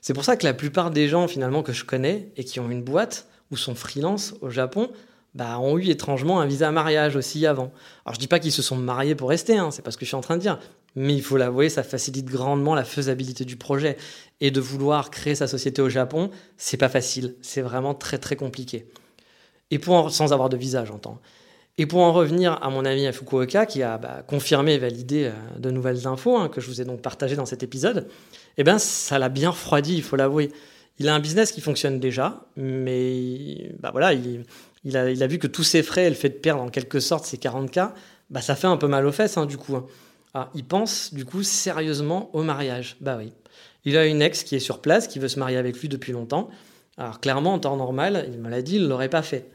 C'est 0.00 0.14
pour 0.14 0.24
ça 0.24 0.36
que 0.36 0.44
la 0.44 0.54
plupart 0.54 0.90
des 0.90 1.08
gens 1.08 1.26
finalement 1.28 1.62
que 1.62 1.72
je 1.72 1.84
connais 1.84 2.30
et 2.36 2.44
qui 2.44 2.60
ont 2.60 2.70
une 2.70 2.82
boîte 2.82 3.26
ou 3.50 3.56
sont 3.56 3.74
freelance 3.74 4.34
au 4.42 4.50
Japon, 4.50 4.90
bah, 5.34 5.58
ont 5.58 5.78
eu 5.78 5.88
étrangement 5.88 6.40
un 6.40 6.46
visa 6.46 6.70
mariage 6.70 7.16
aussi 7.16 7.46
avant. 7.46 7.72
Alors 8.04 8.14
je 8.14 8.20
dis 8.20 8.28
pas 8.28 8.38
qu'ils 8.38 8.52
se 8.52 8.62
sont 8.62 8.76
mariés 8.76 9.14
pour 9.14 9.28
rester, 9.28 9.58
hein, 9.58 9.70
c'est 9.70 9.82
pas 9.82 9.90
ce 9.90 9.96
que 9.96 10.04
je 10.04 10.10
suis 10.10 10.16
en 10.16 10.20
train 10.20 10.36
de 10.36 10.42
dire, 10.42 10.58
Mais 10.94 11.14
il 11.14 11.22
faut 11.22 11.36
l'avouer, 11.36 11.68
ça 11.68 11.82
facilite 11.82 12.26
grandement 12.26 12.74
la 12.74 12.84
faisabilité 12.84 13.44
du 13.44 13.56
projet. 13.56 13.96
Et 14.40 14.50
de 14.50 14.60
vouloir 14.60 15.10
créer 15.10 15.34
sa 15.34 15.46
société 15.46 15.82
au 15.82 15.88
Japon, 15.88 16.30
c'est 16.56 16.76
pas 16.76 16.88
facile. 16.88 17.34
C'est 17.42 17.62
vraiment 17.62 17.94
très 17.94 18.18
très 18.18 18.36
compliqué. 18.36 18.86
Et 19.70 19.78
pour 19.78 20.10
sans 20.10 20.32
avoir 20.32 20.48
de 20.50 20.56
visa, 20.56 20.84
j'entends. 20.84 21.18
Et 21.76 21.86
pour 21.86 22.00
en 22.02 22.12
revenir 22.12 22.62
à 22.62 22.70
mon 22.70 22.84
ami 22.84 23.06
à 23.06 23.12
Fukuoka, 23.12 23.66
qui 23.66 23.82
a 23.82 23.98
bah, 23.98 24.22
confirmé 24.26 24.74
et 24.74 24.78
validé 24.78 25.24
euh, 25.24 25.58
de 25.58 25.70
nouvelles 25.70 26.06
infos 26.06 26.36
hein, 26.36 26.48
que 26.48 26.60
je 26.60 26.68
vous 26.68 26.80
ai 26.80 26.84
donc 26.84 27.02
partagées 27.02 27.34
dans 27.34 27.46
cet 27.46 27.64
épisode, 27.64 28.06
eh 28.56 28.64
ben 28.64 28.78
ça 28.78 29.18
l'a 29.18 29.28
bien 29.28 29.50
refroidi, 29.50 29.96
il 29.96 30.02
faut 30.02 30.16
l'avouer. 30.16 30.52
Il 31.00 31.08
a 31.08 31.14
un 31.14 31.18
business 31.18 31.50
qui 31.50 31.60
fonctionne 31.60 31.98
déjà, 31.98 32.46
mais 32.56 33.72
bah 33.80 33.90
voilà, 33.90 34.12
il, 34.12 34.96
a, 34.96 35.26
vu 35.26 35.38
que 35.38 35.48
tous 35.48 35.64
ses 35.64 35.82
frais, 35.82 36.08
le 36.08 36.14
fait 36.14 36.28
de 36.28 36.34
perdre 36.34 36.62
en 36.62 36.68
quelque 36.68 37.00
sorte 37.00 37.24
ses 37.24 37.36
40K, 37.36 37.90
bah 38.30 38.40
ça 38.40 38.54
fait 38.54 38.68
un 38.68 38.76
peu 38.76 38.86
mal 38.86 39.04
aux 39.04 39.12
fesses 39.12 39.36
hein, 39.36 39.46
du 39.46 39.56
coup. 39.56 39.74
Hein. 39.74 39.86
Alors, 40.34 40.50
il 40.54 40.64
pense 40.64 41.12
du 41.12 41.24
coup 41.24 41.42
sérieusement 41.42 42.30
au 42.32 42.44
mariage. 42.44 42.96
Bah 43.00 43.16
oui. 43.18 43.32
Il 43.84 43.96
a 43.96 44.06
une 44.06 44.22
ex 44.22 44.44
qui 44.44 44.54
est 44.54 44.60
sur 44.60 44.80
place, 44.80 45.08
qui 45.08 45.18
veut 45.18 45.28
se 45.28 45.40
marier 45.40 45.56
avec 45.56 45.78
lui 45.80 45.88
depuis 45.88 46.12
longtemps. 46.12 46.48
Alors 46.96 47.18
clairement, 47.18 47.54
en 47.54 47.58
temps 47.58 47.76
normal, 47.76 48.28
il 48.32 48.38
me 48.38 48.48
l'a 48.48 48.62
dit, 48.62 48.76
il 48.76 48.86
l'aurait 48.86 49.08
pas 49.08 49.22
fait. 49.22 49.48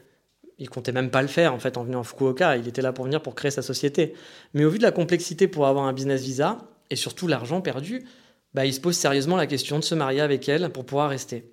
Il 0.60 0.68
comptait 0.68 0.92
même 0.92 1.10
pas 1.10 1.22
le 1.22 1.28
faire 1.28 1.54
en 1.54 1.58
fait 1.58 1.76
en 1.78 1.84
venant 1.84 2.00
à 2.00 2.04
Fukuoka. 2.04 2.56
Il 2.58 2.68
était 2.68 2.82
là 2.82 2.92
pour 2.92 3.06
venir 3.06 3.22
pour 3.22 3.34
créer 3.34 3.50
sa 3.50 3.62
société. 3.62 4.14
Mais 4.54 4.64
au 4.64 4.70
vu 4.70 4.78
de 4.78 4.84
la 4.84 4.92
complexité 4.92 5.48
pour 5.48 5.66
avoir 5.66 5.86
un 5.86 5.92
business 5.92 6.22
visa 6.22 6.58
et 6.90 6.96
surtout 6.96 7.26
l'argent 7.26 7.62
perdu, 7.62 8.04
bah, 8.52 8.66
il 8.66 8.74
se 8.74 8.80
pose 8.80 8.96
sérieusement 8.96 9.36
la 9.36 9.46
question 9.46 9.78
de 9.78 9.84
se 9.84 9.94
marier 9.94 10.20
avec 10.20 10.48
elle 10.48 10.70
pour 10.70 10.84
pouvoir 10.84 11.08
rester. 11.08 11.50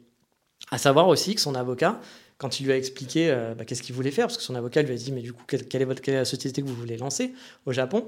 À 0.72 0.78
savoir 0.78 1.08
aussi 1.08 1.36
que 1.36 1.42
son 1.42 1.56
avocat, 1.56 2.02
quand 2.38 2.60
il 2.60 2.66
lui 2.66 2.74
a 2.74 2.78
expliqué 2.78 3.30
euh, 3.30 3.56
bah, 3.56 3.64
qu'est-ce 3.64 3.82
qu'il 3.82 3.96
voulait 3.96 4.12
faire, 4.12 4.28
parce 4.28 4.38
que 4.38 4.44
son 4.44 4.56
avocat 4.56 4.82
lui 4.82 4.94
a 4.94 4.98
dit 4.98 5.12
mais 5.12 5.22
du 5.22 5.32
coup 5.32 5.44
quelle, 5.48 5.82
est 5.82 5.86
votre, 5.86 6.02
la 6.12 6.26
société 6.26 6.62
que 6.62 6.68
vous 6.68 6.76
voulez 6.76 6.98
lancer 6.98 7.34
au 7.66 7.72
Japon, 7.72 8.08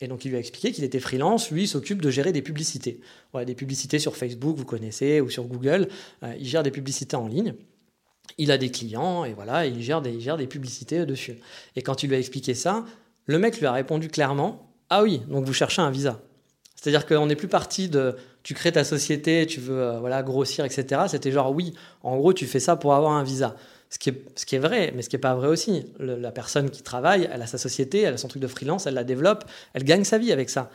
et 0.00 0.08
donc 0.08 0.24
il 0.24 0.30
lui 0.30 0.36
a 0.36 0.40
expliqué 0.40 0.72
qu'il 0.72 0.84
était 0.84 1.00
freelance, 1.00 1.50
lui 1.50 1.64
il 1.64 1.68
s'occupe 1.68 2.00
de 2.00 2.10
gérer 2.10 2.32
des 2.32 2.42
publicités. 2.42 3.00
des 3.46 3.54
publicités 3.54 3.98
sur 3.98 4.16
Facebook, 4.16 4.56
vous 4.56 4.64
connaissez, 4.64 5.20
ou 5.20 5.28
sur 5.28 5.44
Google, 5.44 5.88
euh, 6.22 6.34
il 6.38 6.46
gère 6.46 6.62
des 6.62 6.70
publicités 6.70 7.16
en 7.16 7.28
ligne 7.28 7.54
il 8.38 8.50
a 8.52 8.58
des 8.58 8.70
clients 8.70 9.24
et 9.24 9.32
voilà, 9.32 9.66
il 9.66 9.82
gère 9.82 10.00
des, 10.00 10.12
des 10.12 10.46
publicités 10.46 11.04
dessus. 11.06 11.38
Et 11.76 11.82
quand 11.82 12.02
il 12.02 12.08
lui 12.08 12.16
a 12.16 12.18
expliqué 12.18 12.54
ça, 12.54 12.84
le 13.26 13.38
mec 13.38 13.58
lui 13.58 13.66
a 13.66 13.72
répondu 13.72 14.08
clairement 14.08 14.72
Ah 14.88 15.02
oui, 15.02 15.22
donc 15.28 15.44
vous 15.44 15.52
cherchez 15.52 15.82
un 15.82 15.90
visa. 15.90 16.20
C'est-à-dire 16.74 17.06
qu'on 17.06 17.26
n'est 17.26 17.36
plus 17.36 17.48
parti 17.48 17.88
de 17.88 18.16
tu 18.42 18.54
crées 18.54 18.72
ta 18.72 18.84
société, 18.84 19.46
tu 19.46 19.60
veux 19.60 19.82
euh, 19.82 20.00
voilà, 20.00 20.22
grossir, 20.22 20.64
etc. 20.64 21.02
C'était 21.08 21.30
genre 21.30 21.52
oui, 21.52 21.74
en 22.02 22.16
gros, 22.16 22.32
tu 22.32 22.46
fais 22.46 22.60
ça 22.60 22.76
pour 22.76 22.94
avoir 22.94 23.12
un 23.12 23.22
visa. 23.22 23.54
Ce 23.90 23.98
qui 23.98 24.10
est, 24.10 24.24
ce 24.36 24.46
qui 24.46 24.56
est 24.56 24.60
vrai, 24.60 24.92
mais 24.94 25.02
ce 25.02 25.08
qui 25.08 25.16
n'est 25.16 25.20
pas 25.20 25.34
vrai 25.34 25.48
aussi. 25.48 25.84
la 25.98 26.30
personne 26.30 26.70
qui 26.70 26.82
travaille, 26.82 27.28
elle 27.30 27.42
a 27.42 27.46
sa 27.46 27.58
société, 27.58 28.00
elle 28.02 28.14
a 28.14 28.16
son 28.16 28.28
truc 28.28 28.40
de 28.40 28.46
freelance, 28.46 28.86
elle 28.86 28.94
la 28.94 29.04
développe, 29.04 29.44
elle 29.74 29.84
gagne 29.84 30.04
sa 30.04 30.16
vie 30.16 30.32
avec 30.32 30.48
ça. 30.48 30.70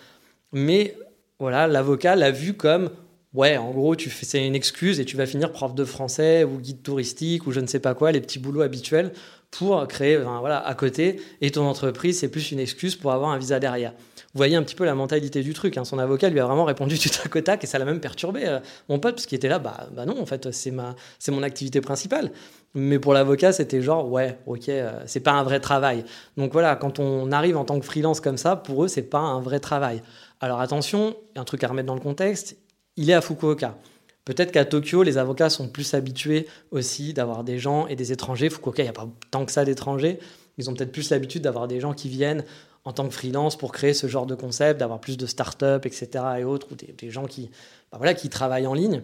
Mais 0.51 0.97
voilà, 1.39 1.67
l'avocat 1.67 2.15
l'a 2.15 2.31
vu 2.31 2.53
comme 2.53 2.89
ouais, 3.35 3.57
en 3.57 3.71
gros, 3.71 3.95
tu 3.95 4.09
fais, 4.09 4.25
c'est 4.25 4.45
une 4.45 4.55
excuse 4.55 4.99
et 4.99 5.05
tu 5.05 5.17
vas 5.17 5.25
finir 5.25 5.51
prof 5.51 5.75
de 5.75 5.85
français 5.85 6.43
ou 6.43 6.57
guide 6.59 6.81
touristique 6.81 7.45
ou 7.47 7.51
je 7.51 7.59
ne 7.59 7.67
sais 7.67 7.79
pas 7.79 7.93
quoi, 7.93 8.11
les 8.11 8.21
petits 8.21 8.39
boulots 8.39 8.61
habituels 8.61 9.11
pour 9.51 9.87
créer, 9.87 10.17
voilà, 10.17 10.65
à 10.65 10.73
côté. 10.73 11.21
Et 11.41 11.51
ton 11.51 11.65
entreprise, 11.65 12.19
c'est 12.19 12.27
plus 12.27 12.51
une 12.51 12.59
excuse 12.59 12.95
pour 12.95 13.11
avoir 13.11 13.31
un 13.31 13.37
visa 13.37 13.59
derrière. 13.59 13.93
Vous 14.35 14.39
voyez 14.39 14.57
un 14.57 14.63
petit 14.63 14.75
peu 14.75 14.83
la 14.83 14.95
mentalité 14.95 15.41
du 15.43 15.53
truc. 15.53 15.77
Hein. 15.77 15.85
Son 15.85 15.97
avocat 15.97 16.29
lui 16.29 16.41
a 16.41 16.45
vraiment 16.45 16.65
répondu 16.65 16.97
du 16.99 17.09
tac 17.09 17.33
au 17.33 17.41
tac 17.41 17.63
et 17.63 17.67
ça 17.67 17.79
l'a 17.79 17.85
même 17.85 18.01
perturbé, 18.01 18.45
euh, 18.45 18.59
mon 18.89 18.99
pote, 18.99 19.15
parce 19.15 19.25
qu'il 19.25 19.37
était 19.37 19.47
là, 19.47 19.59
bah, 19.59 19.87
bah 19.93 20.05
non, 20.05 20.21
en 20.21 20.25
fait, 20.25 20.51
c'est 20.51 20.71
ma, 20.71 20.95
c'est 21.19 21.31
mon 21.31 21.41
activité 21.41 21.79
principale. 21.79 22.31
Mais 22.73 22.99
pour 22.99 23.13
l'avocat, 23.13 23.53
c'était 23.53 23.81
genre, 23.81 24.11
ouais, 24.11 24.37
ok, 24.45 24.67
euh, 24.67 24.99
c'est 25.05 25.21
pas 25.21 25.31
un 25.31 25.43
vrai 25.43 25.61
travail. 25.61 26.03
Donc 26.35 26.51
voilà, 26.51 26.75
quand 26.75 26.99
on 26.99 27.31
arrive 27.31 27.55
en 27.55 27.63
tant 27.63 27.79
que 27.79 27.85
freelance 27.85 28.19
comme 28.19 28.37
ça, 28.37 28.57
pour 28.57 28.83
eux, 28.83 28.89
c'est 28.89 29.03
pas 29.03 29.19
un 29.19 29.39
vrai 29.39 29.61
travail. 29.61 30.01
Alors 30.41 30.59
attention, 30.59 31.15
un 31.37 31.45
truc 31.45 31.63
à 31.63 31.69
remettre 31.69 31.87
dans 31.87 31.95
le 31.95 32.01
contexte, 32.01 32.57
il 32.97 33.09
est 33.09 33.13
à 33.13 33.21
Fukuoka. 33.21 33.77
Peut-être 34.25 34.51
qu'à 34.51 34.65
Tokyo, 34.65 35.03
les 35.03 35.17
avocats 35.17 35.49
sont 35.49 35.67
plus 35.67 35.93
habitués 35.93 36.47
aussi 36.71 37.13
d'avoir 37.13 37.43
des 37.43 37.59
gens 37.59 37.87
et 37.87 37.95
des 37.95 38.11
étrangers. 38.11 38.49
Fukuoka, 38.49 38.81
il 38.81 38.85
n'y 38.85 38.89
a 38.89 38.93
pas 38.93 39.07
tant 39.29 39.45
que 39.45 39.51
ça 39.51 39.65
d'étrangers. 39.65 40.19
Ils 40.57 40.69
ont 40.69 40.73
peut-être 40.73 40.91
plus 40.91 41.09
l'habitude 41.09 41.43
d'avoir 41.43 41.67
des 41.67 41.79
gens 41.79 41.93
qui 41.93 42.09
viennent 42.09 42.43
en 42.85 42.93
tant 42.93 43.07
que 43.07 43.13
freelance 43.13 43.57
pour 43.57 43.71
créer 43.71 43.93
ce 43.93 44.07
genre 44.07 44.25
de 44.25 44.35
concept, 44.35 44.79
d'avoir 44.79 44.99
plus 44.99 45.17
de 45.17 45.25
start-up, 45.25 45.85
etc. 45.85 46.23
et 46.39 46.43
autres, 46.43 46.67
ou 46.71 46.75
des, 46.75 47.09
gens 47.09 47.25
qui, 47.25 47.49
bah 47.91 47.97
voilà, 47.97 48.13
qui 48.13 48.29
travaillent 48.29 48.67
en 48.67 48.73
ligne. 48.73 49.01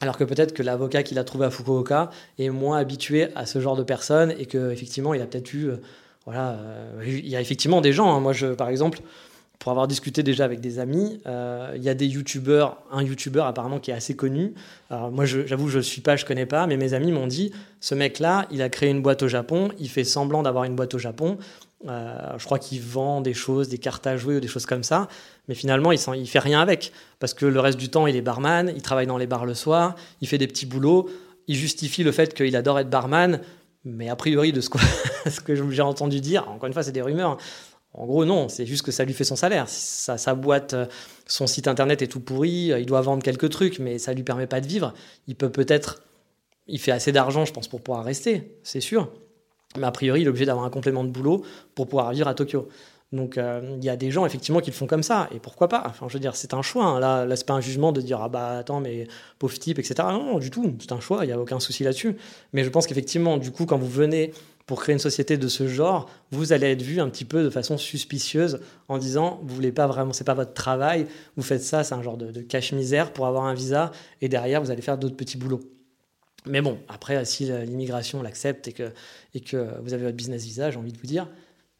Alors 0.00 0.16
que 0.16 0.22
peut-être 0.22 0.54
que 0.54 0.62
l'avocat 0.62 1.02
qu'il 1.02 1.18
a 1.18 1.24
trouvé 1.24 1.46
à 1.46 1.50
Fukuoka 1.50 2.10
est 2.38 2.50
moins 2.50 2.78
habitué 2.78 3.28
à 3.34 3.46
ce 3.46 3.60
genre 3.60 3.76
de 3.76 3.82
personnes 3.82 4.32
et 4.38 4.46
qu'effectivement, 4.46 5.14
il 5.14 5.20
a 5.20 5.26
peut-être 5.26 5.52
eu. 5.52 5.70
Euh, 5.70 5.76
voilà, 6.24 6.50
euh, 6.50 7.02
il 7.06 7.28
y 7.28 7.36
a 7.36 7.40
effectivement 7.40 7.80
des 7.80 7.92
gens. 7.92 8.14
Hein. 8.14 8.20
Moi, 8.20 8.32
je, 8.32 8.48
par 8.48 8.68
exemple, 8.68 9.00
pour 9.58 9.72
avoir 9.72 9.88
discuté 9.88 10.22
déjà 10.22 10.44
avec 10.44 10.60
des 10.60 10.78
amis, 10.78 11.20
euh, 11.26 11.72
il 11.74 11.82
y 11.82 11.88
a 11.88 11.94
des 11.94 12.06
youtubeurs, 12.06 12.78
un 12.92 13.02
youtubeur 13.02 13.46
apparemment 13.46 13.80
qui 13.80 13.90
est 13.90 13.94
assez 13.94 14.14
connu. 14.14 14.54
Alors 14.88 15.10
moi, 15.10 15.24
j'avoue, 15.24 15.68
je 15.68 15.78
ne 15.78 15.82
suis 15.82 16.00
pas, 16.00 16.16
je 16.16 16.24
connais 16.24 16.46
pas, 16.46 16.66
mais 16.66 16.76
mes 16.76 16.94
amis 16.94 17.10
m'ont 17.10 17.26
dit, 17.26 17.52
ce 17.80 17.94
mec-là, 17.94 18.46
il 18.52 18.62
a 18.62 18.68
créé 18.68 18.88
une 18.90 19.02
boîte 19.02 19.22
au 19.22 19.28
Japon, 19.28 19.70
il 19.80 19.88
fait 19.88 20.04
semblant 20.04 20.42
d'avoir 20.42 20.64
une 20.64 20.76
boîte 20.76 20.94
au 20.94 20.98
Japon. 20.98 21.38
Euh, 21.88 22.38
je 22.38 22.44
crois 22.44 22.58
qu'il 22.58 22.80
vend 22.80 23.20
des 23.20 23.34
choses, 23.34 23.68
des 23.68 23.78
cartes 23.78 24.06
à 24.06 24.16
jouer 24.16 24.36
ou 24.36 24.40
des 24.40 24.48
choses 24.48 24.66
comme 24.66 24.84
ça, 24.84 25.08
mais 25.48 25.54
finalement, 25.54 25.90
il 25.92 25.98
ne 26.08 26.24
fait 26.24 26.38
rien 26.38 26.60
avec, 26.60 26.92
parce 27.18 27.34
que 27.34 27.46
le 27.46 27.60
reste 27.60 27.78
du 27.78 27.88
temps, 27.88 28.06
il 28.06 28.14
est 28.14 28.22
barman, 28.22 28.72
il 28.74 28.82
travaille 28.82 29.06
dans 29.06 29.18
les 29.18 29.26
bars 29.26 29.46
le 29.46 29.54
soir, 29.54 29.96
il 30.20 30.28
fait 30.28 30.38
des 30.38 30.48
petits 30.48 30.66
boulots, 30.66 31.08
il 31.46 31.56
justifie 31.56 32.04
le 32.04 32.12
fait 32.12 32.34
qu'il 32.34 32.54
adore 32.56 32.78
être 32.78 32.90
barman, 32.90 33.40
mais 33.84 34.08
a 34.08 34.16
priori, 34.16 34.52
de 34.52 34.60
ce 34.60 34.70
que, 34.70 34.78
ce 35.30 35.40
que 35.40 35.54
j'ai 35.70 35.82
entendu 35.82 36.20
dire, 36.20 36.48
encore 36.48 36.66
une 36.66 36.72
fois, 36.72 36.82
c'est 36.82 36.92
des 36.92 37.02
rumeurs, 37.02 37.38
en 37.94 38.06
gros, 38.06 38.24
non, 38.24 38.48
c'est 38.48 38.66
juste 38.66 38.84
que 38.84 38.92
ça 38.92 39.04
lui 39.04 39.14
fait 39.14 39.24
son 39.24 39.36
salaire. 39.36 39.68
Sa, 39.68 40.18
sa 40.18 40.34
boîte, 40.34 40.74
euh, 40.74 40.86
son 41.26 41.46
site 41.46 41.68
internet 41.68 42.02
est 42.02 42.06
tout 42.06 42.20
pourri, 42.20 42.70
euh, 42.72 42.78
il 42.78 42.86
doit 42.86 43.00
vendre 43.00 43.22
quelques 43.22 43.50
trucs, 43.50 43.78
mais 43.78 43.98
ça 43.98 44.12
lui 44.12 44.22
permet 44.22 44.46
pas 44.46 44.60
de 44.60 44.66
vivre. 44.66 44.94
Il 45.26 45.36
peut 45.36 45.50
peut-être. 45.50 46.02
Il 46.66 46.78
fait 46.78 46.92
assez 46.92 47.12
d'argent, 47.12 47.46
je 47.46 47.52
pense, 47.52 47.66
pour 47.66 47.80
pouvoir 47.80 48.04
rester, 48.04 48.58
c'est 48.62 48.80
sûr. 48.80 49.10
Mais 49.78 49.86
a 49.86 49.90
priori, 49.90 50.20
il 50.20 50.26
est 50.26 50.28
obligé 50.28 50.44
d'avoir 50.44 50.66
un 50.66 50.70
complément 50.70 51.02
de 51.02 51.08
boulot 51.08 51.44
pour 51.74 51.86
pouvoir 51.86 52.12
vivre 52.12 52.28
à 52.28 52.34
Tokyo. 52.34 52.68
Donc 53.10 53.38
euh, 53.38 53.76
il 53.78 53.84
y 53.84 53.88
a 53.88 53.96
des 53.96 54.10
gens 54.10 54.26
effectivement 54.26 54.60
qui 54.60 54.70
le 54.70 54.76
font 54.76 54.86
comme 54.86 55.02
ça, 55.02 55.28
et 55.34 55.40
pourquoi 55.40 55.68
pas? 55.68 55.82
Enfin, 55.86 56.08
je 56.08 56.12
veux 56.12 56.20
dire, 56.20 56.36
c'est 56.36 56.52
un 56.52 56.60
choix. 56.60 56.84
Hein. 56.84 57.00
Là, 57.00 57.24
là 57.24 57.36
c'est 57.36 57.46
pas 57.46 57.54
un 57.54 57.60
jugement 57.60 57.90
de 57.90 58.02
dire 58.02 58.20
ah 58.20 58.28
bah 58.28 58.58
attends 58.58 58.80
mais 58.80 59.08
pauvre 59.38 59.58
type, 59.58 59.78
etc. 59.78 59.94
Non, 60.10 60.24
non 60.24 60.38
du 60.38 60.50
tout. 60.50 60.76
C'est 60.78 60.92
un 60.92 61.00
choix. 61.00 61.24
Il 61.24 61.28
y 61.28 61.32
a 61.32 61.40
aucun 61.40 61.58
souci 61.58 61.84
là-dessus. 61.84 62.16
Mais 62.52 62.64
je 62.64 62.68
pense 62.68 62.86
qu'effectivement, 62.86 63.38
du 63.38 63.50
coup, 63.50 63.64
quand 63.64 63.78
vous 63.78 63.88
venez 63.88 64.32
pour 64.68 64.82
créer 64.82 64.92
une 64.92 64.98
société 64.98 65.38
de 65.38 65.48
ce 65.48 65.66
genre, 65.66 66.10
vous 66.30 66.52
allez 66.52 66.66
être 66.66 66.82
vu 66.82 67.00
un 67.00 67.08
petit 67.08 67.24
peu 67.24 67.42
de 67.42 67.48
façon 67.48 67.78
suspicieuse 67.78 68.60
en 68.88 68.98
disant 68.98 69.40
vous 69.42 69.54
voulez 69.54 69.72
pas 69.72 69.86
vraiment, 69.86 70.12
c'est 70.12 70.24
pas 70.24 70.34
votre 70.34 70.52
travail, 70.52 71.06
vous 71.36 71.42
faites 71.42 71.62
ça, 71.62 71.84
c'est 71.84 71.94
un 71.94 72.02
genre 72.02 72.18
de, 72.18 72.42
cache-misère 72.42 73.14
pour 73.14 73.26
avoir 73.26 73.44
un 73.44 73.54
visa 73.54 73.92
et 74.20 74.28
derrière 74.28 74.60
vous 74.62 74.70
allez 74.70 74.82
faire 74.82 74.98
d'autres 74.98 75.16
petits 75.16 75.38
boulots. 75.38 75.62
Mais 76.44 76.60
bon, 76.60 76.78
après, 76.86 77.24
si 77.24 77.46
l'immigration 77.46 78.22
l'accepte 78.22 78.68
et 78.68 78.72
que, 78.72 78.92
et 79.34 79.40
que 79.40 79.56
vous 79.82 79.94
avez 79.94 80.04
votre 80.04 80.16
business 80.16 80.44
visa, 80.44 80.70
j'ai 80.70 80.76
envie 80.76 80.92
de 80.92 80.98
vous 80.98 81.06
dire, 81.06 81.28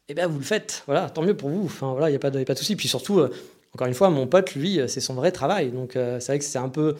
eh 0.07 0.15
bien 0.15 0.25
vous 0.25 0.39
le 0.39 0.43
faites, 0.43 0.81
voilà, 0.87 1.11
tant 1.11 1.21
mieux 1.21 1.37
pour 1.37 1.49
vous, 1.51 1.65
enfin 1.65 1.91
voilà, 1.91 2.09
il 2.09 2.13
n'y 2.13 2.17
a 2.17 2.19
pas 2.19 2.31
de, 2.31 2.43
pas 2.43 2.55
de 2.55 2.59
souci. 2.59 2.75
Puis 2.75 2.87
surtout, 2.87 3.19
euh, 3.19 3.29
encore 3.75 3.85
une 3.85 3.93
fois, 3.93 4.09
mon 4.09 4.25
pote, 4.25 4.55
lui, 4.55 4.79
c'est 4.87 4.99
son 4.99 5.13
vrai 5.13 5.31
travail, 5.31 5.69
donc 5.69 5.95
euh, 5.95 6.19
c'est 6.19 6.31
vrai 6.31 6.39
que 6.39 6.45
c'est 6.45 6.57
un 6.57 6.69
peu 6.69 6.95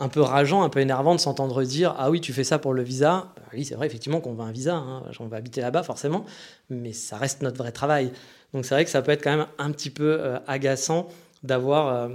un 0.00 0.08
peu 0.08 0.22
rageant, 0.22 0.62
un 0.62 0.70
peu 0.70 0.80
énervant 0.80 1.14
de 1.14 1.20
s'entendre 1.20 1.62
dire 1.62 1.94
Ah 1.98 2.10
oui, 2.10 2.20
tu 2.20 2.32
fais 2.32 2.42
ça 2.42 2.58
pour 2.58 2.72
le 2.72 2.82
visa. 2.82 3.32
Bah 3.36 3.42
oui, 3.52 3.64
c'est 3.64 3.74
vrai, 3.74 3.86
effectivement, 3.86 4.20
qu'on 4.20 4.32
veut 4.32 4.42
un 4.42 4.50
visa. 4.50 4.74
Hein. 4.74 5.02
On 5.20 5.26
va 5.26 5.36
habiter 5.36 5.60
là-bas, 5.60 5.82
forcément. 5.82 6.24
Mais 6.70 6.92
ça 6.92 7.18
reste 7.18 7.42
notre 7.42 7.58
vrai 7.58 7.70
travail. 7.70 8.10
Donc 8.52 8.64
c'est 8.64 8.74
vrai 8.74 8.84
que 8.84 8.90
ça 8.90 9.02
peut 9.02 9.12
être 9.12 9.22
quand 9.22 9.36
même 9.36 9.46
un 9.58 9.70
petit 9.70 9.90
peu 9.90 10.18
euh, 10.18 10.38
agaçant 10.46 11.08
d'avoir 11.42 11.88
euh, 11.88 12.08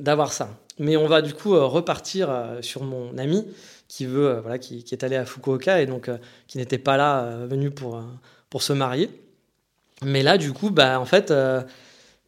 d'avoir 0.00 0.32
ça. 0.32 0.50
Mais 0.78 0.96
on 0.96 1.06
va 1.06 1.22
du 1.22 1.32
coup 1.32 1.54
euh, 1.54 1.64
repartir 1.64 2.28
sur 2.60 2.82
mon 2.82 3.16
ami 3.16 3.46
qui 3.88 4.04
veut, 4.04 4.40
voilà, 4.40 4.58
qui, 4.58 4.84
est 4.90 5.04
allé 5.04 5.14
à 5.14 5.24
Fukuoka 5.24 5.80
et 5.80 5.86
donc 5.86 6.10
qui 6.48 6.58
n'était 6.58 6.76
pas 6.76 6.96
là, 6.96 7.46
venu 7.46 7.70
pour, 7.70 8.02
pour 8.50 8.62
se 8.62 8.72
marier. 8.72 9.08
Mais 10.02 10.24
là, 10.24 10.38
du 10.38 10.52
coup, 10.52 10.70
bah, 10.70 10.98
en 10.98 11.04
fait 11.04 11.32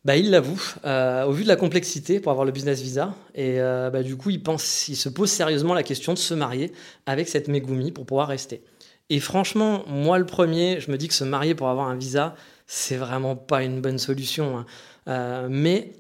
bah, 0.09 0.17
il 0.17 0.31
l'avoue, 0.31 0.59
euh, 0.87 1.27
au 1.27 1.33
vu 1.33 1.43
de 1.43 1.49
la 1.49 1.57
complexité 1.57 2.19
pour 2.19 2.33
avoir 2.33 2.47
le 2.47 2.51
business 2.51 2.81
visa. 2.81 3.15
Et 3.35 3.61
euh, 3.61 3.91
bah, 3.91 4.03
du 4.03 4.17
coup, 4.17 4.31
il, 4.31 4.43
pense, 4.43 4.89
il 4.89 4.97
se 4.97 5.11
pose 5.11 5.31
sérieusement 5.31 5.75
la 5.75 5.83
question 5.83 6.15
de 6.15 6.19
se 6.19 6.33
marier 6.33 6.73
avec 7.05 7.29
cette 7.29 7.47
Megumi 7.47 7.93
pour 7.93 8.07
pouvoir 8.07 8.29
rester. 8.29 8.63
Et 9.11 9.21
franchement, 9.21 9.85
moi 9.87 10.19
le 10.19 10.25
premier, 10.25 10.81
je 10.81 10.91
me 10.91 10.97
dis 10.97 11.09
que 11.09 11.15
se 11.15 11.25
marier 11.25 11.55
pour 11.55 11.69
avoir 11.69 11.89
un 11.89 11.95
visa, 11.95 12.35
c'est 12.67 12.97
vraiment 12.97 13.37
pas 13.37 13.63
une 13.63 13.83
bonne 13.83 13.99
solution. 13.99 14.57
Hein. 14.57 14.67
Euh, 15.09 15.49
mais 15.51 15.93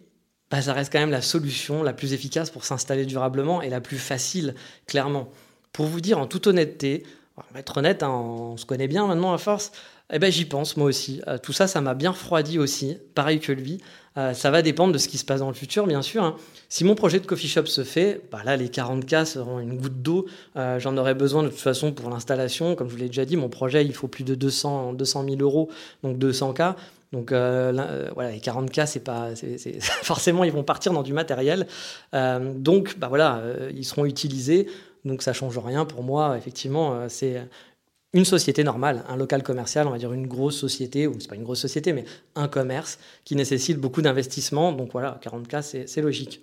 bah, 0.51 0.63
ça 0.63 0.73
reste 0.73 0.91
quand 0.91 1.01
même 1.01 1.11
la 1.11 1.21
solution 1.21 1.83
la 1.83 1.93
plus 1.93 2.15
efficace 2.15 2.49
pour 2.49 2.65
s'installer 2.65 3.05
durablement 3.05 3.61
et 3.61 3.69
la 3.69 3.83
plus 3.83 3.99
facile, 3.99 4.55
clairement. 4.87 5.29
Pour 5.75 5.85
vous 5.85 6.01
dire 6.01 6.19
en 6.19 6.27
toute 6.27 6.47
honnêteté, 6.47 7.05
on 7.37 7.43
va 7.53 7.61
être 7.61 7.77
honnête, 7.77 8.03
hein, 8.03 8.09
on 8.09 8.57
se 8.57 8.65
connaît 8.65 8.89
bien 8.89 9.07
maintenant 9.07 9.35
à 9.35 9.39
force, 9.39 9.71
eh 10.11 10.19
ben, 10.19 10.33
j'y 10.33 10.47
pense 10.47 10.77
moi 10.77 10.87
aussi. 10.87 11.21
Euh, 11.29 11.37
tout 11.37 11.53
ça, 11.53 11.67
ça 11.67 11.81
m'a 11.81 11.95
bien 11.95 12.13
refroidi 12.13 12.59
aussi, 12.59 12.97
pareil 13.15 13.41
que 13.41 13.53
lui. 13.53 13.79
Euh, 14.17 14.33
ça 14.33 14.51
va 14.51 14.63
dépendre 14.63 14.93
de 14.93 14.99
ce 14.99 15.07
qui 15.07 15.19
se 15.19 15.25
passe 15.25 15.41
dans 15.41 15.49
le 15.49 15.55
futur, 15.55 15.87
bien 15.87 16.01
sûr. 16.01 16.25
Hein. 16.25 16.37
Si 16.71 16.83
mon 16.85 16.95
projet 16.95 17.21
de 17.21 17.27
coffee 17.27 17.47
shop 17.47 17.67
se 17.67 17.85
fait, 17.85 18.23
bah 18.33 18.41
là, 18.43 18.57
les 18.57 18.69
40K 18.69 19.27
seront 19.27 19.61
une 19.61 19.77
goutte 19.77 20.01
d'eau. 20.01 20.27
Euh, 20.57 20.79
j'en 20.81 20.97
aurai 20.97 21.15
besoin 21.15 21.43
de 21.43 21.49
toute 21.49 21.59
façon 21.59 21.93
pour 21.93 22.09
l'installation. 22.09 22.75
Comme 22.75 22.89
je 22.89 22.95
vous 22.95 23.01
l'ai 23.01 23.09
déjà 23.09 23.27
dit, 23.27 23.37
mon 23.37 23.51
projet, 23.51 23.85
il 23.85 23.93
faut 23.93 24.09
plus 24.09 24.25
de 24.25 24.35
200, 24.35 24.95
200 24.95 25.25
000 25.29 25.37
euros, 25.41 25.69
donc 26.03 26.17
200K. 26.17 26.75
Donc 27.13 27.31
voilà, 27.31 28.31
les 28.33 28.39
40K, 28.39 28.87
c'est 28.87 29.05
pas, 29.05 29.29
forcément, 30.03 30.45
ils 30.45 30.53
vont 30.53 30.65
partir 30.65 30.93
dans 30.93 31.03
du 31.03 31.13
matériel. 31.13 31.67
donc, 32.13 32.99
bah 32.99 33.09
voilà, 33.09 33.43
ils 33.75 33.85
seront 33.85 34.05
utilisés. 34.05 34.69
Donc 35.05 35.23
ça 35.23 35.33
change 35.33 35.57
rien 35.59 35.85
pour 35.87 36.03
moi. 36.03 36.37
Effectivement, 36.37 37.09
c'est 37.09 37.41
une 38.15 38.25
société 38.25 38.65
normale, 38.65 39.05
un 39.09 39.17
local 39.17 39.43
commercial, 39.43 39.87
on 39.87 39.91
va 39.91 39.99
dire 39.99 40.13
une 40.13 40.27
grosse 40.27 40.57
société, 40.57 41.07
ou 41.07 41.15
c'est 41.21 41.29
pas 41.29 41.37
une 41.37 41.45
grosse 41.45 41.61
société, 41.61 41.93
mais 41.93 42.05
un 42.37 42.49
commerce 42.49 42.99
qui 43.25 43.37
nécessite 43.37 43.79
beaucoup 43.79 44.01
d'investissement. 44.01 44.73
Donc 44.73 44.93
voilà, 44.93 45.21
40K, 45.23 45.87
c'est 45.87 46.01
logique. 46.01 46.41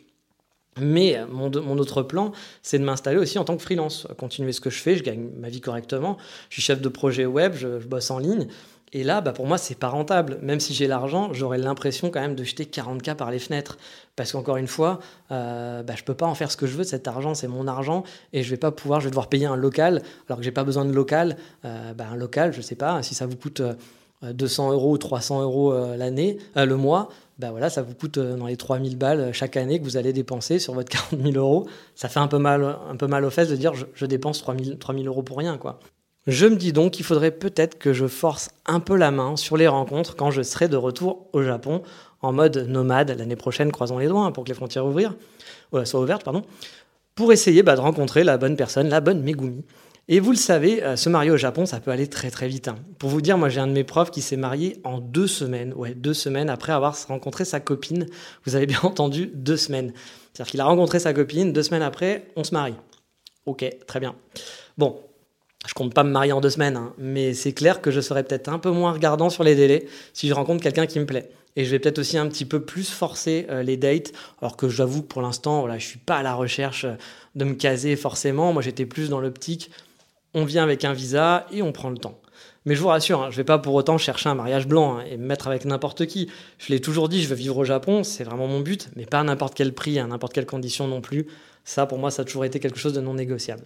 Mais 0.79 1.17
mon, 1.29 1.49
mon, 1.61 1.77
autre 1.77 2.03
plan, 2.03 2.33
c'est 2.61 2.77
de 2.77 2.83
m'installer 2.83 3.17
aussi 3.17 3.39
en 3.39 3.45
tant 3.45 3.55
que 3.55 3.63
freelance, 3.63 4.07
continuer 4.17 4.51
ce 4.51 4.59
que 4.59 4.69
je 4.69 4.79
fais, 4.79 4.97
je 4.97 5.03
gagne 5.03 5.29
ma 5.39 5.47
vie 5.47 5.61
correctement, 5.61 6.17
je 6.49 6.55
suis 6.55 6.61
chef 6.61 6.81
de 6.81 6.89
projet 6.89 7.25
web, 7.25 7.53
je 7.55 7.77
bosse 7.77 8.11
en 8.11 8.19
ligne, 8.19 8.47
et 8.93 9.03
là, 9.03 9.21
bah, 9.21 9.33
pour 9.33 9.45
moi, 9.45 9.57
c'est 9.57 9.75
pas 9.75 9.89
rentable. 9.89 10.39
Même 10.41 10.59
si 10.59 10.73
j'ai 10.73 10.87
l'argent, 10.87 11.33
j'aurais 11.33 11.57
l'impression 11.57 12.09
quand 12.09 12.21
même 12.21 12.35
de 12.35 12.43
jeter 12.43 12.65
40K 12.65 13.15
par 13.15 13.31
les 13.31 13.39
fenêtres. 13.39 13.77
Parce 14.15 14.31
qu'encore 14.31 14.57
une 14.57 14.67
fois, 14.67 14.99
euh, 15.31 15.83
bah, 15.83 15.95
je 15.97 16.03
peux 16.03 16.13
pas 16.13 16.27
en 16.27 16.35
faire 16.35 16.51
ce 16.51 16.57
que 16.57 16.67
je 16.67 16.73
veux 16.77 16.83
de 16.83 16.89
cet 16.89 17.07
argent, 17.07 17.33
c'est 17.33 17.47
mon 17.47 17.67
argent, 17.67 18.03
et 18.31 18.43
je 18.43 18.49
vais 18.49 18.57
pas 18.57 18.71
pouvoir, 18.71 19.01
je 19.01 19.05
vais 19.05 19.11
devoir 19.11 19.27
payer 19.27 19.47
un 19.47 19.57
local, 19.57 20.01
alors 20.29 20.37
que 20.37 20.45
j'ai 20.45 20.51
pas 20.51 20.63
besoin 20.63 20.85
de 20.85 20.93
local. 20.93 21.35
Euh, 21.65 21.93
bah, 21.93 22.05
un 22.11 22.15
local, 22.15 22.53
je 22.53 22.61
sais 22.61 22.75
pas, 22.75 23.03
si 23.03 23.15
ça 23.15 23.25
vous 23.25 23.35
coûte 23.35 23.61
200 24.21 24.69
euh, 24.69 24.73
euros 24.73 24.93
ou 24.93 24.97
300 24.97 25.41
euros 25.41 25.73
euh, 25.73 25.97
l'année, 25.97 26.37
le 26.55 26.75
mois, 26.77 27.09
bah 27.37 27.51
voilà, 27.51 27.69
ça 27.69 27.81
vous 27.81 27.95
coûte 27.95 28.17
dans 28.17 28.47
les 28.47 28.55
3000 28.55 28.97
balles 28.97 29.33
chaque 29.33 29.57
année 29.57 29.77
que 29.77 29.83
vous 29.83 29.97
allez 29.97 30.13
dépenser 30.13 30.57
sur 30.57 30.73
votre 30.73 30.89
40 31.11 31.21
000 31.21 31.35
euros. 31.35 31.67
Ça 31.95 32.07
fait 32.07 32.21
un 32.21 32.27
peu 32.27 32.37
mal, 32.37 32.77
un 32.89 32.95
peu 32.95 33.07
mal 33.07 33.25
aux 33.25 33.29
fesses 33.29 33.49
de 33.49 33.57
dire 33.57 33.73
je, 33.73 33.85
je 33.93 34.05
dépense 34.05 34.39
3000, 34.39 34.77
3000 34.77 35.07
euros 35.07 35.23
pour 35.23 35.37
rien, 35.37 35.57
quoi. 35.57 35.79
Je 36.27 36.47
me 36.47 36.55
dis 36.55 36.73
donc 36.73 36.93
qu'il 36.93 37.05
faudrait 37.05 37.31
peut-être 37.31 37.77
que 37.77 37.93
je 37.93 38.07
force 38.07 38.49
un 38.65 38.79
peu 38.79 38.95
la 38.95 39.11
main 39.11 39.35
sur 39.35 39.57
les 39.57 39.67
rencontres 39.67 40.15
quand 40.15 40.31
je 40.31 40.41
serai 40.41 40.67
de 40.67 40.75
retour 40.75 41.27
au 41.33 41.43
Japon 41.43 41.83
en 42.21 42.33
mode 42.33 42.57
nomade 42.67 43.11
l'année 43.11 43.35
prochaine, 43.35 43.71
croisons 43.71 43.99
les 43.99 44.07
doigts 44.07 44.25
hein, 44.25 44.31
pour 44.31 44.43
que 44.43 44.49
les 44.49 44.55
frontières 44.55 44.87
ouvrir, 44.87 45.13
euh, 45.75 45.85
soient 45.85 46.01
ouvertes, 46.01 46.23
pardon, 46.23 46.41
pour 47.13 47.31
essayer 47.31 47.61
bah, 47.61 47.75
de 47.75 47.81
rencontrer 47.81 48.23
la 48.23 48.37
bonne 48.37 48.55
personne, 48.55 48.89
la 48.89 49.01
bonne 49.01 49.21
Megumi. 49.21 49.63
Et 50.07 50.19
vous 50.19 50.31
le 50.31 50.37
savez, 50.37 50.83
euh, 50.83 50.95
se 50.95 51.09
marier 51.09 51.29
au 51.29 51.37
Japon, 51.37 51.67
ça 51.67 51.79
peut 51.79 51.91
aller 51.91 52.07
très 52.07 52.31
très 52.31 52.47
vite. 52.47 52.67
Hein. 52.67 52.75
Pour 52.97 53.11
vous 53.11 53.21
dire, 53.21 53.37
moi 53.37 53.49
j'ai 53.49 53.59
un 53.59 53.67
de 53.67 53.73
mes 53.73 53.83
profs 53.83 54.09
qui 54.09 54.21
s'est 54.21 54.37
marié 54.37 54.79
en 54.83 54.99
deux 54.99 55.27
semaines, 55.27 55.73
ouais, 55.75 55.93
deux 55.93 56.13
semaines 56.15 56.49
après 56.49 56.73
avoir 56.73 56.95
rencontré 57.07 57.45
sa 57.45 57.59
copine. 57.59 58.07
Vous 58.45 58.55
avez 58.55 58.65
bien 58.65 58.79
entendu, 58.83 59.31
deux 59.31 59.57
semaines. 59.57 59.93
C'est-à-dire 60.33 60.51
qu'il 60.51 60.61
a 60.61 60.65
rencontré 60.65 60.97
sa 60.97 61.13
copine, 61.13 61.53
deux 61.53 61.63
semaines 61.63 61.83
après, 61.83 62.27
on 62.35 62.43
se 62.43 62.53
marie. 62.53 62.75
Ok, 63.45 63.63
très 63.85 63.99
bien. 63.99 64.15
Bon, 64.77 64.99
je 65.67 65.73
compte 65.73 65.93
pas 65.93 66.03
me 66.03 66.11
marier 66.11 66.31
en 66.31 66.41
deux 66.41 66.49
semaines, 66.49 66.77
hein, 66.77 66.93
mais 66.97 67.33
c'est 67.33 67.53
clair 67.53 67.81
que 67.81 67.91
je 67.91 68.01
serai 68.01 68.23
peut-être 68.23 68.49
un 68.49 68.59
peu 68.59 68.71
moins 68.71 68.91
regardant 68.91 69.29
sur 69.29 69.43
les 69.43 69.55
délais 69.55 69.87
si 70.13 70.27
je 70.27 70.33
rencontre 70.33 70.61
quelqu'un 70.61 70.85
qui 70.85 70.99
me 70.99 71.05
plaît. 71.05 71.29
Et 71.55 71.63
je 71.63 71.71
vais 71.71 71.79
peut-être 71.79 71.99
aussi 71.99 72.17
un 72.17 72.27
petit 72.27 72.45
peu 72.45 72.59
plus 72.59 72.89
forcer 72.89 73.47
euh, 73.49 73.63
les 73.63 73.77
dates, 73.77 74.11
alors 74.41 74.57
que 74.57 74.67
j'avoue 74.67 75.01
que 75.01 75.07
pour 75.07 75.21
l'instant, 75.21 75.61
voilà, 75.61 75.77
je 75.77 75.85
suis 75.85 75.99
pas 75.99 76.17
à 76.17 76.23
la 76.23 76.33
recherche 76.33 76.85
euh, 76.85 76.95
de 77.35 77.45
me 77.45 77.53
caser 77.53 77.95
forcément. 77.95 78.51
Moi, 78.51 78.61
j'étais 78.61 78.85
plus 78.85 79.09
dans 79.09 79.21
l'optique, 79.21 79.71
on 80.33 80.43
vient 80.43 80.63
avec 80.63 80.83
un 80.83 80.93
visa 80.93 81.47
et 81.51 81.61
on 81.61 81.71
prend 81.71 81.89
le 81.89 81.97
temps. 81.97 82.19
Mais 82.65 82.75
je 82.75 82.81
vous 82.81 82.87
rassure, 82.87 83.21
hein, 83.21 83.29
je 83.31 83.37
vais 83.37 83.43
pas 83.43 83.59
pour 83.59 83.75
autant 83.75 83.97
chercher 83.97 84.27
un 84.27 84.35
mariage 84.35 84.67
blanc 84.67 84.97
hein, 84.97 85.05
et 85.09 85.17
me 85.17 85.25
mettre 85.25 85.47
avec 85.47 85.65
n'importe 85.65 86.07
qui. 86.07 86.29
Je 86.57 86.73
l'ai 86.73 86.81
toujours 86.81 87.09
dit, 87.09 87.21
je 87.21 87.29
veux 87.29 87.35
vivre 87.35 87.57
au 87.57 87.63
Japon, 87.63 88.03
c'est 88.03 88.23
vraiment 88.23 88.47
mon 88.47 88.59
but, 88.59 88.89
mais 88.95 89.05
pas 89.05 89.19
à 89.19 89.23
n'importe 89.23 89.53
quel 89.53 89.71
prix, 89.71 89.99
à 89.99 90.07
n'importe 90.07 90.33
quelle 90.33 90.47
condition 90.47 90.87
non 90.87 90.99
plus. 90.99 91.27
Ça, 91.63 91.85
pour 91.85 91.99
moi, 91.99 92.11
ça 92.11 92.23
a 92.23 92.25
toujours 92.25 92.43
été 92.43 92.59
quelque 92.59 92.79
chose 92.79 92.93
de 92.93 93.01
non 93.01 93.13
négociable. 93.13 93.63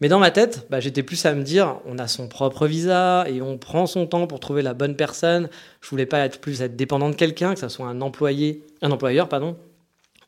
Mais 0.00 0.08
dans 0.08 0.18
ma 0.18 0.30
tête, 0.30 0.66
bah, 0.68 0.78
j'étais 0.78 1.02
plus 1.02 1.24
à 1.24 1.34
me 1.34 1.42
dire, 1.42 1.80
on 1.86 1.98
a 1.98 2.06
son 2.06 2.28
propre 2.28 2.66
visa 2.66 3.24
et 3.28 3.40
on 3.40 3.56
prend 3.56 3.86
son 3.86 4.06
temps 4.06 4.26
pour 4.26 4.40
trouver 4.40 4.60
la 4.60 4.74
bonne 4.74 4.94
personne. 4.94 5.48
Je 5.80 5.88
voulais 5.88 6.04
pas 6.04 6.20
être 6.20 6.38
plus 6.38 6.60
être 6.60 6.76
dépendant 6.76 7.08
de 7.08 7.14
quelqu'un, 7.14 7.54
que 7.54 7.60
ce 7.60 7.68
soit 7.68 7.86
un 7.86 8.02
employé, 8.02 8.62
un 8.82 8.90
employeur, 8.90 9.28
pardon, 9.28 9.56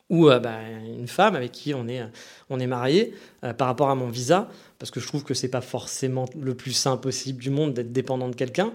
ou 0.09 0.27
euh, 0.27 0.39
bah, 0.39 0.57
une 0.97 1.07
femme 1.07 1.35
avec 1.35 1.51
qui 1.51 1.75
on 1.75 1.87
est, 1.87 2.01
est 2.01 2.67
marié 2.67 3.13
euh, 3.43 3.53
par 3.53 3.67
rapport 3.67 3.91
à 3.91 3.95
mon 3.95 4.09
visa, 4.09 4.49
parce 4.79 4.89
que 4.89 4.99
je 4.99 5.07
trouve 5.07 5.23
que 5.23 5.35
c'est 5.35 5.49
pas 5.49 5.61
forcément 5.61 6.25
le 6.39 6.55
plus 6.55 6.73
sain 6.73 6.97
possible 6.97 7.39
du 7.39 7.51
monde 7.51 7.75
d'être 7.75 7.91
dépendant 7.91 8.27
de 8.27 8.35
quelqu'un. 8.35 8.73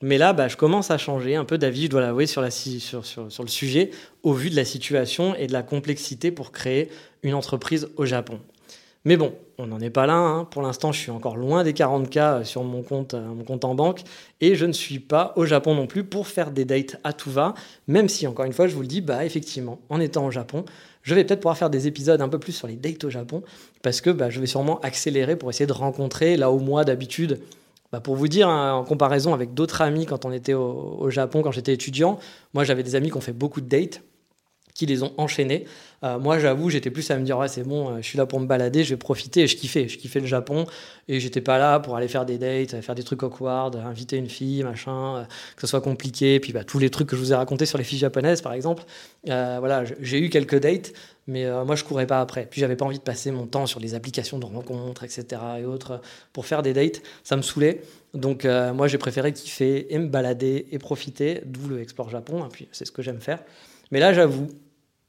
Mais 0.00 0.18
là, 0.18 0.32
bah, 0.32 0.46
je 0.46 0.56
commence 0.56 0.92
à 0.92 0.98
changer 0.98 1.34
un 1.34 1.44
peu 1.44 1.58
d'avis, 1.58 1.84
je 1.84 1.90
dois 1.90 2.02
l'avouer, 2.02 2.26
sur 2.26 2.42
le 2.42 2.50
sujet, 3.48 3.90
au 4.22 4.32
vu 4.32 4.50
de 4.50 4.56
la 4.56 4.64
situation 4.64 5.34
et 5.34 5.48
de 5.48 5.52
la 5.52 5.62
complexité 5.64 6.30
pour 6.30 6.52
créer 6.52 6.88
une 7.22 7.34
entreprise 7.34 7.88
au 7.96 8.04
Japon. 8.04 8.38
Mais 9.06 9.16
bon, 9.16 9.32
on 9.56 9.68
n'en 9.68 9.78
est 9.78 9.90
pas 9.90 10.06
là. 10.06 10.16
Hein. 10.16 10.44
Pour 10.46 10.62
l'instant, 10.62 10.90
je 10.90 10.98
suis 10.98 11.12
encore 11.12 11.36
loin 11.36 11.62
des 11.62 11.74
40K 11.74 12.42
sur 12.42 12.64
mon 12.64 12.82
compte, 12.82 13.14
euh, 13.14 13.24
mon 13.24 13.44
compte 13.44 13.64
en 13.64 13.76
banque. 13.76 14.00
Et 14.40 14.56
je 14.56 14.66
ne 14.66 14.72
suis 14.72 14.98
pas 14.98 15.32
au 15.36 15.46
Japon 15.46 15.76
non 15.76 15.86
plus 15.86 16.02
pour 16.02 16.26
faire 16.26 16.50
des 16.50 16.64
dates 16.64 16.96
à 17.04 17.12
tout 17.12 17.30
va. 17.30 17.54
Même 17.86 18.08
si, 18.08 18.26
encore 18.26 18.46
une 18.46 18.52
fois, 18.52 18.66
je 18.66 18.74
vous 18.74 18.80
le 18.80 18.88
dis, 18.88 19.00
bah 19.00 19.24
effectivement, 19.24 19.78
en 19.90 20.00
étant 20.00 20.26
au 20.26 20.32
Japon, 20.32 20.64
je 21.02 21.14
vais 21.14 21.22
peut-être 21.22 21.38
pouvoir 21.38 21.56
faire 21.56 21.70
des 21.70 21.86
épisodes 21.86 22.20
un 22.20 22.28
peu 22.28 22.40
plus 22.40 22.50
sur 22.50 22.66
les 22.66 22.74
dates 22.74 23.04
au 23.04 23.10
Japon. 23.10 23.44
Parce 23.80 24.00
que 24.00 24.10
bah, 24.10 24.28
je 24.28 24.40
vais 24.40 24.46
sûrement 24.46 24.80
accélérer 24.80 25.36
pour 25.36 25.50
essayer 25.50 25.68
de 25.68 25.72
rencontrer, 25.72 26.36
là 26.36 26.50
où 26.50 26.58
moi, 26.58 26.84
d'habitude, 26.84 27.40
bah, 27.92 28.00
pour 28.00 28.16
vous 28.16 28.26
dire, 28.26 28.48
hein, 28.48 28.72
en 28.72 28.82
comparaison 28.82 29.32
avec 29.34 29.54
d'autres 29.54 29.82
amis 29.82 30.06
quand 30.06 30.24
on 30.24 30.32
était 30.32 30.54
au 30.54 31.10
Japon, 31.10 31.42
quand 31.42 31.52
j'étais 31.52 31.72
étudiant, 31.72 32.18
moi 32.54 32.64
j'avais 32.64 32.82
des 32.82 32.96
amis 32.96 33.10
qui 33.10 33.16
ont 33.16 33.20
fait 33.20 33.32
beaucoup 33.32 33.60
de 33.60 33.68
dates 33.68 34.02
qui 34.76 34.86
les 34.86 35.02
ont 35.02 35.12
enchaînés. 35.16 35.64
Euh, 36.04 36.18
moi, 36.18 36.38
j'avoue, 36.38 36.68
j'étais 36.68 36.90
plus 36.90 37.10
à 37.10 37.16
me 37.16 37.24
dire, 37.24 37.38
ouais, 37.38 37.48
c'est 37.48 37.62
bon, 37.62 37.88
euh, 37.88 37.96
je 38.02 38.06
suis 38.06 38.18
là 38.18 38.26
pour 38.26 38.38
me 38.40 38.46
balader, 38.46 38.84
je 38.84 38.90
vais 38.90 38.98
profiter. 38.98 39.42
Et 39.42 39.46
je 39.46 39.56
kiffais, 39.56 39.88
je 39.88 39.96
kiffais 39.96 40.20
le 40.20 40.26
Japon. 40.26 40.66
Et 41.08 41.18
j'étais 41.18 41.40
pas 41.40 41.58
là 41.58 41.80
pour 41.80 41.96
aller 41.96 42.08
faire 42.08 42.26
des 42.26 42.36
dates, 42.36 42.78
faire 42.82 42.94
des 42.94 43.02
trucs 43.02 43.22
awkward, 43.22 43.76
inviter 43.76 44.16
une 44.18 44.28
fille, 44.28 44.62
machin, 44.62 45.16
euh, 45.16 45.24
que 45.24 45.62
ce 45.62 45.66
soit 45.66 45.80
compliqué. 45.80 46.40
Puis 46.40 46.52
bah, 46.52 46.64
tous 46.64 46.78
les 46.78 46.90
trucs 46.90 47.08
que 47.08 47.16
je 47.16 47.22
vous 47.22 47.32
ai 47.32 47.36
racontés 47.36 47.64
sur 47.64 47.78
les 47.78 47.84
filles 47.84 47.98
japonaises, 47.98 48.42
par 48.42 48.52
exemple. 48.52 48.84
voilà, 49.24 49.84
j'ai 50.00 50.20
eu 50.20 50.28
quelques 50.28 50.60
dates, 50.60 50.92
mais 51.26 51.46
moi, 51.64 51.74
je 51.74 51.84
courais 51.84 52.06
pas 52.06 52.20
après. 52.20 52.46
Puis 52.46 52.60
j'avais 52.60 52.76
pas 52.76 52.84
envie 52.84 52.98
de 52.98 53.02
passer 53.02 53.30
mon 53.30 53.46
temps 53.46 53.66
sur 53.66 53.80
les 53.80 53.94
applications 53.94 54.38
de 54.38 54.44
rencontres, 54.44 55.04
etc. 55.04 55.40
et 55.60 55.64
autres 55.64 56.00
pour 56.32 56.46
faire 56.46 56.62
des 56.62 56.74
dates. 56.74 57.02
Ça 57.24 57.36
me 57.36 57.42
saoulait. 57.42 57.80
Donc, 58.14 58.44
moi, 58.44 58.86
j'ai 58.88 58.98
préféré 58.98 59.32
kiffer 59.32 59.92
et 59.94 59.98
me 59.98 60.08
balader 60.08 60.66
et 60.70 60.78
profiter, 60.78 61.40
d'où 61.46 61.68
le 61.68 61.80
Explore 61.80 62.10
Japon. 62.10 62.44
Et 62.44 62.48
puis, 62.48 62.68
c'est 62.72 62.84
ce 62.84 62.92
que 62.92 63.02
j'aime 63.02 63.20
faire. 63.20 63.42
Mais 63.90 64.00
là, 64.00 64.12
j'avoue, 64.12 64.48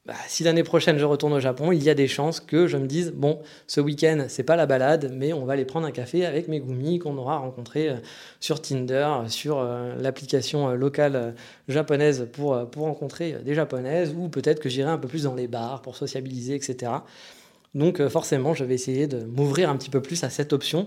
bah, 0.08 0.14
si 0.26 0.42
l'année 0.42 0.62
prochaine 0.62 0.96
je 0.96 1.04
retourne 1.04 1.34
au 1.34 1.38
Japon, 1.40 1.70
il 1.70 1.82
y 1.82 1.90
a 1.90 1.94
des 1.94 2.08
chances 2.08 2.40
que 2.40 2.66
je 2.66 2.78
me 2.78 2.86
dise 2.86 3.12
bon, 3.14 3.42
ce 3.66 3.82
week-end 3.82 4.24
c'est 4.28 4.42
pas 4.42 4.56
la 4.56 4.64
balade, 4.64 5.12
mais 5.14 5.34
on 5.34 5.44
va 5.44 5.52
aller 5.52 5.66
prendre 5.66 5.86
un 5.86 5.90
café 5.90 6.24
avec 6.24 6.48
mes 6.48 6.60
goumis 6.60 6.98
qu'on 6.98 7.18
aura 7.18 7.36
rencontrés 7.36 7.90
euh, 7.90 7.96
sur 8.40 8.62
Tinder, 8.62 9.06
sur 9.26 9.58
euh, 9.58 9.94
l'application 10.00 10.70
euh, 10.70 10.76
locale 10.76 11.34
japonaise 11.68 12.26
pour, 12.32 12.70
pour 12.70 12.84
rencontrer 12.84 13.34
des 13.44 13.54
japonaises, 13.54 14.14
ou 14.16 14.30
peut-être 14.30 14.60
que 14.60 14.70
j'irai 14.70 14.88
un 14.88 14.96
peu 14.96 15.08
plus 15.08 15.24
dans 15.24 15.34
les 15.34 15.46
bars 15.46 15.82
pour 15.82 15.94
sociabiliser, 15.94 16.54
etc. 16.54 16.90
Donc 17.74 18.00
forcément, 18.08 18.54
je 18.54 18.64
vais 18.64 18.74
essayer 18.74 19.08
de 19.08 19.24
m'ouvrir 19.24 19.68
un 19.68 19.76
petit 19.76 19.90
peu 19.90 20.00
plus 20.00 20.24
à 20.24 20.30
cette 20.30 20.54
option 20.54 20.86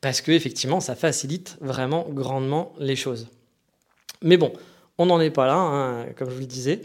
parce 0.00 0.20
que 0.20 0.32
effectivement, 0.32 0.80
ça 0.80 0.96
facilite 0.96 1.56
vraiment 1.60 2.04
grandement 2.10 2.72
les 2.80 2.96
choses. 2.96 3.28
Mais 4.22 4.36
bon, 4.36 4.52
on 4.98 5.06
n'en 5.06 5.20
est 5.20 5.30
pas 5.30 5.46
là, 5.46 5.54
hein, 5.54 6.06
comme 6.16 6.30
je 6.30 6.34
vous 6.34 6.40
le 6.40 6.46
disais. 6.46 6.82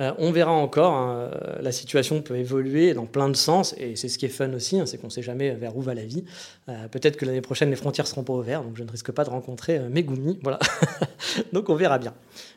Euh, 0.00 0.12
on 0.18 0.30
verra 0.30 0.52
encore, 0.52 0.92
hein, 0.92 1.30
euh, 1.34 1.56
la 1.60 1.72
situation 1.72 2.22
peut 2.22 2.36
évoluer 2.36 2.94
dans 2.94 3.06
plein 3.06 3.28
de 3.28 3.36
sens, 3.36 3.74
et 3.78 3.96
c'est 3.96 4.08
ce 4.08 4.16
qui 4.16 4.26
est 4.26 4.30
fun 4.30 4.52
aussi, 4.52 4.78
hein, 4.78 4.86
c'est 4.86 4.98
qu'on 4.98 5.08
ne 5.08 5.12
sait 5.12 5.22
jamais 5.22 5.50
vers 5.50 5.76
où 5.76 5.80
va 5.80 5.94
la 5.94 6.04
vie. 6.04 6.24
Euh, 6.68 6.88
peut-être 6.88 7.16
que 7.16 7.24
l'année 7.24 7.40
prochaine, 7.40 7.70
les 7.70 7.76
frontières 7.76 8.06
seront 8.06 8.24
pas 8.24 8.34
ouvertes, 8.34 8.64
donc 8.64 8.76
je 8.76 8.84
ne 8.84 8.90
risque 8.90 9.10
pas 9.10 9.24
de 9.24 9.30
rencontrer 9.30 9.78
Megumi, 9.78 10.38
voilà. 10.42 10.58
donc 11.52 11.70
on 11.70 11.74
verra 11.74 11.98
bien. 11.98 12.14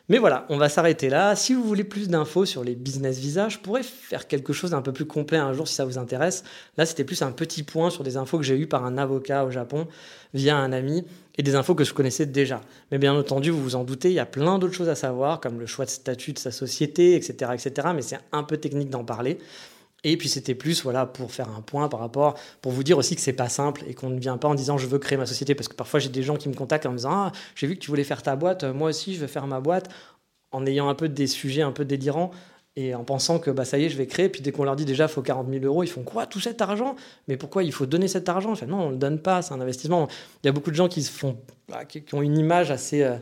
Mais 0.08 0.18
voilà, 0.18 0.44
on 0.50 0.58
va 0.58 0.68
s'arrêter 0.68 1.08
là. 1.08 1.34
Si 1.36 1.54
vous 1.54 1.62
voulez 1.62 1.84
plus 1.84 2.08
d'infos 2.08 2.44
sur 2.44 2.64
les 2.64 2.74
business 2.74 3.18
visas, 3.18 3.48
je 3.48 3.58
pourrais 3.58 3.82
faire 3.82 4.26
quelque 4.26 4.52
chose 4.52 4.72
d'un 4.72 4.82
peu 4.82 4.92
plus 4.92 5.06
complet 5.06 5.38
un 5.38 5.52
jour 5.52 5.66
si 5.66 5.74
ça 5.74 5.84
vous 5.84 5.96
intéresse. 5.96 6.44
Là, 6.76 6.84
c'était 6.84 7.04
plus 7.04 7.22
un 7.22 7.32
petit 7.32 7.62
point 7.62 7.88
sur 7.88 8.04
des 8.04 8.16
infos 8.16 8.38
que 8.38 8.44
j'ai 8.44 8.58
eues 8.58 8.66
par 8.66 8.84
un 8.84 8.98
avocat 8.98 9.44
au 9.44 9.50
Japon 9.50 9.86
via 10.34 10.56
un 10.56 10.72
ami 10.72 11.04
et 11.38 11.42
des 11.42 11.54
infos 11.54 11.74
que 11.74 11.84
je 11.84 11.94
connaissais 11.94 12.26
déjà. 12.26 12.60
Mais 12.90 12.98
bien 12.98 13.14
entendu, 13.14 13.50
vous 13.50 13.62
vous 13.62 13.76
en 13.76 13.84
doutez, 13.84 14.10
il 14.10 14.14
y 14.14 14.20
a 14.20 14.26
plein 14.26 14.58
d'autres 14.58 14.74
choses 14.74 14.88
à 14.88 14.94
savoir, 14.94 15.40
comme 15.40 15.58
le 15.60 15.66
choix 15.66 15.84
de 15.84 15.90
statut 15.90 16.32
de 16.32 16.38
sa 16.38 16.50
société, 16.50 17.14
etc. 17.14 17.52
etc. 17.54 17.88
mais 17.94 18.02
c'est 18.02 18.18
un 18.32 18.42
peu 18.42 18.56
technique 18.56 18.90
d'en 18.90 19.04
parler. 19.04 19.38
Et 20.04 20.16
puis 20.16 20.28
c'était 20.28 20.54
plus 20.54 20.82
voilà 20.82 21.06
pour 21.06 21.32
faire 21.32 21.48
un 21.48 21.60
point 21.60 21.88
par 21.88 22.00
rapport 22.00 22.34
pour 22.60 22.72
vous 22.72 22.82
dire 22.82 22.98
aussi 22.98 23.14
que 23.14 23.20
c'est 23.20 23.32
pas 23.32 23.48
simple 23.48 23.84
et 23.86 23.94
qu'on 23.94 24.10
ne 24.10 24.18
vient 24.18 24.36
pas 24.36 24.48
en 24.48 24.54
disant 24.54 24.76
je 24.76 24.86
veux 24.88 24.98
créer 24.98 25.16
ma 25.16 25.26
société 25.26 25.54
parce 25.54 25.68
que 25.68 25.76
parfois 25.76 26.00
j'ai 26.00 26.08
des 26.08 26.24
gens 26.24 26.36
qui 26.36 26.48
me 26.48 26.54
contactent 26.54 26.86
en 26.86 26.90
me 26.90 26.96
disant 26.96 27.12
ah 27.12 27.32
j'ai 27.54 27.68
vu 27.68 27.76
que 27.76 27.80
tu 27.80 27.88
voulais 27.88 28.02
faire 28.02 28.20
ta 28.20 28.34
boîte 28.34 28.64
moi 28.64 28.90
aussi 28.90 29.14
je 29.14 29.20
veux 29.20 29.28
faire 29.28 29.46
ma 29.46 29.60
boîte 29.60 29.88
en 30.50 30.66
ayant 30.66 30.88
un 30.88 30.96
peu 30.96 31.08
des 31.08 31.28
sujets 31.28 31.62
un 31.62 31.70
peu 31.70 31.84
délirants 31.84 32.32
et 32.74 32.94
en 32.94 33.04
pensant 33.04 33.38
que 33.38 33.50
bah, 33.50 33.66
ça 33.66 33.78
y 33.78 33.84
est, 33.84 33.88
je 33.90 33.98
vais 33.98 34.06
créer. 34.06 34.28
Puis 34.28 34.40
dès 34.40 34.50
qu'on 34.50 34.64
leur 34.64 34.76
dit 34.76 34.86
déjà, 34.86 35.06
faut 35.06 35.20
40 35.20 35.48
000 35.50 35.64
euros, 35.64 35.82
ils 35.82 35.88
font 35.88 36.02
quoi 36.02 36.26
Tout 36.26 36.40
cet 36.40 36.62
argent? 36.62 36.96
Mais 37.28 37.36
pourquoi 37.36 37.64
il 37.64 37.72
faut 37.72 37.84
donner 37.84 38.08
cet 38.08 38.28
argent? 38.28 38.52
Enfin, 38.52 38.66
Non, 38.66 38.86
on 38.86 38.90
le 38.90 38.96
donne 38.96 39.18
pas, 39.18 39.42
c'est 39.42 39.52
un 39.52 39.60
investissement. 39.60 40.08
Il 40.42 40.46
y 40.46 40.48
a 40.48 40.52
beaucoup 40.52 40.70
de 40.70 40.76
gens 40.76 40.88
qui, 40.88 41.02
se 41.02 41.10
font, 41.10 41.36
bah, 41.68 41.84
qui, 41.84 42.02
ont 42.14 42.22
une 42.22 42.38
image 42.38 42.70
assez, 42.70 43.02
euh, 43.02 43.16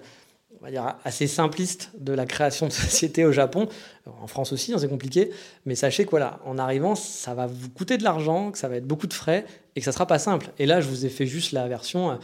on 0.60 0.64
va 0.64 0.70
dire, 0.70 0.96
assez 1.04 1.26
simpliste 1.26 1.90
de 1.98 2.12
la 2.12 2.26
création 2.26 2.66
de 2.66 2.72
société 2.72 3.24
au 3.24 3.32
Japon. 3.32 3.68
En 4.06 4.26
France 4.26 4.52
aussi, 4.52 4.72
hein, 4.72 4.78
c'est 4.78 4.88
compliqué. 4.88 5.30
Mais 5.66 5.74
sachez 5.74 6.04
que 6.04 6.10
voilà, 6.10 6.40
en 6.44 6.58
arrivant, 6.58 6.94
ça 6.94 7.34
va 7.34 7.46
vous 7.46 7.70
coûter 7.70 7.98
de 7.98 8.04
l'argent, 8.04 8.50
que 8.50 8.58
ça 8.58 8.68
va 8.68 8.76
être 8.76 8.86
beaucoup 8.86 9.06
de 9.06 9.14
frais 9.14 9.44
et 9.76 9.80
que 9.80 9.84
ça 9.84 9.92
sera 9.92 10.06
pas 10.06 10.18
simple. 10.18 10.50
Et 10.58 10.66
là, 10.66 10.80
je 10.80 10.88
vous 10.88 11.06
ai 11.06 11.08
fait 11.08 11.26
juste 11.26 11.52
la 11.52 11.68
version. 11.68 12.10
Euh, 12.10 12.14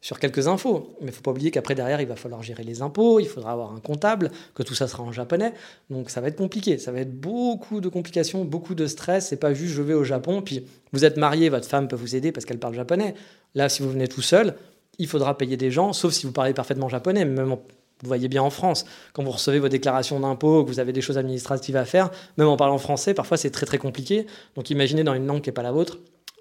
sur 0.00 0.18
quelques 0.18 0.48
infos. 0.48 0.96
Mais 1.00 1.08
il 1.08 1.12
faut 1.12 1.22
pas 1.22 1.30
oublier 1.30 1.50
qu'après, 1.50 1.74
derrière, 1.74 2.00
il 2.00 2.06
va 2.06 2.16
falloir 2.16 2.42
gérer 2.42 2.64
les 2.64 2.82
impôts, 2.82 3.20
il 3.20 3.26
faudra 3.26 3.52
avoir 3.52 3.72
un 3.72 3.80
comptable, 3.80 4.30
que 4.54 4.62
tout 4.62 4.74
ça 4.74 4.88
sera 4.88 5.02
en 5.02 5.12
japonais. 5.12 5.52
Donc 5.90 6.10
ça 6.10 6.20
va 6.20 6.28
être 6.28 6.36
compliqué. 6.36 6.78
Ça 6.78 6.92
va 6.92 7.00
être 7.00 7.14
beaucoup 7.14 7.80
de 7.80 7.88
complications, 7.88 8.44
beaucoup 8.44 8.74
de 8.74 8.86
stress. 8.86 9.28
C'est 9.28 9.36
pas 9.36 9.54
juste 9.54 9.74
je 9.74 9.82
vais 9.82 9.94
au 9.94 10.04
Japon, 10.04 10.42
puis 10.42 10.66
vous 10.92 11.04
êtes 11.04 11.16
marié, 11.16 11.48
votre 11.48 11.68
femme 11.68 11.88
peut 11.88 11.96
vous 11.96 12.16
aider 12.16 12.32
parce 12.32 12.46
qu'elle 12.46 12.58
parle 12.58 12.74
japonais. 12.74 13.14
Là, 13.54 13.68
si 13.68 13.82
vous 13.82 13.90
venez 13.90 14.08
tout 14.08 14.22
seul, 14.22 14.54
il 15.00 15.08
faudra 15.08 15.36
payer 15.36 15.56
des 15.56 15.70
gens, 15.70 15.92
sauf 15.92 16.12
si 16.12 16.26
vous 16.26 16.32
parlez 16.32 16.54
parfaitement 16.54 16.88
japonais. 16.88 17.24
Mais 17.24 17.42
même 17.42 17.56
vous 18.02 18.08
voyez 18.08 18.28
bien 18.28 18.42
en 18.42 18.50
France, 18.50 18.86
quand 19.12 19.22
vous 19.22 19.30
recevez 19.30 19.58
vos 19.58 19.68
déclarations 19.68 20.20
d'impôts, 20.20 20.64
que 20.64 20.70
vous 20.70 20.80
avez 20.80 20.92
des 20.92 21.00
choses 21.00 21.18
administratives 21.18 21.76
à 21.76 21.84
faire, 21.84 22.10
même 22.38 22.48
en 22.48 22.56
parlant 22.56 22.78
français, 22.78 23.12
parfois 23.12 23.36
c'est 23.36 23.50
très 23.50 23.66
très 23.66 23.78
compliqué. 23.78 24.26
Donc 24.56 24.70
imaginez 24.70 25.04
dans 25.04 25.14
une 25.14 25.26
langue 25.26 25.42
qui 25.42 25.48
n'est 25.48 25.54
pas 25.54 25.62
la 25.62 25.72
vôtre, 25.72 25.98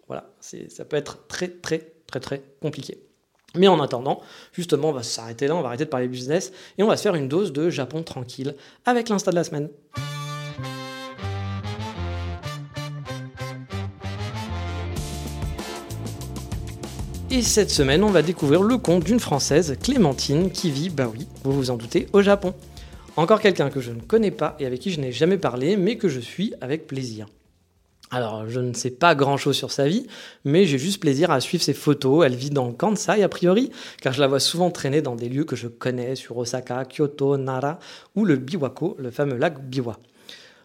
voilà, 0.07 0.29
ça 0.39 0.85
peut 0.85 0.97
être 0.97 1.27
très 1.27 1.47
très 1.49 1.79
très 2.07 2.19
très 2.19 2.41
compliqué. 2.61 2.99
Mais 3.55 3.67
en 3.67 3.79
attendant, 3.79 4.21
justement, 4.53 4.89
on 4.89 4.93
va 4.93 5.03
s'arrêter 5.03 5.47
là, 5.47 5.55
on 5.55 5.61
va 5.61 5.69
arrêter 5.69 5.85
de 5.85 5.89
parler 5.89 6.07
business 6.07 6.51
et 6.77 6.83
on 6.83 6.87
va 6.87 6.97
se 6.97 7.01
faire 7.01 7.15
une 7.15 7.27
dose 7.27 7.51
de 7.51 7.69
Japon 7.69 8.03
tranquille 8.03 8.55
avec 8.85 9.09
l'insta 9.09 9.31
de 9.31 9.35
la 9.35 9.43
semaine. 9.43 9.69
Et 17.31 17.43
cette 17.43 17.69
semaine, 17.69 18.03
on 18.03 18.09
va 18.09 18.23
découvrir 18.23 18.63
le 18.63 18.79
compte 18.79 19.03
d'une 19.03 19.19
Française, 19.19 19.77
Clémentine, 19.83 20.49
qui 20.49 20.71
vit, 20.71 20.89
bah 20.89 21.07
oui, 21.13 21.27
vous 21.43 21.51
vous 21.51 21.69
en 21.69 21.77
doutez, 21.77 22.07
au 22.11 22.23
Japon. 22.23 22.55
Encore 23.17 23.39
quelqu'un 23.39 23.69
que 23.69 23.81
je 23.81 23.91
ne 23.91 24.01
connais 24.01 24.31
pas 24.31 24.55
et 24.59 24.65
avec 24.65 24.79
qui 24.79 24.89
je 24.89 24.99
n'ai 24.99 25.11
jamais 25.11 25.37
parlé, 25.37 25.77
mais 25.77 25.95
que 25.95 26.09
je 26.09 26.19
suis 26.19 26.55
avec 26.59 26.87
plaisir. 26.87 27.27
Alors, 28.09 28.49
je 28.49 28.59
ne 28.59 28.73
sais 28.73 28.89
pas 28.89 29.13
grand-chose 29.13 29.55
sur 29.55 29.71
sa 29.71 29.87
vie, 29.87 30.07
mais 30.43 30.65
j'ai 30.65 30.79
juste 30.79 30.99
plaisir 30.99 31.29
à 31.29 31.39
suivre 31.39 31.63
ses 31.63 31.75
photos. 31.75 32.25
Elle 32.25 32.33
vit 32.33 32.49
dans 32.49 32.71
Kansai, 32.71 33.21
a 33.21 33.29
priori, 33.29 33.69
car 34.01 34.11
je 34.11 34.21
la 34.21 34.27
vois 34.27 34.39
souvent 34.39 34.71
traîner 34.71 35.03
dans 35.03 35.15
des 35.15 35.29
lieux 35.29 35.43
que 35.43 35.55
je 35.55 35.67
connais, 35.67 36.15
sur 36.15 36.35
Osaka, 36.35 36.83
Kyoto, 36.85 37.37
Nara 37.37 37.77
ou 38.15 38.25
le 38.25 38.37
Biwako, 38.37 38.95
le 38.97 39.11
fameux 39.11 39.37
lac 39.37 39.63
Biwa. 39.63 39.99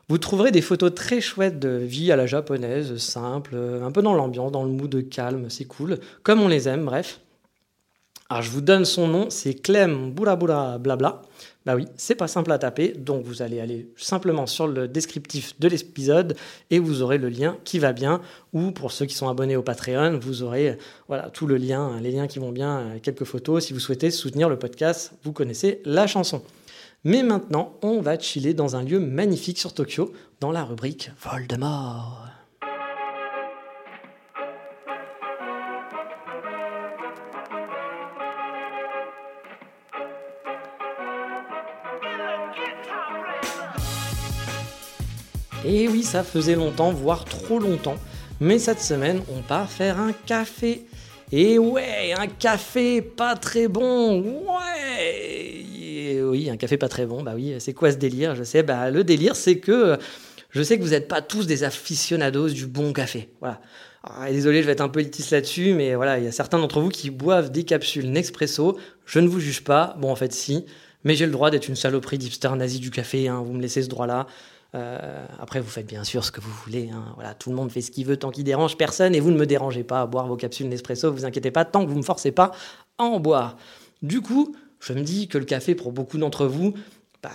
Vous 0.08 0.18
trouverez 0.18 0.50
des 0.50 0.60
photos 0.60 0.94
très 0.94 1.20
chouettes 1.20 1.58
de 1.58 1.68
vie 1.68 2.12
à 2.12 2.16
la 2.16 2.26
japonaise, 2.26 2.98
simple, 2.98 3.56
un 3.56 3.90
peu 3.90 4.02
dans 4.02 4.14
l'ambiance, 4.14 4.52
dans 4.52 4.64
le 4.64 4.70
mood 4.70 5.08
calme, 5.08 5.48
c'est 5.48 5.64
cool, 5.64 5.98
comme 6.22 6.42
on 6.42 6.48
les 6.48 6.68
aime, 6.68 6.84
bref. 6.84 7.20
Alors 8.28 8.42
je 8.42 8.50
vous 8.50 8.60
donne 8.60 8.84
son 8.84 9.06
nom, 9.06 9.30
c'est 9.30 9.54
Clem 9.54 10.10
Boula 10.10 10.36
Blabla. 10.36 11.22
Bah 11.66 11.76
oui, 11.76 11.86
c'est 11.96 12.14
pas 12.14 12.28
simple 12.28 12.52
à 12.52 12.58
taper, 12.58 12.88
donc 12.88 13.24
vous 13.24 13.40
allez 13.40 13.60
aller 13.60 13.88
simplement 13.96 14.46
sur 14.46 14.66
le 14.66 14.88
descriptif 14.88 15.58
de 15.60 15.68
l'épisode 15.68 16.36
et 16.70 16.78
vous 16.78 17.00
aurez 17.00 17.16
le 17.16 17.28
lien 17.28 17.56
qui 17.64 17.78
va 17.78 17.92
bien. 17.92 18.20
Ou 18.52 18.70
pour 18.70 18.92
ceux 18.92 19.06
qui 19.06 19.14
sont 19.14 19.28
abonnés 19.28 19.56
au 19.56 19.62
Patreon, 19.62 20.18
vous 20.18 20.42
aurez 20.42 20.76
voilà 21.08 21.30
tout 21.30 21.46
le 21.46 21.56
lien, 21.56 21.98
les 22.00 22.10
liens 22.10 22.26
qui 22.26 22.38
vont 22.38 22.52
bien, 22.52 22.98
quelques 23.02 23.24
photos. 23.24 23.64
Si 23.64 23.72
vous 23.72 23.80
souhaitez 23.80 24.10
soutenir 24.10 24.48
le 24.48 24.58
podcast, 24.58 25.12
vous 25.22 25.32
connaissez 25.32 25.80
la 25.84 26.06
chanson. 26.06 26.42
Mais 27.06 27.22
maintenant, 27.22 27.74
on 27.82 28.00
va 28.00 28.18
chiller 28.18 28.54
dans 28.54 28.76
un 28.76 28.82
lieu 28.82 28.98
magnifique 28.98 29.58
sur 29.58 29.74
Tokyo, 29.74 30.12
dans 30.40 30.50
la 30.50 30.64
rubrique 30.64 31.10
Voldemort. 31.20 32.22
Et 45.66 45.88
oui, 45.88 46.02
ça 46.02 46.22
faisait 46.22 46.54
longtemps, 46.54 46.92
voire 46.92 47.26
trop 47.26 47.58
longtemps. 47.58 47.96
Mais 48.40 48.58
cette 48.58 48.80
semaine, 48.80 49.20
on 49.36 49.42
part 49.42 49.68
faire 49.68 50.00
un 50.00 50.12
café. 50.12 50.86
Et 51.32 51.58
ouais, 51.58 52.14
un 52.16 52.28
café 52.28 53.02
pas 53.02 53.34
très 53.34 53.68
bon. 53.68 54.20
Ouais. 54.22 55.23
Oui, 56.34 56.50
un 56.50 56.56
café 56.56 56.76
pas 56.76 56.88
très 56.88 57.06
bon. 57.06 57.22
Bah 57.22 57.32
oui, 57.34 57.54
c'est 57.58 57.72
quoi 57.72 57.92
ce 57.92 57.96
délire 57.96 58.34
Je 58.34 58.44
sais. 58.44 58.62
Bah 58.62 58.90
le 58.90 59.04
délire, 59.04 59.36
c'est 59.36 59.58
que 59.58 59.96
je 60.50 60.62
sais 60.62 60.78
que 60.78 60.82
vous 60.82 60.90
n'êtes 60.90 61.08
pas 61.08 61.22
tous 61.22 61.46
des 61.46 61.64
aficionados 61.64 62.48
du 62.50 62.66
bon 62.66 62.92
café. 62.92 63.28
Voilà. 63.40 63.60
Ah, 64.04 64.30
désolé, 64.30 64.60
je 64.60 64.66
vais 64.66 64.72
être 64.72 64.82
un 64.82 64.88
peu 64.88 65.00
élitiste 65.00 65.30
là-dessus, 65.30 65.72
mais 65.72 65.94
voilà, 65.94 66.18
il 66.18 66.24
y 66.24 66.28
a 66.28 66.32
certains 66.32 66.58
d'entre 66.58 66.80
vous 66.80 66.90
qui 66.90 67.10
boivent 67.10 67.50
des 67.50 67.64
capsules 67.64 68.10
Nespresso. 68.10 68.78
Je 69.06 69.18
ne 69.18 69.28
vous 69.28 69.40
juge 69.40 69.64
pas. 69.64 69.96
Bon, 69.98 70.10
en 70.10 70.16
fait, 70.16 70.32
si. 70.32 70.66
Mais 71.02 71.16
j'ai 71.16 71.26
le 71.26 71.32
droit 71.32 71.50
d'être 71.50 71.68
une 71.68 71.74
saloperie 71.74 72.18
d'hipster 72.18 72.50
nazi 72.56 72.78
du 72.78 72.90
café. 72.90 73.28
Hein. 73.28 73.42
Vous 73.44 73.52
me 73.52 73.62
laissez 73.62 73.82
ce 73.82 73.88
droit-là. 73.88 74.26
Euh, 74.74 75.26
après, 75.40 75.60
vous 75.60 75.70
faites 75.70 75.86
bien 75.86 76.04
sûr 76.04 76.24
ce 76.24 76.30
que 76.30 76.40
vous 76.40 76.52
voulez. 76.64 76.90
Hein. 76.92 77.04
Voilà, 77.14 77.34
tout 77.34 77.50
le 77.50 77.56
monde 77.56 77.70
fait 77.70 77.80
ce 77.80 77.90
qu'il 77.90 78.06
veut 78.06 78.16
tant 78.16 78.30
qu'il 78.30 78.44
dérange 78.44 78.76
personne 78.76 79.14
et 79.14 79.20
vous 79.20 79.30
ne 79.30 79.38
me 79.38 79.46
dérangez 79.46 79.84
pas 79.84 80.02
à 80.02 80.06
boire 80.06 80.26
vos 80.26 80.36
capsules 80.36 80.68
Nespresso. 80.68 81.12
Vous 81.12 81.24
inquiétez 81.24 81.50
pas, 81.50 81.64
tant 81.64 81.84
que 81.84 81.90
vous 81.90 81.98
me 81.98 82.02
forcez 82.02 82.30
pas 82.30 82.52
à 82.98 83.04
en 83.04 83.20
boire. 83.20 83.56
Du 84.02 84.20
coup, 84.20 84.54
je 84.84 84.92
me 84.92 85.02
dis 85.02 85.28
que 85.28 85.38
le 85.38 85.44
café, 85.44 85.74
pour 85.74 85.92
beaucoup 85.92 86.18
d'entre 86.18 86.46
vous, 86.46 86.74
bah, 87.22 87.30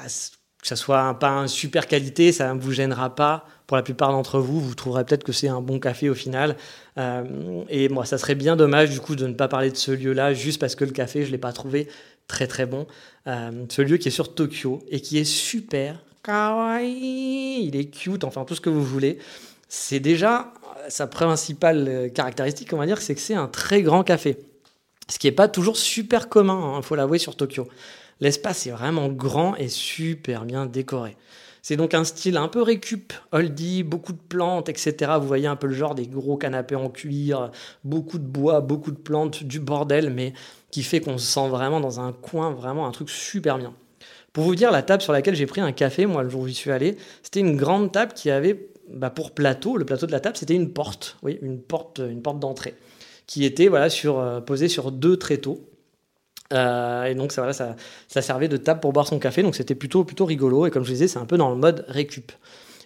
que 0.61 0.67
ça 0.67 0.75
soit 0.75 1.17
pas 1.19 1.31
une 1.31 1.47
super 1.47 1.87
qualité, 1.87 2.31
ça 2.31 2.53
ne 2.53 2.59
vous 2.59 2.71
gênera 2.71 3.15
pas. 3.15 3.45
Pour 3.65 3.77
la 3.77 3.83
plupart 3.83 4.11
d'entre 4.11 4.39
vous, 4.39 4.59
vous 4.59 4.75
trouverez 4.75 5.05
peut-être 5.05 5.23
que 5.23 5.31
c'est 5.31 5.47
un 5.47 5.61
bon 5.61 5.79
café 5.79 6.09
au 6.09 6.15
final. 6.15 6.57
Euh, 6.97 7.63
et 7.69 7.87
moi, 7.87 8.05
ça 8.05 8.17
serait 8.17 8.35
bien 8.35 8.55
dommage 8.55 8.89
du 8.89 8.99
coup 8.99 9.15
de 9.15 9.25
ne 9.27 9.33
pas 9.33 9.47
parler 9.47 9.71
de 9.71 9.77
ce 9.77 9.91
lieu-là 9.91 10.33
juste 10.33 10.59
parce 10.59 10.75
que 10.75 10.85
le 10.85 10.91
café, 10.91 11.25
je 11.25 11.31
l'ai 11.31 11.37
pas 11.37 11.53
trouvé 11.53 11.87
très 12.27 12.47
très 12.47 12.65
bon. 12.65 12.87
Euh, 13.27 13.65
ce 13.69 13.81
lieu 13.81 13.97
qui 13.97 14.09
est 14.09 14.11
sur 14.11 14.33
Tokyo 14.33 14.83
et 14.89 14.99
qui 15.01 15.17
est 15.17 15.23
super 15.23 16.03
kawaii, 16.23 17.65
il 17.65 17.75
est 17.75 17.85
cute, 17.85 18.23
enfin 18.23 18.43
tout 18.43 18.55
ce 18.55 18.61
que 18.61 18.69
vous 18.69 18.83
voulez. 18.83 19.17
C'est 19.69 19.99
déjà 19.99 20.51
sa 20.89 21.07
principale 21.07 21.85
euh, 21.87 22.09
caractéristique, 22.09 22.73
on 22.73 22.77
va 22.77 22.85
dire, 22.85 23.01
c'est 23.01 23.15
que 23.15 23.21
c'est 23.21 23.35
un 23.35 23.47
très 23.47 23.81
grand 23.81 24.03
café. 24.03 24.37
Ce 25.09 25.17
qui 25.19 25.27
n'est 25.27 25.31
pas 25.31 25.47
toujours 25.47 25.77
super 25.77 26.29
commun, 26.29 26.73
il 26.73 26.77
hein, 26.77 26.81
faut 26.81 26.95
l'avouer, 26.95 27.17
sur 27.17 27.35
Tokyo. 27.35 27.67
L'espace 28.21 28.67
est 28.67 28.71
vraiment 28.71 29.07
grand 29.09 29.55
et 29.55 29.67
super 29.67 30.45
bien 30.45 30.65
décoré. 30.65 31.17
C'est 31.61 31.75
donc 31.75 31.93
un 31.93 32.03
style 32.03 32.37
un 32.37 32.47
peu 32.47 32.61
récup, 32.61 33.13
oldie, 33.31 33.83
beaucoup 33.83 34.13
de 34.13 34.19
plantes, 34.29 34.69
etc. 34.69 35.13
Vous 35.19 35.27
voyez 35.27 35.47
un 35.47 35.55
peu 35.55 35.67
le 35.67 35.73
genre 35.73 35.93
des 35.93 36.07
gros 36.07 36.37
canapés 36.37 36.75
en 36.75 36.89
cuir, 36.89 37.51
beaucoup 37.83 38.17
de 38.17 38.23
bois, 38.23 38.61
beaucoup 38.61 38.91
de 38.91 38.97
plantes, 38.97 39.43
du 39.43 39.59
bordel, 39.59 40.09
mais 40.09 40.33
qui 40.71 40.83
fait 40.83 41.01
qu'on 41.01 41.17
se 41.17 41.25
sent 41.25 41.49
vraiment 41.49 41.79
dans 41.79 41.99
un 41.99 42.13
coin, 42.13 42.51
vraiment 42.51 42.87
un 42.87 42.91
truc 42.91 43.09
super 43.09 43.57
bien. 43.57 43.73
Pour 44.31 44.43
vous 44.43 44.55
dire, 44.55 44.71
la 44.71 44.83
table 44.83 45.01
sur 45.01 45.11
laquelle 45.11 45.35
j'ai 45.35 45.47
pris 45.47 45.59
un 45.59 45.71
café, 45.71 46.05
moi, 46.05 46.23
le 46.23 46.29
jour 46.29 46.41
où 46.41 46.47
j'y 46.47 46.53
suis 46.53 46.71
allé, 46.71 46.97
c'était 47.23 47.39
une 47.39 47.57
grande 47.57 47.91
table 47.91 48.13
qui 48.13 48.29
avait 48.29 48.69
bah, 48.89 49.09
pour 49.09 49.31
plateau, 49.31 49.77
le 49.77 49.85
plateau 49.85 50.05
de 50.05 50.11
la 50.11 50.19
table, 50.19 50.37
c'était 50.37 50.55
une 50.55 50.71
porte, 50.71 51.17
oui, 51.23 51.39
une 51.41 51.59
porte, 51.59 51.99
une 51.99 52.21
porte 52.21 52.39
d'entrée, 52.39 52.75
qui 53.29 53.45
était 53.45 53.67
voilà, 53.67 53.91
sur, 53.91 54.17
euh, 54.17 54.41
posée 54.41 54.67
sur 54.67 54.91
deux 54.91 55.15
tréteaux. 55.15 55.61
Euh, 56.51 57.03
et 57.03 57.13
donc 57.13 57.31
ça, 57.31 57.75
servait 58.07 58.47
de 58.47 58.57
table 58.57 58.79
pour 58.79 58.91
boire 58.91 59.05
son 59.05 59.19
café, 59.19 59.43
donc 59.43 59.55
c'était 59.55 59.75
plutôt, 59.75 60.03
plutôt 60.03 60.25
rigolo. 60.25 60.65
Et 60.65 60.71
comme 60.71 60.83
je 60.83 60.89
disais, 60.89 61.07
c'est 61.07 61.19
un 61.19 61.27
peu 61.27 61.37
dans 61.37 61.51
le 61.51 61.55
mode 61.55 61.85
récup. 61.87 62.31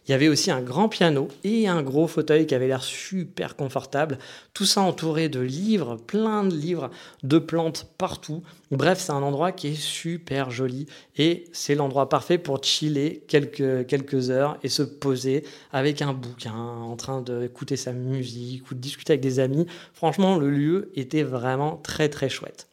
Il 0.06 0.12
y 0.12 0.14
avait 0.14 0.28
aussi 0.28 0.52
un 0.52 0.62
grand 0.62 0.90
piano 0.90 1.30
et 1.46 1.68
un 1.68 1.82
gros 1.82 2.08
fauteuil 2.08 2.46
qui 2.46 2.54
avait 2.54 2.68
l'air 2.68 2.84
super 2.84 3.56
confortable. 3.56 4.18
Tout 4.54 4.66
ça 4.66 4.82
entouré 4.82 5.30
de 5.30 5.40
livres, 5.40 5.96
plein 5.96 6.44
de 6.44 6.54
livres, 6.54 6.90
de 7.24 7.40
plantes 7.40 7.88
partout. 7.98 8.44
Bref, 8.72 9.00
c'est 9.00 9.14
un 9.14 9.24
endroit 9.24 9.54
qui 9.54 9.68
est 9.70 9.82
super 9.82 10.52
joli 10.52 10.88
et 11.18 11.46
c'est 11.54 11.76
l'endroit 11.76 12.10
parfait 12.10 12.38
pour 12.38 12.62
chiller 12.64 13.24
quelques, 13.28 14.30
heures 14.30 14.58
et 14.62 14.70
se 14.70 14.84
poser 14.84 15.46
avec 15.72 16.02
un 16.02 16.14
bouquin, 16.14 16.54
en 16.54 16.96
train 16.98 17.22
d'écouter 17.22 17.78
sa 17.78 17.94
musique 17.94 18.70
ou 18.72 18.76
de 18.76 18.80
discuter 18.80 19.14
avec 19.14 19.22
des 19.22 19.40
amis. 19.40 19.68
Franchement, 19.94 20.38
le 20.38 20.50
lieu 20.50 20.92
était 20.96 21.24
vraiment 21.24 21.78
très 21.78 22.10
très 22.10 22.28
chouette. 22.28 22.68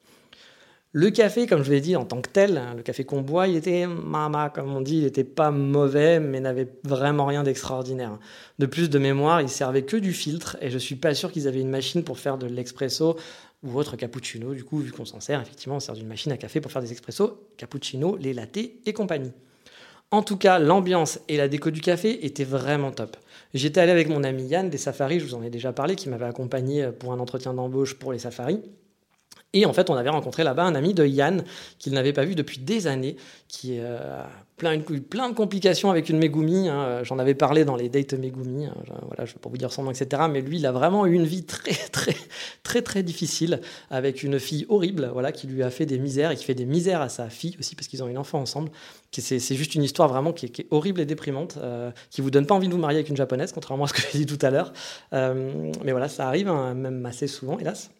Le 0.92 1.10
café, 1.10 1.46
comme 1.46 1.62
je 1.62 1.70
l'ai 1.70 1.80
dit 1.80 1.94
en 1.94 2.04
tant 2.04 2.20
que 2.20 2.28
tel, 2.28 2.58
hein, 2.58 2.74
le 2.76 2.82
café 2.82 3.04
qu'on 3.04 3.20
boit, 3.20 3.46
il 3.46 3.54
était 3.54 3.86
mama, 3.86 4.50
comme 4.52 4.74
on 4.74 4.80
dit, 4.80 4.96
il 4.96 5.04
n'était 5.04 5.22
pas 5.22 5.52
mauvais, 5.52 6.18
mais 6.18 6.40
n'avait 6.40 6.66
vraiment 6.82 7.26
rien 7.26 7.44
d'extraordinaire. 7.44 8.18
De 8.58 8.66
plus 8.66 8.90
de 8.90 8.98
mémoire, 8.98 9.40
il 9.40 9.48
servait 9.48 9.82
que 9.82 9.96
du 9.96 10.12
filtre, 10.12 10.56
et 10.60 10.68
je 10.68 10.78
suis 10.78 10.96
pas 10.96 11.14
sûr 11.14 11.30
qu'ils 11.30 11.46
avaient 11.46 11.60
une 11.60 11.70
machine 11.70 12.02
pour 12.02 12.18
faire 12.18 12.38
de 12.38 12.46
l'expresso 12.48 13.16
ou 13.62 13.78
autre 13.78 13.94
cappuccino. 13.94 14.52
Du 14.52 14.64
coup, 14.64 14.78
vu 14.78 14.90
qu'on 14.90 15.04
s'en 15.04 15.20
sert, 15.20 15.40
effectivement, 15.40 15.76
on 15.76 15.80
sert 15.80 15.94
d'une 15.94 16.08
machine 16.08 16.32
à 16.32 16.36
café 16.36 16.60
pour 16.60 16.72
faire 16.72 16.82
des 16.82 16.90
expressos, 16.90 17.38
cappuccino, 17.56 18.16
les 18.16 18.32
lattés 18.32 18.80
et 18.84 18.92
compagnie. 18.92 19.32
En 20.10 20.22
tout 20.22 20.36
cas, 20.36 20.58
l'ambiance 20.58 21.20
et 21.28 21.36
la 21.36 21.46
déco 21.46 21.70
du 21.70 21.82
café 21.82 22.26
étaient 22.26 22.42
vraiment 22.42 22.90
top. 22.90 23.16
J'étais 23.54 23.80
allé 23.80 23.92
avec 23.92 24.08
mon 24.08 24.24
ami 24.24 24.42
Yann 24.42 24.68
des 24.68 24.76
safaris, 24.76 25.20
je 25.20 25.26
vous 25.26 25.34
en 25.34 25.44
ai 25.44 25.50
déjà 25.50 25.72
parlé, 25.72 25.94
qui 25.94 26.08
m'avait 26.08 26.24
accompagné 26.24 26.90
pour 26.90 27.12
un 27.12 27.20
entretien 27.20 27.54
d'embauche 27.54 27.94
pour 27.94 28.12
les 28.12 28.18
safaris. 28.18 28.60
Et 29.52 29.66
en 29.66 29.72
fait, 29.72 29.90
on 29.90 29.94
avait 29.94 30.10
rencontré 30.10 30.44
là-bas 30.44 30.64
un 30.64 30.74
ami 30.74 30.94
de 30.94 31.04
Yann 31.04 31.44
qu'il 31.78 31.92
n'avait 31.92 32.12
pas 32.12 32.24
vu 32.24 32.34
depuis 32.34 32.58
des 32.58 32.86
années, 32.86 33.16
qui 33.48 33.78
a 33.78 33.82
euh, 33.82 34.22
plein, 34.56 34.76
de 34.76 35.34
complications 35.34 35.90
avec 35.90 36.08
une 36.08 36.18
Megumi. 36.18 36.68
Hein. 36.68 37.02
J'en 37.02 37.18
avais 37.18 37.34
parlé 37.34 37.64
dans 37.64 37.74
les 37.74 37.88
dates 37.88 38.12
Megumi. 38.12 38.66
Hein. 38.66 38.74
Voilà, 38.86 39.24
je 39.24 39.32
ne 39.32 39.34
vais 39.34 39.40
pas 39.40 39.48
vous 39.48 39.56
dire 39.56 39.72
son 39.72 39.82
nom, 39.82 39.90
etc. 39.90 40.22
Mais 40.30 40.40
lui, 40.40 40.58
il 40.58 40.66
a 40.66 40.72
vraiment 40.72 41.04
eu 41.06 41.14
une 41.14 41.24
vie 41.24 41.44
très, 41.44 41.72
très, 41.92 42.14
très, 42.62 42.82
très 42.82 43.02
difficile 43.02 43.60
avec 43.90 44.22
une 44.22 44.38
fille 44.38 44.66
horrible, 44.68 45.10
voilà, 45.12 45.32
qui 45.32 45.48
lui 45.48 45.64
a 45.64 45.70
fait 45.70 45.86
des 45.86 45.98
misères 45.98 46.30
et 46.30 46.36
qui 46.36 46.44
fait 46.44 46.54
des 46.54 46.66
misères 46.66 47.00
à 47.00 47.08
sa 47.08 47.28
fille 47.28 47.56
aussi 47.58 47.74
parce 47.74 47.88
qu'ils 47.88 48.04
ont 48.04 48.08
une 48.08 48.18
enfant 48.18 48.38
ensemble. 48.38 48.70
C'est 49.10 49.56
juste 49.56 49.74
une 49.74 49.82
histoire 49.82 50.08
vraiment 50.08 50.32
qui 50.32 50.46
est, 50.46 50.66
horrible 50.70 51.00
et 51.00 51.06
déprimante, 51.06 51.58
euh, 51.60 51.90
qui 52.10 52.20
vous 52.20 52.30
donne 52.30 52.46
pas 52.46 52.54
envie 52.54 52.68
de 52.68 52.72
vous 52.72 52.78
marier 52.78 52.98
avec 52.98 53.08
une 53.08 53.16
japonaise, 53.16 53.50
contrairement 53.52 53.84
à 53.84 53.88
ce 53.88 53.94
que 53.94 54.02
j'ai 54.12 54.24
dit 54.24 54.26
tout 54.26 54.44
à 54.46 54.50
l'heure. 54.50 54.72
Euh, 55.12 55.72
mais 55.84 55.90
voilà, 55.90 56.08
ça 56.08 56.28
arrive 56.28 56.48
hein, 56.48 56.74
même 56.74 57.04
assez 57.04 57.26
souvent, 57.26 57.58
hélas. 57.58 57.90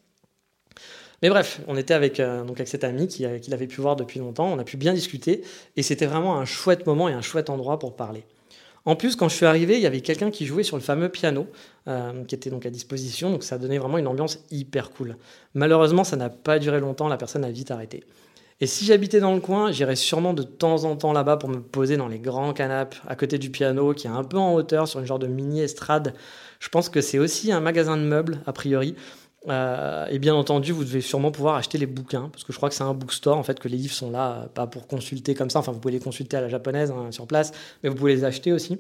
Mais 1.23 1.29
bref, 1.29 1.61
on 1.69 1.77
était 1.77 1.95
avec, 1.95 2.17
donc 2.19 2.53
avec 2.53 2.69
cet 2.69 2.85
ami 2.85 3.07
qui, 3.07 3.27
qui 3.41 3.51
l'avait 3.51 3.67
pu 3.67 3.81
voir 3.81 3.97
depuis 3.97 4.21
longtemps, 4.21 4.47
on 4.47 4.59
a 4.59 4.65
pu 4.65 4.77
bien 4.77 4.95
discuter, 4.95 5.43
et 5.77 5.83
c'était 5.83 6.07
vraiment 6.07 6.39
un 6.39 6.45
chouette 6.45 6.87
moment 6.87 7.09
et 7.09 7.13
un 7.13 7.21
chouette 7.21 7.51
endroit 7.51 7.79
pour 7.79 7.95
parler. 7.95 8.25
En 8.87 8.97
plus, 8.97 9.15
quand 9.15 9.29
je 9.29 9.35
suis 9.35 9.47
arrivé, 9.47 9.75
il 9.75 9.83
y 9.83 9.87
avait 9.87 10.01
quelqu'un 10.01 10.31
qui 10.31 10.47
jouait 10.47 10.63
sur 10.63 10.77
le 10.77 10.83
fameux 10.83 11.11
piano, 11.11 11.47
euh, 11.87 12.25
qui 12.25 12.35
était 12.35 12.49
donc 12.49 12.65
à 12.65 12.71
disposition, 12.71 13.31
donc 13.31 13.43
ça 13.45 13.59
donnait 13.59 13.79
vraiment 13.79 13.99
une 13.99 14.07
ambiance 14.07 14.39
hyper 14.51 14.91
cool. 14.91 15.17
Malheureusement, 15.55 16.05
ça 16.05 16.17
n'a 16.17 16.31
pas 16.31 16.59
duré 16.59 16.81
longtemps, 16.81 17.09
la 17.09 17.19
personne 17.19 17.45
a 17.45 17.51
vite 17.51 17.71
arrêté. 17.71 18.05
Et 18.63 18.67
si 18.67 18.85
j'habitais 18.85 19.21
dans 19.21 19.35
le 19.35 19.41
coin, 19.41 19.73
j'irais 19.73 19.97
sûrement 19.97 20.35
de 20.35 20.43
temps 20.43 20.85
en 20.85 20.97
temps 20.97 21.13
là-bas 21.13 21.39
pour 21.39 21.49
me 21.49 21.61
poser 21.61 21.97
dans 21.97 22.09
les 22.09 22.19
grands 22.19 22.53
canapes 22.53 22.95
à 23.07 23.17
côté 23.17 23.39
du 23.39 23.51
piano, 23.51 23.95
qui 23.95 24.07
est 24.07 24.11
un 24.11 24.25
peu 24.25 24.37
en 24.37 24.55
hauteur, 24.55 24.89
sur 24.89 25.01
une 25.01 25.07
genre 25.07 25.19
de 25.19 25.27
mini 25.27 25.61
estrade. 25.61 26.15
Je 26.59 26.69
pense 26.69 26.89
que 26.89 27.01
c'est 27.01 27.19
aussi 27.19 27.53
un 27.53 27.61
magasin 27.61 27.97
de 27.97 28.03
meubles, 28.03 28.41
a 28.47 28.53
priori, 28.53 28.97
euh, 29.49 30.07
et 30.11 30.19
bien 30.19 30.35
entendu, 30.35 30.73
vous 30.73 30.85
devez 30.85 31.01
sûrement 31.01 31.31
pouvoir 31.31 31.55
acheter 31.55 31.79
les 31.79 31.87
bouquins, 31.87 32.29
parce 32.31 32.45
que 32.45 32.53
je 32.53 32.59
crois 32.59 32.69
que 32.69 32.75
c'est 32.75 32.85
un 32.85 32.95
bookstore, 32.95 33.39
en 33.39 33.43
fait, 33.43 33.59
que 33.59 33.69
les 33.69 33.79
livres 33.79 33.95
sont 33.95 34.11
là, 34.11 34.43
euh, 34.45 34.47
pas 34.49 34.67
pour 34.67 34.87
consulter 34.87 35.35
comme 35.35 35.51
ça, 35.51 35.61
enfin, 35.61 35.73
vous 35.73 35.81
pouvez 35.81 35.95
les 35.95 36.01
consulter 36.01 36.37
à 36.37 36.41
la 36.43 36.49
japonaise 36.49 36.91
hein, 36.91 37.11
sur 37.11 37.27
place, 37.27 37.53
mais 37.83 37.89
vous 37.89 37.97
pouvez 37.97 38.15
les 38.15 38.25
acheter 38.25 38.53
aussi. 38.53 38.79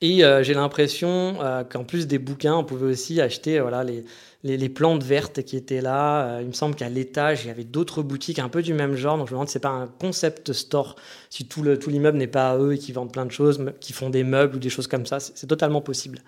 Et 0.00 0.24
euh, 0.24 0.42
j'ai 0.42 0.52
l'impression 0.52 1.38
qu'en 1.70 1.84
plus 1.84 2.06
des 2.06 2.18
bouquins, 2.18 2.56
on 2.56 2.64
pouvait 2.64 2.86
aussi 2.86 3.20
acheter 3.22 3.60
voilà, 3.60 3.84
les, 3.84 4.04
les, 4.42 4.68
plantes 4.68 5.02
vertes 5.02 5.42
qui 5.42 5.56
étaient 5.56 5.80
là. 5.80 6.40
il 6.42 6.48
me 6.48 6.52
semble 6.52 6.74
qu'à 6.74 6.90
l'étage, 6.90 7.44
il 7.44 7.48
y 7.48 7.50
avait 7.50 7.64
d'autres 7.64 8.02
boutiques 8.02 8.38
un 8.38 8.50
peu 8.50 8.60
du 8.60 8.74
même 8.74 8.96
genre, 8.96 9.16
donc 9.16 9.28
je 9.28 9.32
me 9.32 9.36
demande 9.36 9.48
si 9.48 9.54
c'est 9.54 9.60
pas 9.60 9.70
un 9.70 9.86
concept 9.86 10.52
store, 10.52 10.96
si 11.30 11.46
tout 11.46 11.62
l'immeuble 11.62 11.78
tout 11.78 12.18
n'est 12.18 12.26
pas 12.26 12.50
à 12.50 12.58
eux 12.58 12.74
et 12.74 12.78
qui 12.78 12.92
vendent 12.92 13.12
plein 13.12 13.24
de 13.24 13.32
choses, 13.32 13.64
qui 13.80 13.94
font 13.94 14.10
des 14.10 14.24
meubles 14.24 14.56
ou 14.56 14.58
des 14.58 14.68
choses 14.68 14.88
comme 14.88 15.06
ça, 15.06 15.20
c'est 15.20 15.46
totalement 15.46 15.80
possible. 15.80 16.20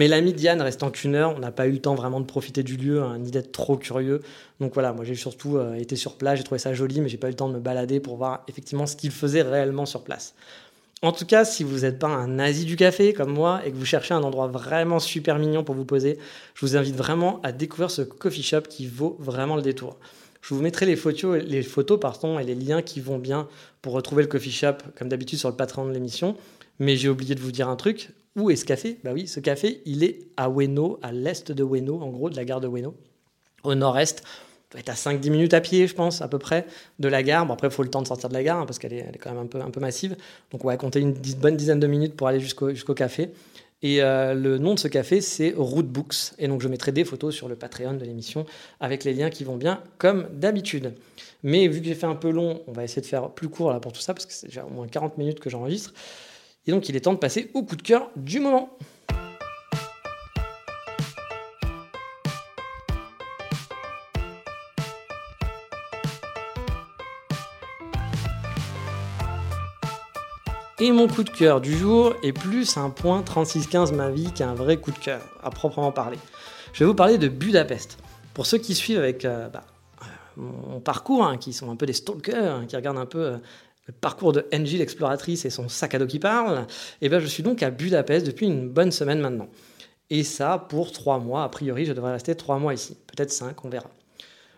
Mais 0.00 0.08
l'ami 0.08 0.32
Diane 0.32 0.62
restant 0.62 0.90
qu'une 0.90 1.14
heure, 1.14 1.34
on 1.36 1.40
n'a 1.40 1.52
pas 1.52 1.66
eu 1.66 1.72
le 1.72 1.78
temps 1.78 1.94
vraiment 1.94 2.20
de 2.20 2.24
profiter 2.24 2.62
du 2.62 2.78
lieu, 2.78 3.02
hein, 3.02 3.18
ni 3.18 3.30
d'être 3.30 3.52
trop 3.52 3.76
curieux. 3.76 4.22
Donc 4.58 4.72
voilà, 4.72 4.94
moi 4.94 5.04
j'ai 5.04 5.14
surtout 5.14 5.58
euh, 5.58 5.74
été 5.74 5.94
sur 5.94 6.16
place, 6.16 6.38
j'ai 6.38 6.42
trouvé 6.42 6.58
ça 6.58 6.72
joli, 6.72 7.02
mais 7.02 7.10
j'ai 7.10 7.18
pas 7.18 7.26
eu 7.26 7.32
le 7.32 7.36
temps 7.36 7.50
de 7.50 7.52
me 7.52 7.60
balader 7.60 8.00
pour 8.00 8.16
voir 8.16 8.42
effectivement 8.48 8.86
ce 8.86 8.96
qu'il 8.96 9.10
faisait 9.10 9.42
réellement 9.42 9.84
sur 9.84 10.02
place. 10.02 10.34
En 11.02 11.12
tout 11.12 11.26
cas, 11.26 11.44
si 11.44 11.64
vous 11.64 11.80
n'êtes 11.80 11.98
pas 11.98 12.06
un 12.06 12.28
nazi 12.28 12.64
du 12.64 12.76
café 12.76 13.12
comme 13.12 13.30
moi 13.30 13.60
et 13.66 13.72
que 13.72 13.76
vous 13.76 13.84
cherchez 13.84 14.14
un 14.14 14.22
endroit 14.22 14.46
vraiment 14.46 15.00
super 15.00 15.38
mignon 15.38 15.64
pour 15.64 15.74
vous 15.74 15.84
poser, 15.84 16.16
je 16.54 16.64
vous 16.64 16.78
invite 16.78 16.96
vraiment 16.96 17.38
à 17.42 17.52
découvrir 17.52 17.90
ce 17.90 18.00
coffee 18.00 18.42
shop 18.42 18.62
qui 18.70 18.86
vaut 18.86 19.18
vraiment 19.20 19.54
le 19.54 19.60
détour. 19.60 19.98
Je 20.40 20.54
vous 20.54 20.62
mettrai 20.62 20.86
les 20.86 20.96
photos, 20.96 21.42
les 21.44 21.62
photos 21.62 22.00
et 22.40 22.44
les 22.44 22.54
liens 22.54 22.80
qui 22.80 23.00
vont 23.00 23.18
bien 23.18 23.48
pour 23.82 23.92
retrouver 23.92 24.22
le 24.22 24.28
coffee 24.28 24.50
shop, 24.50 24.78
comme 24.96 25.10
d'habitude 25.10 25.38
sur 25.38 25.50
le 25.50 25.56
patron 25.56 25.84
de 25.84 25.92
l'émission. 25.92 26.38
Mais 26.78 26.96
j'ai 26.96 27.10
oublié 27.10 27.34
de 27.34 27.40
vous 27.40 27.52
dire 27.52 27.68
un 27.68 27.76
truc. 27.76 28.14
Où 28.36 28.50
est 28.50 28.56
ce 28.56 28.64
café? 28.64 28.98
Bah 29.02 29.10
oui, 29.12 29.26
ce 29.26 29.40
café, 29.40 29.82
il 29.86 30.04
est 30.04 30.20
à 30.36 30.48
Ueno, 30.48 30.98
à 31.02 31.12
l'est 31.12 31.50
de 31.50 31.64
Ueno, 31.64 32.00
en 32.00 32.08
gros, 32.08 32.30
de 32.30 32.36
la 32.36 32.44
gare 32.44 32.60
de 32.60 32.68
Ueno, 32.68 32.94
au 33.64 33.74
nord-est. 33.74 34.22
Il 34.22 34.72
doit 34.74 34.80
être 34.80 34.88
à 34.90 34.94
5-10 34.94 35.30
minutes 35.30 35.54
à 35.54 35.60
pied, 35.60 35.88
je 35.88 35.94
pense, 35.94 36.22
à 36.22 36.28
peu 36.28 36.38
près, 36.38 36.64
de 37.00 37.08
la 37.08 37.24
gare. 37.24 37.44
Bon, 37.44 37.54
après, 37.54 37.66
il 37.66 37.72
faut 37.72 37.82
le 37.82 37.90
temps 37.90 38.02
de 38.02 38.06
sortir 38.06 38.28
de 38.28 38.34
la 38.34 38.44
gare, 38.44 38.60
hein, 38.60 38.66
parce 38.66 38.78
qu'elle 38.78 38.92
est, 38.92 39.04
elle 39.08 39.16
est, 39.16 39.18
quand 39.18 39.30
même 39.30 39.40
un 39.40 39.46
peu, 39.46 39.60
un 39.60 39.70
peu 39.70 39.80
massive. 39.80 40.16
Donc, 40.52 40.64
on 40.64 40.68
va 40.68 40.76
compter 40.76 41.00
une 41.00 41.14
bonne 41.38 41.56
dizaine 41.56 41.80
de 41.80 41.86
minutes 41.88 42.14
pour 42.14 42.28
aller 42.28 42.38
jusqu'au 42.38 42.70
jusqu'au 42.70 42.94
café. 42.94 43.30
Et 43.82 44.02
euh, 44.02 44.34
le 44.34 44.58
nom 44.58 44.74
de 44.74 44.78
ce 44.78 44.86
café, 44.86 45.20
c'est 45.20 45.54
Rootbooks. 45.56 46.34
Et 46.38 46.46
donc, 46.46 46.60
je 46.60 46.68
mettrai 46.68 46.92
des 46.92 47.04
photos 47.04 47.34
sur 47.34 47.48
le 47.48 47.56
Patreon 47.56 47.94
de 47.94 48.04
l'émission 48.04 48.46
avec 48.78 49.02
les 49.02 49.12
liens 49.12 49.30
qui 49.30 49.42
vont 49.42 49.56
bien, 49.56 49.82
comme 49.98 50.28
d'habitude. 50.34 50.94
Mais 51.42 51.66
vu 51.66 51.80
que 51.80 51.86
j'ai 51.86 51.94
fait 51.94 52.06
un 52.06 52.14
peu 52.14 52.30
long, 52.30 52.62
on 52.68 52.72
va 52.72 52.84
essayer 52.84 53.02
de 53.02 53.06
faire 53.06 53.30
plus 53.30 53.48
court 53.48 53.72
là 53.72 53.80
pour 53.80 53.92
tout 53.92 54.00
ça, 54.00 54.14
parce 54.14 54.26
que 54.26 54.32
c'est 54.32 54.48
déjà 54.48 54.64
au 54.64 54.70
moins 54.70 54.86
40 54.86 55.18
minutes 55.18 55.40
que 55.40 55.50
j'enregistre. 55.50 55.94
Et 56.70 56.72
donc 56.72 56.88
il 56.88 56.94
est 56.94 57.00
temps 57.00 57.14
de 57.14 57.18
passer 57.18 57.50
au 57.54 57.64
coup 57.64 57.74
de 57.74 57.82
cœur 57.82 58.10
du 58.14 58.38
moment. 58.38 58.78
Et 70.78 70.92
mon 70.92 71.08
coup 71.08 71.24
de 71.24 71.30
cœur 71.30 71.60
du 71.60 71.76
jour 71.76 72.14
est 72.22 72.32
plus 72.32 72.76
un 72.76 72.90
point 72.90 73.22
3615 73.22 73.90
ma 73.90 74.10
vie 74.10 74.32
qu'un 74.32 74.54
vrai 74.54 74.76
coup 74.76 74.92
de 74.92 74.98
cœur, 74.98 75.22
à 75.42 75.50
proprement 75.50 75.90
parler. 75.90 76.18
Je 76.72 76.84
vais 76.84 76.88
vous 76.88 76.94
parler 76.94 77.18
de 77.18 77.26
Budapest. 77.26 77.98
Pour 78.32 78.46
ceux 78.46 78.58
qui 78.58 78.76
suivent 78.76 79.00
avec 79.00 79.24
euh, 79.24 79.48
bah, 79.48 79.64
euh, 80.02 80.06
mon 80.36 80.78
parcours, 80.78 81.24
hein, 81.24 81.36
qui 81.36 81.52
sont 81.52 81.68
un 81.68 81.74
peu 81.74 81.86
des 81.86 81.94
stalkers, 81.94 82.54
hein, 82.54 82.64
qui 82.68 82.76
regardent 82.76 82.98
un 82.98 83.06
peu 83.06 83.18
euh, 83.18 83.36
le 83.90 83.96
parcours 84.00 84.32
de 84.32 84.46
Angie 84.54 84.78
l'exploratrice 84.78 85.44
et 85.44 85.50
son 85.50 85.68
sac 85.68 85.94
à 85.96 85.98
dos 85.98 86.06
qui 86.06 86.20
parle, 86.20 86.60
et 86.60 87.06
eh 87.06 87.08
bien 87.08 87.18
je 87.18 87.26
suis 87.26 87.42
donc 87.42 87.62
à 87.62 87.70
Budapest 87.70 88.24
depuis 88.24 88.46
une 88.46 88.68
bonne 88.68 88.92
semaine 88.92 89.18
maintenant. 89.18 89.48
Et 90.10 90.22
ça 90.22 90.64
pour 90.68 90.92
trois 90.92 91.18
mois. 91.18 91.42
A 91.42 91.48
priori, 91.48 91.84
je 91.86 91.92
devrais 91.92 92.12
rester 92.12 92.36
trois 92.36 92.58
mois 92.58 92.72
ici. 92.72 92.96
Peut-être 93.08 93.32
cinq, 93.32 93.64
on 93.64 93.68
verra. 93.68 93.90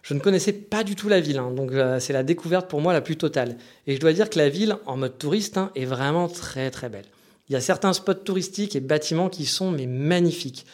Je 0.03 0.12
ne 0.14 0.18
connaissais 0.18 0.53
pas 0.53 0.85
du 0.85 0.97
tout 0.97 1.09
la 1.09 1.20
ville, 1.20 1.39
hein, 1.39 1.51
donc 1.51 1.72
euh, 1.72 1.99
c'est 1.99 2.12
la 2.12 2.22
découverte 2.22 2.68
pour 2.68 2.80
moi 2.80 2.93
la 2.93 3.01
plus 3.01 3.16
totale. 3.16 3.57
Et 3.87 3.95
je 3.95 4.01
dois 4.01 4.12
dire 4.12 4.28
que 4.28 4.39
la 4.39 4.49
ville, 4.49 4.76
en 4.85 4.97
mode 4.97 5.16
touriste, 5.16 5.57
hein, 5.57 5.70
est 5.74 5.85
vraiment 5.85 6.28
très 6.28 6.70
très 6.70 6.89
belle. 6.89 7.07
Il 7.49 7.53
y 7.53 7.57
a 7.57 7.61
certains 7.61 7.93
spots 7.93 8.14
touristiques 8.14 8.76
et 8.76 8.80
bâtiments 8.80 9.28
qui 9.28 9.47
sont 9.47 9.70
magnifiques. 9.70 10.66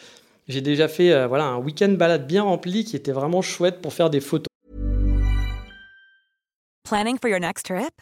J'ai 0.47 0.61
déjà 0.61 0.87
fait 0.87 1.13
euh, 1.13 1.27
voilà 1.27 1.45
un 1.45 1.57
week-end 1.59 1.89
balade 1.89 2.27
bien 2.27 2.43
rempli 2.43 2.83
qui 2.83 2.95
était 2.95 3.11
vraiment 3.11 3.41
chouette 3.41 3.81
pour 3.81 3.93
faire 3.93 4.09
des 4.09 4.19
photos. 4.19 4.47
Planning 6.83 7.17
for 7.21 7.29
your 7.29 7.39
next 7.39 7.67
trip? 7.67 8.01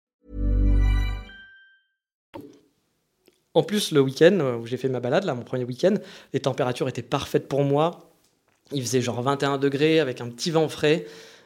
En 3.53 3.63
plus, 3.63 3.91
le 3.91 3.99
week-end 3.99 4.37
euh, 4.39 4.57
où 4.57 4.65
j'ai 4.65 4.77
fait 4.77 4.87
ma 4.87 4.99
balade, 4.99 5.25
là, 5.25 5.33
mon 5.33 5.43
premier 5.43 5.65
week-end, 5.65 5.95
les 6.33 6.39
températures 6.39 6.87
étaient 6.87 7.01
parfaites 7.01 7.47
pour 7.47 7.63
moi. 7.63 8.11
Il 8.71 8.81
faisait 8.81 9.01
genre 9.01 9.21
21 9.21 9.57
degrés 9.57 9.99
avec 9.99 10.21
un 10.21 10.29
petit 10.29 10.51
vent 10.51 10.69
frais, 10.69 11.05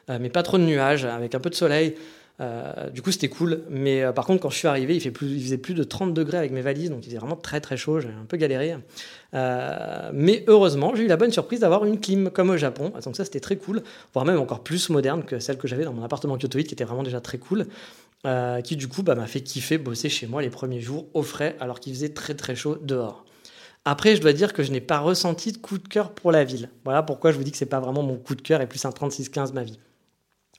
euh, 0.10 0.20
mais 0.22 0.30
pas 0.30 0.44
trop 0.44 0.58
de 0.58 0.64
nuages, 0.64 1.06
avec 1.06 1.34
un 1.34 1.40
peu 1.40 1.50
de 1.50 1.56
soleil. 1.56 1.96
Euh, 2.42 2.90
du 2.90 3.02
coup, 3.02 3.12
c'était 3.12 3.30
cool. 3.30 3.62
Mais 3.70 4.04
par 4.14 4.26
contre, 4.26 4.42
quand 4.42 4.50
je 4.50 4.58
suis 4.58 4.68
arrivé, 4.68 4.96
il, 4.96 5.02
fait 5.02 5.12
plus, 5.12 5.40
faisait 5.40 5.58
plus 5.58 5.74
de 5.74 5.84
30 5.84 6.14
degrés 6.14 6.38
avec 6.38 6.52
mes 6.52 6.62
valises, 6.62 6.90
donc 6.90 7.00
il 7.04 7.06
faisait 7.06 7.18
vraiment 7.18 7.36
très 7.36 7.62
très 7.62 7.78
chaud. 7.78 8.00
J'ai 8.00 8.10
un 8.10 8.26
peu 8.28 8.38
galéré. 8.38 8.76
mais 9.34 10.44
heureusement, 10.48 10.96
j'ai 10.96 11.04
eu 11.04 11.08
la 11.08 11.18
bonne 11.18 11.32
surprise 11.32 11.62
d'avoir 11.62 11.86
une 11.86 12.00
clim 12.00 12.30
comme 12.30 12.50
au 12.50 12.58
Japon. 12.58 12.92
Donc 13.04 13.16
ça, 13.16 13.26
c'était 13.26 13.40
très 13.40 13.56
cool, 13.56 13.84
voire 14.14 14.26
même 14.26 14.40
encore 14.40 14.64
plus 14.64 14.90
moderne 14.90 15.24
que 15.24 15.40
celle 15.40 15.58
que 15.58 15.68
j'avais 15.68 15.86
dans 15.86 15.94
mon 15.94 16.04
appartement 16.04 16.38
kyotoïde, 16.38 16.68
qui 16.68 16.74
était 16.74 16.84
vraiment 16.84 17.04
déjà 17.04 17.22
très 17.22 17.38
cool. 17.38 17.66
Euh, 18.26 18.62
qui 18.62 18.76
du 18.76 18.88
coup 18.88 19.04
bah, 19.04 19.14
m'a 19.14 19.28
fait 19.28 19.42
kiffer 19.42 19.78
bosser 19.78 20.10
chez 20.10 20.26
moi 20.26 20.42
les 20.42 20.50
premiers 20.50 20.82
jours 20.82 21.06
au 21.14 21.22
frais 21.22 21.56
alors 21.60 21.80
qu'il 21.80 21.94
faisait 21.94 22.10
très 22.10 22.34
très 22.34 22.56
chaud 22.56 22.76
dehors. 22.82 23.24
Après, 23.84 24.16
je 24.16 24.22
dois 24.22 24.34
dire 24.34 24.52
que 24.52 24.64
je 24.64 24.72
n'ai 24.72 24.82
pas 24.82 24.98
ressenti 24.98 25.52
de 25.52 25.60
coup 25.60 25.78
de 25.78 25.88
cœur 25.88 26.12
pour 26.12 26.32
la 26.32 26.44
ville. 26.44 26.72
Voilà 26.86 27.04
pourquoi 27.04 27.32
je 27.32 27.38
vous 27.38 27.44
dis 27.44 27.52
que 27.52 27.58
c'est 27.58 27.68
pas 27.68 27.80
vraiment 27.80 28.02
mon 28.02 28.18
coup 28.18 28.34
de 28.34 28.42
cœur 28.42 28.62
et 28.62 28.68
plus 28.68 28.84
un 28.84 28.90
36-15 28.90 29.54
ma 29.54 29.62
vie. 29.62 29.78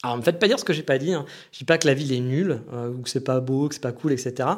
Alors, 0.06 0.18
me 0.18 0.22
faites 0.22 0.38
pas 0.38 0.46
dire 0.46 0.56
ce 0.56 0.64
que 0.64 0.72
j'ai 0.72 0.84
pas 0.84 0.98
dit. 0.98 1.12
Hein. 1.12 1.26
Je 1.50 1.58
dis 1.58 1.64
pas 1.64 1.78
que 1.78 1.86
la 1.88 1.94
ville 1.94 2.12
est 2.12 2.20
nulle, 2.20 2.60
euh, 2.72 2.90
ou 2.90 3.02
que 3.02 3.10
c'est 3.10 3.24
pas 3.24 3.40
beau, 3.40 3.68
que 3.68 3.74
c'est 3.74 3.80
pas 3.80 3.90
cool, 3.90 4.12
etc. 4.12 4.48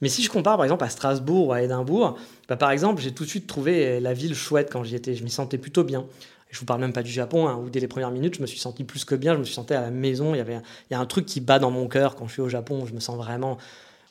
Mais 0.00 0.08
si 0.08 0.24
je 0.24 0.28
compare 0.28 0.56
par 0.56 0.64
exemple 0.64 0.82
à 0.82 0.88
Strasbourg 0.88 1.46
ou 1.46 1.52
à 1.52 1.62
Édimbourg, 1.62 2.18
bah, 2.48 2.56
par 2.56 2.72
exemple, 2.72 3.00
j'ai 3.00 3.12
tout 3.12 3.22
de 3.22 3.28
suite 3.28 3.46
trouvé 3.46 4.00
la 4.00 4.12
ville 4.12 4.34
chouette 4.34 4.70
quand 4.72 4.82
j'y 4.82 4.96
étais. 4.96 5.14
Je 5.14 5.22
m'y 5.22 5.30
sentais 5.30 5.56
plutôt 5.56 5.84
bien. 5.84 6.04
Je 6.50 6.58
vous 6.58 6.64
parle 6.64 6.80
même 6.80 6.92
pas 6.92 7.04
du 7.04 7.12
Japon, 7.12 7.46
hein, 7.46 7.60
où 7.62 7.70
dès 7.70 7.78
les 7.78 7.86
premières 7.86 8.10
minutes, 8.10 8.36
je 8.36 8.42
me 8.42 8.46
suis 8.46 8.58
senti 8.58 8.82
plus 8.82 9.04
que 9.04 9.14
bien, 9.14 9.34
je 9.34 9.38
me 9.38 9.44
suis 9.44 9.54
senti 9.54 9.72
à 9.72 9.82
la 9.82 9.90
maison. 9.92 10.34
Il 10.34 10.38
y 10.38 10.40
avait, 10.40 10.58
il 10.90 10.94
y 10.94 10.96
a 10.96 10.98
un 10.98 11.06
truc 11.06 11.26
qui 11.26 11.40
bat 11.40 11.60
dans 11.60 11.70
mon 11.70 11.86
cœur 11.86 12.16
quand 12.16 12.26
je 12.26 12.32
suis 12.32 12.42
au 12.42 12.48
Japon. 12.48 12.84
Je 12.84 12.92
me 12.92 13.00
sens 13.00 13.16
vraiment. 13.16 13.56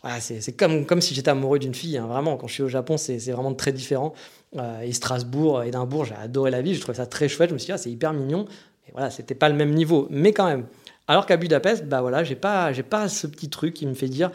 Voilà, 0.04 0.22
c'est 0.22 0.54
comme, 0.54 0.86
comme 0.86 1.02
si 1.02 1.14
j'étais 1.14 1.32
amoureux 1.32 1.60
d'une 1.60 1.76
fille. 1.76 1.98
Hein, 1.98 2.06
vraiment, 2.06 2.38
quand 2.38 2.48
je 2.48 2.54
suis 2.54 2.64
au 2.64 2.70
Japon, 2.70 2.96
c'est 2.96 3.18
vraiment 3.32 3.54
très 3.54 3.74
différent. 3.74 4.14
Euh, 4.56 4.80
et 4.82 4.94
Strasbourg, 4.94 5.64
Édimbourg, 5.64 6.06
j'ai 6.06 6.16
adoré 6.16 6.50
la 6.50 6.62
ville. 6.62 6.76
Je 6.76 6.80
trouvais 6.80 6.98
ça 6.98 7.08
très 7.08 7.28
chouette. 7.28 7.50
Je 7.50 7.56
me 7.56 7.60
suis 7.60 7.66
dit, 7.66 7.72
ah, 7.74 7.78
c'est 7.78 7.92
hyper 7.92 8.14
mignon. 8.14 8.46
Et 8.88 8.92
voilà, 8.92 9.10
c'était 9.10 9.36
pas 9.36 9.50
le 9.50 9.56
même 9.56 9.74
niveau, 9.74 10.08
mais 10.10 10.34
quand 10.34 10.46
même. 10.46 10.66
Alors 11.08 11.26
qu'à 11.26 11.38
Budapest, 11.38 11.86
bah 11.86 12.02
voilà, 12.02 12.24
j'ai 12.24 12.36
pas, 12.36 12.72
pas 12.90 13.08
ce 13.10 13.28
petit 13.28 13.50
truc 13.50 13.74
qui 13.74 13.86
me 13.86 13.94
fait 13.94 14.10
dire, 14.10 14.32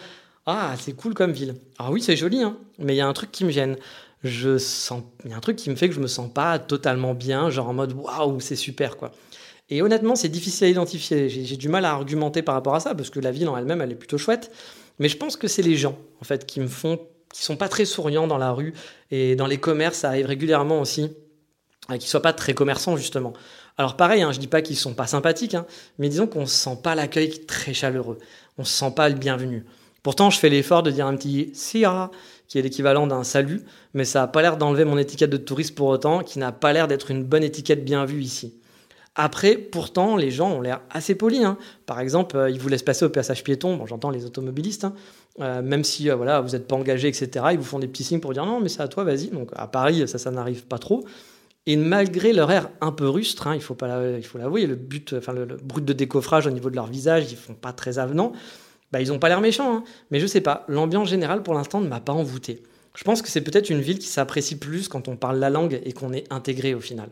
ah, 0.46 0.74
c'est 0.78 0.94
cool 0.94 1.14
comme 1.14 1.32
ville. 1.32 1.55
Alors 1.78 1.92
oui, 1.92 2.03
c'est 2.03 2.16
joli, 2.16 2.42
hein, 2.42 2.57
mais 2.78 2.94
il 2.94 2.96
y 2.98 3.03
a 3.03 3.07
un 3.07 3.12
truc 3.12 3.30
qui 3.30 3.44
me 3.44 3.50
gêne 3.50 3.76
je 4.24 4.57
sens, 4.59 5.03
il 5.24 5.30
y 5.30 5.34
a 5.34 5.36
un 5.36 5.40
truc 5.40 5.57
qui 5.57 5.68
me 5.70 5.74
fait 5.74 5.88
que 5.88 5.94
je 5.94 6.00
me 6.00 6.07
sens 6.07 6.32
pas 6.32 6.59
totalement 6.59 7.14
bien, 7.14 7.50
genre 7.50 7.68
en 7.68 7.74
mode 7.74 7.92
waouh, 7.92 8.40
c'est 8.40 8.57
super 8.57 8.96
quoi. 8.96 9.12
Et 9.68 9.80
honnêtement, 9.82 10.16
c'est 10.16 10.28
difficile 10.28 10.66
à 10.66 10.70
identifier. 10.70 11.28
J'ai 11.28 11.57
du 11.57 11.68
mal 11.68 11.84
à 11.84 11.92
argumenter 11.92 12.42
par 12.42 12.55
rapport 12.55 12.74
à 12.74 12.80
ça 12.80 12.94
parce 12.94 13.09
que 13.11 13.20
la 13.20 13.30
ville 13.30 13.48
en 13.48 13.57
elle-même, 13.57 13.80
elle 13.80 13.92
est 13.92 13.96
plutôt 13.96 14.18
chouette. 14.18 14.53
Mais 14.98 15.09
je 15.09 15.16
pense 15.16 15.36
que 15.36 15.48
c'est 15.48 15.62
les 15.62 15.76
gens 15.76 15.96
en 16.20 16.24
fait 16.24 16.44
qui 16.44 16.61
me 16.61 16.68
font, 16.68 17.00
qui 17.32 17.42
sont 17.42 17.57
pas 17.57 17.68
très 17.68 17.86
souriants 17.86 18.26
dans 18.26 18.36
la 18.36 18.53
rue 18.53 18.74
et 19.11 19.34
dans 19.34 19.46
les 19.46 19.59
commerces, 19.59 19.98
ça 19.98 20.09
arrive 20.09 20.26
régulièrement 20.26 20.80
aussi. 20.80 21.11
qui 21.98 22.07
soient 22.07 22.22
pas 22.22 22.34
très 22.34 22.55
commerçants 22.55 22.96
justement. 22.96 23.32
Alors 23.79 23.97
pareil, 23.97 24.23
hein, 24.23 24.33
je 24.33 24.39
dis 24.39 24.49
pas 24.49 24.62
qu'ils 24.62 24.77
sont 24.77 24.95
pas 24.95 25.07
sympathiques, 25.07 25.55
hein, 25.55 25.66
mais 25.99 26.09
disons 26.09 26.27
qu'on 26.27 26.43
ne 26.43 26.47
sent 26.47 26.79
pas 26.83 26.95
l'accueil 26.95 27.47
très 27.47 27.75
chaleureux, 27.75 28.18
on 28.59 28.62
ne 28.62 28.66
sent 28.66 28.93
pas 28.95 29.09
le 29.09 29.14
bienvenu. 29.14 29.64
Pourtant, 30.03 30.31
je 30.31 30.39
fais 30.39 30.49
l'effort 30.49 30.83
de 30.83 30.91
dire 30.91 31.07
un 31.07 31.16
petit 31.16 31.51
Sia, 31.55 32.11
qui 32.49 32.59
est 32.59 32.62
l'équivalent 32.62 33.07
d'un 33.07 33.25
salut, 33.25 33.62
mais 33.95 34.05
ça 34.05 34.20
n'a 34.20 34.27
pas 34.27 34.43
l'air 34.43 34.57
d'enlever 34.57 34.85
mon 34.85 34.99
étiquette 34.99 35.31
de 35.31 35.37
touriste 35.37 35.75
pour 35.75 35.87
autant, 35.87 36.23
qui 36.23 36.39
n'a 36.39 36.53
pas 36.53 36.73
l'air 36.73 36.89
d'être 36.89 37.11
une 37.11 37.25
bonne 37.25 37.45
étiquette 37.45 37.85
bien 37.85 38.05
vue 38.05 38.20
ici. 38.20 38.55
Après, 39.14 39.57
pourtant, 39.57 40.16
les 40.16 40.31
gens 40.31 40.51
ont 40.51 40.61
l'air 40.62 40.81
assez 40.91 41.14
polis. 41.14 41.45
Hein. 41.45 41.59
Par 41.85 42.01
exemple, 42.01 42.37
euh, 42.37 42.51
ils 42.51 42.59
vous 42.59 42.68
laissent 42.68 42.83
passer 42.83 43.05
au 43.05 43.11
passage 43.11 43.45
piéton. 43.45 43.77
Bon, 43.77 43.87
j'entends 43.87 44.11
les 44.11 44.25
automobilistes. 44.25 44.85
Hein. 44.85 44.95
Euh, 45.41 45.61
même 45.61 45.85
si 45.85 46.11
euh, 46.11 46.14
voilà, 46.14 46.41
vous 46.41 46.51
n'êtes 46.51 46.66
pas 46.66 46.77
engagé, 46.77 47.09
etc., 47.09 47.47
ils 47.53 47.59
vous 47.59 47.64
font 47.64 47.79
des 47.79 47.89
petits 47.89 48.05
signes 48.05 48.20
pour 48.20 48.33
dire 48.33 48.47
non, 48.47 48.61
mais 48.61 48.70
c'est 48.70 48.81
à 48.81 48.89
toi, 48.89 49.05
vas-y. 49.05 49.29
Donc 49.29 49.51
à 49.55 49.66
Paris, 49.66 50.09
ça, 50.09 50.16
ça 50.16 50.31
n'arrive 50.31 50.64
pas 50.64 50.79
trop. 50.79 51.05
Et 51.66 51.76
malgré 51.76 52.32
leur 52.32 52.50
air 52.50 52.70
un 52.80 52.90
peu 52.90 53.08
rustre, 53.08 53.46
hein, 53.46 53.54
il 53.54 53.60
faut 53.60 53.74
pas, 53.74 54.16
il 54.16 54.24
faut 54.24 54.38
l'avouer, 54.38 54.66
le 54.66 54.74
but, 54.74 55.14
enfin 55.16 55.32
le, 55.32 55.44
brut 55.44 55.84
de 55.84 55.92
décoffrage 55.92 56.46
au 56.46 56.50
niveau 56.50 56.70
de 56.70 56.76
leur 56.76 56.86
visage, 56.86 57.30
ils 57.30 57.36
font 57.36 57.54
pas 57.54 57.72
très 57.72 57.98
avenant. 57.98 58.32
Bah, 58.90 59.00
ils 59.00 59.08
n'ont 59.08 59.18
pas 59.18 59.28
l'air 59.28 59.40
méchants, 59.40 59.76
hein. 59.76 59.84
mais 60.10 60.20
je 60.20 60.26
sais 60.26 60.40
pas. 60.40 60.64
L'ambiance 60.68 61.08
générale 61.08 61.42
pour 61.42 61.54
l'instant 61.54 61.80
ne 61.80 61.88
m'a 61.88 62.00
pas 62.00 62.12
envoûté. 62.12 62.62
Je 62.94 63.04
pense 63.04 63.22
que 63.22 63.28
c'est 63.28 63.40
peut-être 63.40 63.70
une 63.70 63.80
ville 63.80 63.98
qui 63.98 64.08
s'apprécie 64.08 64.58
plus 64.58 64.88
quand 64.88 65.08
on 65.08 65.16
parle 65.16 65.38
la 65.38 65.50
langue 65.50 65.80
et 65.84 65.92
qu'on 65.92 66.12
est 66.12 66.30
intégré 66.30 66.74
au 66.74 66.80
final. 66.80 67.08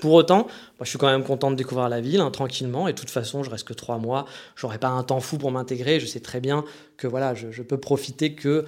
Pour 0.00 0.12
autant, 0.12 0.46
je 0.80 0.88
suis 0.88 0.98
quand 0.98 1.10
même 1.10 1.24
content 1.24 1.50
de 1.50 1.56
découvrir 1.56 1.88
la 1.88 2.00
ville 2.00 2.20
hein, 2.20 2.30
tranquillement. 2.30 2.88
Et 2.88 2.92
de 2.92 2.98
toute 2.98 3.10
façon, 3.10 3.42
je 3.42 3.50
reste 3.50 3.66
que 3.66 3.72
trois 3.74 3.98
mois. 3.98 4.26
J'aurai 4.56 4.78
pas 4.78 4.88
un 4.88 5.02
temps 5.02 5.20
fou 5.20 5.38
pour 5.38 5.50
m'intégrer. 5.50 6.00
Je 6.00 6.06
sais 6.06 6.20
très 6.20 6.40
bien 6.40 6.64
que 6.96 7.06
voilà, 7.06 7.34
je, 7.34 7.62
peux 7.62 7.78
profiter 7.78 8.34
que 8.34 8.64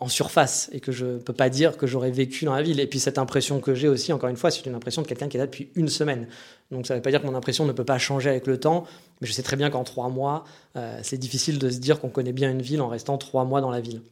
en 0.00 0.08
surface 0.08 0.68
et 0.72 0.80
que 0.80 0.92
je 0.92 1.06
ne 1.06 1.18
peux 1.18 1.32
pas 1.32 1.48
dire 1.48 1.76
que 1.76 1.86
j'aurais 1.86 2.10
vécu 2.10 2.44
dans 2.44 2.54
la 2.54 2.62
ville. 2.62 2.80
Et 2.80 2.86
puis 2.86 2.98
cette 2.98 3.18
impression 3.18 3.60
que 3.60 3.74
j'ai 3.74 3.88
aussi, 3.88 4.12
encore 4.12 4.28
une 4.28 4.36
fois, 4.36 4.50
c'est 4.50 4.66
une 4.66 4.74
impression 4.74 5.02
de 5.02 5.06
quelqu'un 5.06 5.28
qui 5.28 5.36
est 5.36 5.40
là 5.40 5.46
depuis 5.46 5.70
une 5.74 5.88
semaine. 5.88 6.26
Donc 6.70 6.86
ça 6.86 6.94
ne 6.94 6.98
veut 6.98 7.02
pas 7.02 7.10
dire 7.10 7.20
que 7.20 7.26
mon 7.26 7.34
impression 7.34 7.64
ne 7.64 7.72
peut 7.72 7.84
pas 7.84 7.98
changer 7.98 8.30
avec 8.30 8.46
le 8.46 8.58
temps, 8.58 8.84
mais 9.20 9.26
je 9.26 9.32
sais 9.32 9.42
très 9.42 9.56
bien 9.56 9.70
qu'en 9.70 9.84
trois 9.84 10.08
mois, 10.08 10.44
euh, 10.76 10.98
c'est 11.02 11.18
difficile 11.18 11.58
de 11.58 11.70
se 11.70 11.78
dire 11.78 12.00
qu'on 12.00 12.10
connaît 12.10 12.32
bien 12.32 12.50
une 12.50 12.62
ville 12.62 12.80
en 12.80 12.88
restant 12.88 13.18
trois 13.18 13.44
mois 13.44 13.60
dans 13.60 13.70
la 13.70 13.80
ville. 13.80 14.02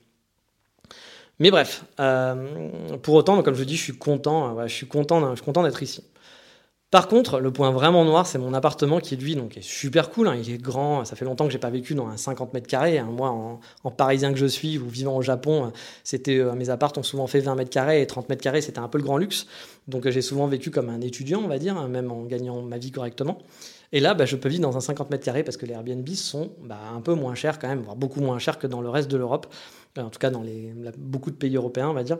Mais 1.39 1.51
bref, 1.51 1.85
euh, 1.99 2.69
pour 3.03 3.15
autant, 3.15 3.43
comme 3.43 3.55
je 3.55 3.65
dis, 3.65 3.77
je 3.77 3.83
suis 3.83 3.97
content, 3.97 4.67
je 4.67 4.73
suis 4.73 4.87
content, 4.87 5.31
je 5.31 5.37
suis 5.37 5.45
content 5.45 5.63
d'être 5.63 5.83
ici. 5.83 6.05
Par 6.93 7.09
contre, 7.09 7.41
le 7.41 7.51
point 7.51 7.71
vraiment 7.71 8.05
noir, 8.05 8.27
c'est 8.27 8.37
mon 8.37 8.53
appartement 8.53 9.01
qui, 9.01 9.17
lui, 9.17 9.35
donc, 9.35 9.57
est 9.57 9.63
super 9.63 10.11
cool. 10.11 10.29
Hein. 10.29 10.37
il 10.37 10.53
est 10.53 10.59
grand. 10.59 11.07
Ça 11.07 11.17
fait 11.17 11.25
longtemps 11.25 11.47
que 11.47 11.51
j'ai 11.51 11.59
pas 11.59 11.71
vécu 11.71 11.95
dans 11.95 12.07
un 12.07 12.19
50 12.19 12.53
mètres 12.53 12.67
carrés. 12.67 12.99
Hein. 12.99 13.09
Moi, 13.11 13.31
en, 13.83 13.91
parisien 13.91 14.31
que 14.31 14.39
je 14.39 14.45
suis 14.45 14.77
ou 14.77 14.87
vivant 14.91 15.17
au 15.17 15.23
Japon, 15.23 15.73
c'était 16.05 16.37
euh, 16.37 16.53
mes 16.53 16.69
apparts 16.69 16.93
ont 16.99 17.03
souvent 17.03 17.27
fait 17.27 17.41
20 17.41 17.55
mètres 17.55 17.71
carrés 17.71 18.03
et 18.03 18.07
30 18.07 18.29
mètres 18.29 18.43
carrés, 18.43 18.61
c'était 18.61 18.79
un 18.79 18.89
peu 18.89 18.99
le 18.99 19.05
grand 19.05 19.17
luxe. 19.17 19.47
Donc, 19.89 20.07
j'ai 20.07 20.21
souvent 20.21 20.47
vécu 20.47 20.71
comme 20.71 20.91
un 20.91 21.01
étudiant, 21.01 21.41
on 21.43 21.49
va 21.49 21.59
dire, 21.59 21.79
hein, 21.79 21.89
même 21.89 22.13
en 22.13 22.25
gagnant 22.25 22.61
ma 22.61 22.77
vie 22.77 22.91
correctement. 22.91 23.39
Et 23.93 24.01
là, 24.01 24.13
bah, 24.13 24.27
je 24.27 24.37
peux 24.37 24.51
vivre 24.51 24.61
dans 24.61 24.77
un 24.77 24.81
50 24.81 25.09
mètres 25.11 25.25
carrés 25.25 25.45
parce 25.45 25.57
que 25.57 25.65
les 25.65 25.73
Airbnb 25.73 26.07
sont 26.11 26.51
bah, 26.63 26.79
un 26.95 27.01
peu 27.01 27.15
moins 27.15 27.35
chers 27.35 27.59
quand 27.59 27.69
même, 27.69 27.81
voire 27.81 27.97
beaucoup 27.97 28.21
moins 28.21 28.39
chers 28.39 28.59
que 28.59 28.67
dans 28.67 28.83
le 28.83 28.91
reste 28.91 29.11
de 29.11 29.17
l'Europe. 29.17 29.47
En 29.97 30.11
tout 30.11 30.19
cas, 30.19 30.29
dans 30.29 30.45
beaucoup 30.99 31.31
de 31.31 31.37
pays 31.37 31.57
européens, 31.57 31.89
on 31.89 31.95
va 31.95 32.03
dire. 32.03 32.19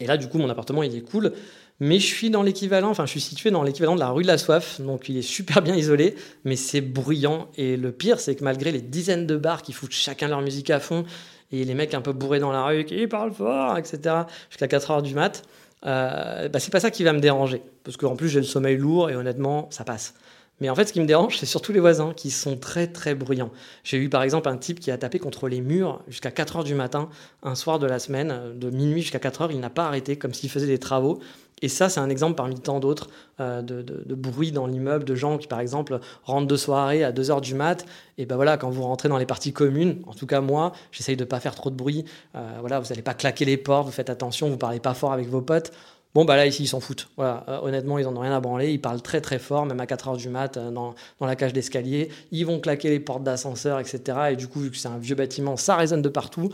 Et 0.00 0.06
là, 0.06 0.18
du 0.18 0.28
coup, 0.28 0.38
mon 0.38 0.50
appartement, 0.50 0.82
il 0.82 0.94
est 0.94 1.02
cool. 1.02 1.32
Mais 1.80 1.98
je 1.98 2.06
suis 2.06 2.28
dans 2.28 2.42
l'équivalent, 2.42 2.90
enfin, 2.90 3.06
je 3.06 3.10
suis 3.10 3.20
situé 3.20 3.50
dans 3.50 3.62
l'équivalent 3.62 3.94
de 3.94 4.00
la 4.00 4.10
rue 4.10 4.22
de 4.22 4.28
la 4.28 4.36
Soif. 4.36 4.80
Donc, 4.80 5.08
il 5.08 5.16
est 5.16 5.22
super 5.22 5.62
bien 5.62 5.74
isolé, 5.74 6.14
mais 6.44 6.56
c'est 6.56 6.82
bruyant. 6.82 7.48
Et 7.56 7.78
le 7.78 7.90
pire, 7.90 8.20
c'est 8.20 8.36
que 8.36 8.44
malgré 8.44 8.70
les 8.70 8.82
dizaines 8.82 9.26
de 9.26 9.36
bars 9.36 9.62
qui 9.62 9.72
foutent 9.72 9.92
chacun 9.92 10.28
leur 10.28 10.42
musique 10.42 10.68
à 10.68 10.78
fond, 10.78 11.04
et 11.52 11.64
les 11.64 11.74
mecs 11.74 11.94
un 11.94 12.02
peu 12.02 12.12
bourrés 12.12 12.38
dans 12.38 12.52
la 12.52 12.64
rue 12.64 12.84
qui 12.84 13.06
parlent 13.06 13.32
fort, 13.32 13.78
etc., 13.78 14.14
jusqu'à 14.50 14.68
4 14.68 14.90
heures 14.90 15.02
du 15.02 15.14
mat, 15.14 15.42
euh, 15.86 16.48
bah, 16.48 16.60
c'est 16.60 16.70
pas 16.70 16.80
ça 16.80 16.90
qui 16.90 17.02
va 17.02 17.12
me 17.12 17.20
déranger. 17.20 17.62
Parce 17.82 17.96
qu'en 17.96 18.14
plus, 18.14 18.28
j'ai 18.28 18.40
le 18.40 18.46
sommeil 18.46 18.76
lourd 18.76 19.10
et 19.10 19.16
honnêtement, 19.16 19.68
ça 19.70 19.84
passe. 19.84 20.14
Mais 20.60 20.68
en 20.68 20.74
fait, 20.74 20.86
ce 20.86 20.92
qui 20.92 21.00
me 21.00 21.06
dérange, 21.06 21.38
c'est 21.38 21.46
surtout 21.46 21.72
les 21.72 21.80
voisins 21.80 22.12
qui 22.14 22.30
sont 22.30 22.56
très 22.56 22.86
très 22.86 23.14
bruyants. 23.14 23.50
J'ai 23.84 23.96
eu 23.96 24.08
par 24.08 24.22
exemple 24.22 24.48
un 24.48 24.56
type 24.56 24.80
qui 24.80 24.90
a 24.90 24.98
tapé 24.98 25.18
contre 25.18 25.48
les 25.48 25.60
murs 25.60 26.02
jusqu'à 26.08 26.30
4 26.30 26.56
heures 26.56 26.64
du 26.64 26.74
matin, 26.74 27.08
un 27.42 27.54
soir 27.54 27.78
de 27.78 27.86
la 27.86 27.98
semaine, 27.98 28.58
de 28.58 28.70
minuit 28.70 29.02
jusqu'à 29.02 29.18
4 29.18 29.42
heures, 29.42 29.52
il 29.52 29.60
n'a 29.60 29.70
pas 29.70 29.86
arrêté, 29.86 30.16
comme 30.16 30.34
s'il 30.34 30.50
faisait 30.50 30.66
des 30.66 30.78
travaux. 30.78 31.20
Et 31.62 31.68
ça, 31.68 31.88
c'est 31.88 32.00
un 32.00 32.08
exemple 32.08 32.36
parmi 32.36 32.58
tant 32.58 32.80
d'autres 32.80 33.08
euh, 33.40 33.62
de, 33.62 34.14
bruit 34.14 34.52
dans 34.52 34.66
l'immeuble, 34.66 35.04
de 35.04 35.14
gens 35.14 35.38
qui, 35.38 35.46
par 35.46 35.60
exemple, 35.60 36.00
rentrent 36.24 36.46
de 36.46 36.56
soirée 36.56 37.04
à 37.04 37.12
2 37.12 37.30
heures 37.30 37.40
du 37.40 37.54
mat. 37.54 37.84
Et 38.18 38.26
ben 38.26 38.36
voilà, 38.36 38.56
quand 38.56 38.70
vous 38.70 38.82
rentrez 38.82 39.08
dans 39.08 39.18
les 39.18 39.26
parties 39.26 39.52
communes, 39.52 40.02
en 40.06 40.14
tout 40.14 40.26
cas 40.26 40.40
moi, 40.40 40.72
j'essaye 40.92 41.16
de 41.16 41.24
ne 41.24 41.28
pas 41.28 41.40
faire 41.40 41.54
trop 41.54 41.70
de 41.70 41.76
bruit. 41.76 42.04
Euh, 42.34 42.56
voilà, 42.60 42.80
vous 42.80 42.88
n'allez 42.88 43.02
pas 43.02 43.14
claquer 43.14 43.44
les 43.44 43.56
portes, 43.56 43.86
vous 43.86 43.92
faites 43.92 44.10
attention, 44.10 44.48
vous 44.48 44.56
parlez 44.56 44.80
pas 44.80 44.94
fort 44.94 45.12
avec 45.12 45.28
vos 45.28 45.42
potes. 45.42 45.72
Bon, 46.12 46.24
bah 46.24 46.34
là, 46.34 46.44
ici, 46.46 46.64
ils 46.64 46.68
s'en 46.68 46.80
foutent. 46.80 47.08
Euh, 47.20 47.38
honnêtement, 47.62 47.98
ils 47.98 48.06
en 48.06 48.16
ont 48.16 48.20
rien 48.20 48.34
à 48.36 48.40
branler. 48.40 48.72
Ils 48.72 48.80
parlent 48.80 49.00
très, 49.00 49.20
très 49.20 49.38
fort, 49.38 49.64
même 49.64 49.78
à 49.78 49.86
4 49.86 50.08
heures 50.08 50.16
du 50.16 50.28
mat, 50.28 50.56
euh, 50.56 50.70
dans, 50.70 50.94
la 51.20 51.36
cage 51.36 51.52
d'escalier. 51.52 52.10
Ils 52.32 52.44
vont 52.44 52.58
claquer 52.58 52.90
les 52.90 52.98
portes 52.98 53.22
d'ascenseur, 53.22 53.78
etc. 53.78 54.18
Et 54.32 54.36
du 54.36 54.48
coup, 54.48 54.60
vu 54.60 54.70
que 54.72 54.76
c'est 54.76 54.88
un 54.88 54.98
vieux 54.98 55.14
bâtiment, 55.14 55.56
ça 55.56 55.76
résonne 55.76 56.02
de 56.02 56.08
partout. 56.08 56.50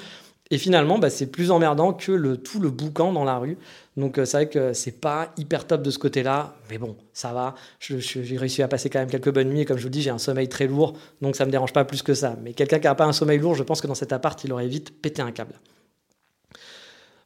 Et 0.51 0.59
finalement, 0.59 0.99
bah, 0.99 1.09
c'est 1.09 1.27
plus 1.27 1.51
emmerdant 1.51 1.95
que 1.95 2.35
tout 2.37 2.61
le 2.61 2.71
boucan 2.71 3.13
dans 3.15 3.25
la 3.25 3.39
rue. 3.39 3.57
Donc, 3.97 4.19
euh, 4.19 4.27
c'est 4.27 4.37
vrai 4.37 4.49
que 4.49 4.75
c'est 4.75 5.01
pas 5.01 5.33
hyper 5.39 5.67
top 5.67 5.83
de 5.83 5.91
ce 5.91 5.99
côté-là. 5.99 6.55
Mais 6.69 6.77
bon, 6.77 6.95
ça 7.15 7.33
va. 7.33 7.55
J'ai 7.81 8.37
réussi 8.37 8.63
à 8.63 8.69
passer 8.69 8.91
quand 8.91 8.99
même 8.99 9.11
quelques 9.11 9.33
bonnes 9.33 9.49
nuits. 9.49 9.63
Et 9.63 9.65
comme 9.65 9.79
je 9.79 9.85
vous 9.85 9.89
dis, 9.89 10.03
j'ai 10.03 10.11
un 10.11 10.19
sommeil 10.19 10.51
très 10.51 10.67
lourd. 10.67 10.93
Donc, 11.23 11.35
ça 11.35 11.47
me 11.47 11.51
dérange 11.51 11.73
pas 11.73 11.87
plus 11.87 12.03
que 12.03 12.13
ça. 12.13 12.37
Mais 12.45 12.53
quelqu'un 12.53 12.79
qui 12.79 12.87
n'a 12.89 12.95
pas 12.95 13.07
un 13.07 13.15
sommeil 13.15 13.39
lourd, 13.39 13.55
je 13.55 13.63
pense 13.63 13.81
que 13.81 13.87
dans 13.87 13.95
cet 13.95 14.13
appart, 14.13 14.45
il 14.45 14.53
aurait 14.53 14.69
vite 14.69 15.01
pété 15.01 15.23
un 15.23 15.33
câble. 15.33 15.55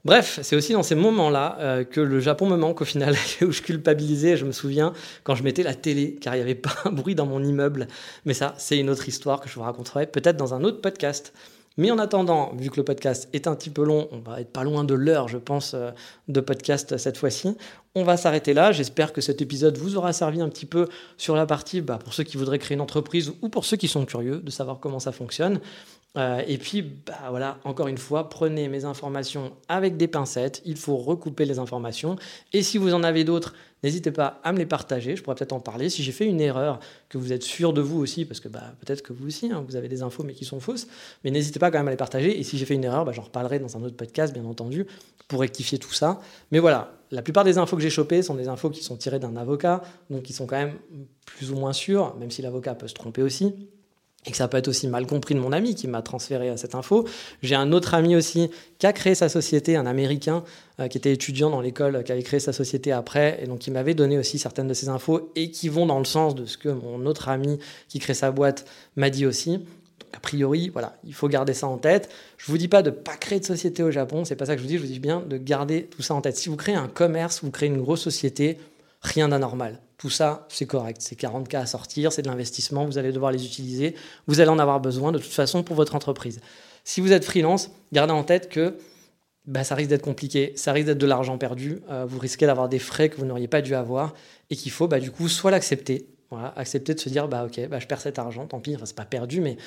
Bref, 0.04 0.40
c'est 0.42 0.56
aussi 0.56 0.72
dans 0.72 0.82
ces 0.82 0.94
moments-là 0.94 1.58
euh, 1.60 1.84
que 1.84 2.00
le 2.00 2.20
Japon 2.20 2.48
me 2.48 2.56
manque 2.56 2.80
au 2.80 2.86
final, 2.86 3.14
où 3.42 3.52
je 3.52 3.60
culpabilisais, 3.60 4.36
je 4.36 4.46
me 4.46 4.52
souviens, 4.52 4.94
quand 5.24 5.34
je 5.34 5.42
mettais 5.42 5.62
la 5.62 5.74
télé, 5.74 6.16
car 6.20 6.34
il 6.34 6.38
n'y 6.38 6.42
avait 6.42 6.54
pas 6.54 6.74
un 6.86 6.90
bruit 6.90 7.14
dans 7.14 7.26
mon 7.26 7.42
immeuble. 7.42 7.86
Mais 8.24 8.32
ça, 8.32 8.54
c'est 8.56 8.78
une 8.78 8.88
autre 8.88 9.08
histoire 9.08 9.40
que 9.40 9.48
je 9.48 9.54
vous 9.54 9.62
raconterai 9.62 10.06
peut-être 10.06 10.38
dans 10.38 10.54
un 10.54 10.64
autre 10.64 10.80
podcast. 10.80 11.34
Mais 11.76 11.90
en 11.90 11.98
attendant, 11.98 12.52
vu 12.56 12.68
que 12.68 12.78
le 12.78 12.84
podcast 12.84 13.28
est 13.32 13.46
un 13.46 13.54
petit 13.54 13.70
peu 13.70 13.84
long, 13.84 14.08
on 14.10 14.18
va 14.18 14.40
être 14.40 14.52
pas 14.52 14.64
loin 14.64 14.84
de 14.84 14.94
l'heure, 14.94 15.28
je 15.28 15.38
pense, 15.38 15.74
euh, 15.74 15.90
de 16.28 16.40
podcast 16.40 16.96
cette 16.96 17.16
fois-ci. 17.16 17.56
On 17.94 18.02
va 18.02 18.16
s'arrêter 18.16 18.54
là. 18.54 18.72
J'espère 18.72 19.12
que 19.12 19.20
cet 19.20 19.40
épisode 19.40 19.76
vous 19.76 19.96
aura 19.96 20.12
servi 20.12 20.40
un 20.40 20.48
petit 20.48 20.66
peu 20.66 20.88
sur 21.16 21.36
la 21.36 21.46
partie 21.46 21.80
bah, 21.80 21.98
pour 22.02 22.14
ceux 22.14 22.24
qui 22.24 22.36
voudraient 22.36 22.58
créer 22.58 22.74
une 22.74 22.80
entreprise 22.80 23.32
ou 23.42 23.48
pour 23.48 23.64
ceux 23.64 23.76
qui 23.76 23.88
sont 23.88 24.04
curieux 24.04 24.38
de 24.38 24.50
savoir 24.50 24.80
comment 24.80 24.98
ça 24.98 25.12
fonctionne. 25.12 25.60
Euh, 26.16 26.42
et 26.46 26.58
puis, 26.58 26.82
bah, 26.82 27.14
voilà, 27.30 27.58
encore 27.64 27.86
une 27.86 27.98
fois, 27.98 28.28
prenez 28.28 28.68
mes 28.68 28.84
informations 28.84 29.52
avec 29.68 29.96
des 29.96 30.08
pincettes. 30.08 30.60
Il 30.64 30.76
faut 30.76 30.96
recouper 30.96 31.44
les 31.44 31.58
informations. 31.58 32.16
Et 32.52 32.62
si 32.62 32.78
vous 32.78 32.94
en 32.94 33.04
avez 33.04 33.22
d'autres, 33.22 33.54
n'hésitez 33.84 34.10
pas 34.10 34.40
à 34.42 34.52
me 34.52 34.58
les 34.58 34.66
partager. 34.66 35.14
Je 35.14 35.22
pourrais 35.22 35.36
peut-être 35.36 35.52
en 35.52 35.60
parler. 35.60 35.88
Si 35.88 36.02
j'ai 36.02 36.12
fait 36.12 36.26
une 36.26 36.40
erreur, 36.40 36.80
que 37.08 37.18
vous 37.18 37.32
êtes 37.32 37.44
sûr 37.44 37.72
de 37.72 37.80
vous 37.80 38.00
aussi, 38.00 38.24
parce 38.24 38.40
que 38.40 38.48
bah, 38.48 38.74
peut-être 38.80 39.02
que 39.02 39.12
vous 39.12 39.26
aussi, 39.28 39.52
hein, 39.52 39.64
vous 39.66 39.76
avez 39.76 39.88
des 39.88 40.02
infos 40.02 40.24
mais 40.24 40.34
qui 40.34 40.44
sont 40.44 40.58
fausses. 40.58 40.88
Mais 41.22 41.30
n'hésitez 41.30 41.60
pas 41.60 41.70
quand 41.70 41.78
même 41.78 41.88
à 41.88 41.92
les 41.92 41.96
partager. 41.96 42.38
Et 42.38 42.42
si 42.42 42.58
j'ai 42.58 42.66
fait 42.66 42.74
une 42.74 42.84
erreur, 42.84 43.04
bah, 43.04 43.12
j'en 43.12 43.22
reparlerai 43.22 43.60
dans 43.60 43.76
un 43.76 43.82
autre 43.82 43.96
podcast, 43.96 44.34
bien 44.34 44.44
entendu, 44.44 44.86
pour 45.28 45.40
rectifier 45.40 45.78
tout 45.78 45.92
ça. 45.92 46.20
Mais 46.50 46.58
voilà, 46.58 46.92
la 47.12 47.22
plupart 47.22 47.44
des 47.44 47.58
infos 47.58 47.76
que 47.76 47.82
j'ai 47.82 47.90
chopées 47.90 48.22
sont 48.22 48.34
des 48.34 48.48
infos 48.48 48.70
qui 48.70 48.82
sont 48.82 48.96
tirées 48.96 49.20
d'un 49.20 49.36
avocat, 49.36 49.82
donc 50.10 50.24
qui 50.24 50.32
sont 50.32 50.46
quand 50.46 50.56
même 50.56 50.74
plus 51.24 51.52
ou 51.52 51.56
moins 51.56 51.72
sûres, 51.72 52.16
même 52.16 52.32
si 52.32 52.42
l'avocat 52.42 52.74
peut 52.74 52.88
se 52.88 52.94
tromper 52.94 53.22
aussi 53.22 53.54
et 54.26 54.30
que 54.30 54.36
ça 54.36 54.48
peut 54.48 54.58
être 54.58 54.68
aussi 54.68 54.86
mal 54.86 55.06
compris 55.06 55.34
de 55.34 55.40
mon 55.40 55.52
ami 55.52 55.74
qui 55.74 55.88
m'a 55.88 56.02
transféré 56.02 56.54
cette 56.56 56.74
info. 56.74 57.06
J'ai 57.42 57.54
un 57.54 57.72
autre 57.72 57.94
ami 57.94 58.16
aussi 58.16 58.50
qui 58.78 58.86
a 58.86 58.92
créé 58.92 59.14
sa 59.14 59.28
société, 59.28 59.76
un 59.76 59.86
Américain 59.86 60.44
euh, 60.78 60.88
qui 60.88 60.98
était 60.98 61.12
étudiant 61.12 61.48
dans 61.48 61.60
l'école, 61.60 62.04
qui 62.04 62.12
avait 62.12 62.22
créé 62.22 62.38
sa 62.38 62.52
société 62.52 62.92
après, 62.92 63.40
et 63.42 63.46
donc 63.46 63.60
qui 63.60 63.70
m'avait 63.70 63.94
donné 63.94 64.18
aussi 64.18 64.38
certaines 64.38 64.68
de 64.68 64.74
ces 64.74 64.88
infos 64.88 65.32
et 65.36 65.50
qui 65.50 65.68
vont 65.68 65.86
dans 65.86 65.98
le 65.98 66.04
sens 66.04 66.34
de 66.34 66.44
ce 66.44 66.58
que 66.58 66.68
mon 66.68 67.06
autre 67.06 67.28
ami 67.28 67.58
qui 67.88 67.98
crée 67.98 68.14
sa 68.14 68.30
boîte 68.30 68.66
m'a 68.96 69.08
dit 69.08 69.24
aussi. 69.24 69.58
Donc 69.58 70.14
a 70.14 70.20
priori, 70.20 70.68
voilà, 70.68 70.98
il 71.04 71.14
faut 71.14 71.28
garder 71.28 71.54
ça 71.54 71.66
en 71.66 71.78
tête. 71.78 72.10
Je 72.36 72.46
vous 72.50 72.58
dis 72.58 72.68
pas 72.68 72.82
de 72.82 72.90
pas 72.90 73.16
créer 73.16 73.40
de 73.40 73.44
société 73.46 73.82
au 73.82 73.90
Japon, 73.90 74.26
c'est 74.26 74.36
pas 74.36 74.46
ça 74.46 74.54
que 74.54 74.58
je 74.58 74.64
vous 74.64 74.68
dis. 74.68 74.76
Je 74.76 74.82
vous 74.82 74.92
dis 74.92 75.00
bien 75.00 75.20
de 75.20 75.38
garder 75.38 75.84
tout 75.84 76.02
ça 76.02 76.14
en 76.14 76.20
tête. 76.20 76.36
Si 76.36 76.50
vous 76.50 76.56
créez 76.56 76.74
un 76.74 76.88
commerce, 76.88 77.42
vous 77.42 77.50
créez 77.50 77.70
une 77.70 77.80
grosse 77.80 78.02
société, 78.02 78.58
rien 79.00 79.28
d'anormal. 79.28 79.80
Tout 80.00 80.08
ça, 80.08 80.46
c'est 80.48 80.64
correct. 80.64 81.02
C'est 81.02 81.14
40K 81.20 81.58
à 81.58 81.66
sortir, 81.66 82.10
c'est 82.10 82.22
de 82.22 82.28
l'investissement, 82.28 82.86
vous 82.86 82.96
allez 82.96 83.12
devoir 83.12 83.32
les 83.32 83.44
utiliser, 83.44 83.94
vous 84.26 84.40
allez 84.40 84.48
en 84.48 84.58
avoir 84.58 84.80
besoin 84.80 85.12
de 85.12 85.18
toute 85.18 85.30
façon 85.30 85.62
pour 85.62 85.76
votre 85.76 85.94
entreprise. 85.94 86.40
Si 86.84 87.02
vous 87.02 87.12
êtes 87.12 87.22
freelance, 87.22 87.70
gardez 87.92 88.14
en 88.14 88.24
tête 88.24 88.48
que 88.48 88.78
bah, 89.44 89.62
ça 89.62 89.74
risque 89.74 89.90
d'être 89.90 90.02
compliqué, 90.02 90.54
ça 90.56 90.72
risque 90.72 90.86
d'être 90.86 90.96
de 90.96 91.06
l'argent 91.06 91.36
perdu, 91.36 91.82
euh, 91.90 92.06
vous 92.08 92.18
risquez 92.18 92.46
d'avoir 92.46 92.70
des 92.70 92.78
frais 92.78 93.10
que 93.10 93.18
vous 93.18 93.26
n'auriez 93.26 93.46
pas 93.46 93.60
dû 93.60 93.74
avoir 93.74 94.14
et 94.48 94.56
qu'il 94.56 94.72
faut 94.72 94.88
bah, 94.88 95.00
du 95.00 95.10
coup 95.10 95.28
soit 95.28 95.50
l'accepter, 95.50 96.06
voilà, 96.30 96.54
accepter 96.56 96.94
de 96.94 97.00
se 97.00 97.10
dire 97.10 97.28
bah 97.28 97.44
ok, 97.44 97.68
bah, 97.68 97.78
je 97.78 97.86
perds 97.86 98.00
cet 98.00 98.18
argent, 98.18 98.46
tant 98.46 98.58
pis, 98.58 98.74
enfin, 98.76 98.86
c'est 98.86 98.96
pas 98.96 99.04
perdu, 99.04 99.42
mais 99.42 99.58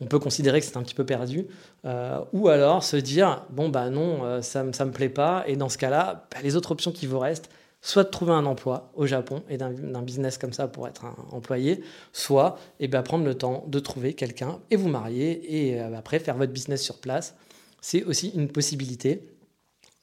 on 0.00 0.06
peut 0.06 0.18
considérer 0.18 0.58
que 0.58 0.66
c'est 0.66 0.78
un 0.78 0.82
petit 0.82 0.96
peu 0.96 1.06
perdu, 1.06 1.46
euh, 1.84 2.18
ou 2.32 2.48
alors 2.48 2.82
se 2.82 2.96
dire 2.96 3.44
bon 3.50 3.68
bah 3.68 3.88
non, 3.88 4.24
euh, 4.24 4.42
ça, 4.42 4.64
ça 4.72 4.84
me 4.84 4.90
plaît 4.90 5.08
pas, 5.08 5.44
et 5.46 5.54
dans 5.54 5.68
ce 5.68 5.78
cas-là, 5.78 6.26
bah, 6.32 6.38
les 6.42 6.56
autres 6.56 6.72
options 6.72 6.90
qui 6.90 7.06
vous 7.06 7.20
restent, 7.20 7.50
soit 7.82 8.04
de 8.04 8.08
trouver 8.08 8.32
un 8.32 8.46
emploi 8.46 8.90
au 8.94 9.06
Japon 9.06 9.42
et 9.48 9.56
d'un 9.56 10.02
business 10.02 10.38
comme 10.38 10.52
ça 10.52 10.68
pour 10.68 10.86
être 10.86 11.04
un 11.04 11.16
employé, 11.32 11.82
soit 12.12 12.58
et 12.78 12.84
eh 12.84 12.88
bien, 12.88 13.02
prendre 13.02 13.24
le 13.24 13.34
temps 13.34 13.64
de 13.66 13.78
trouver 13.78 14.14
quelqu'un 14.14 14.58
et 14.70 14.76
vous 14.76 14.88
marier 14.88 15.68
et 15.68 15.80
euh, 15.80 15.96
après 15.96 16.18
faire 16.18 16.36
votre 16.36 16.52
business 16.52 16.82
sur 16.82 16.98
place. 16.98 17.34
C'est 17.80 18.04
aussi 18.04 18.30
une 18.34 18.48
possibilité. 18.48 19.28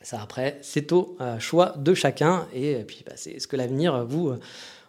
Ça 0.01 0.21
après, 0.21 0.57
c'est 0.61 0.91
au 0.91 1.17
choix 1.39 1.73
de 1.77 1.93
chacun 1.93 2.47
et 2.53 2.83
puis 2.83 3.03
bah, 3.05 3.13
c'est 3.15 3.39
ce 3.39 3.47
que 3.47 3.55
l'avenir 3.55 4.05
vous, 4.05 4.33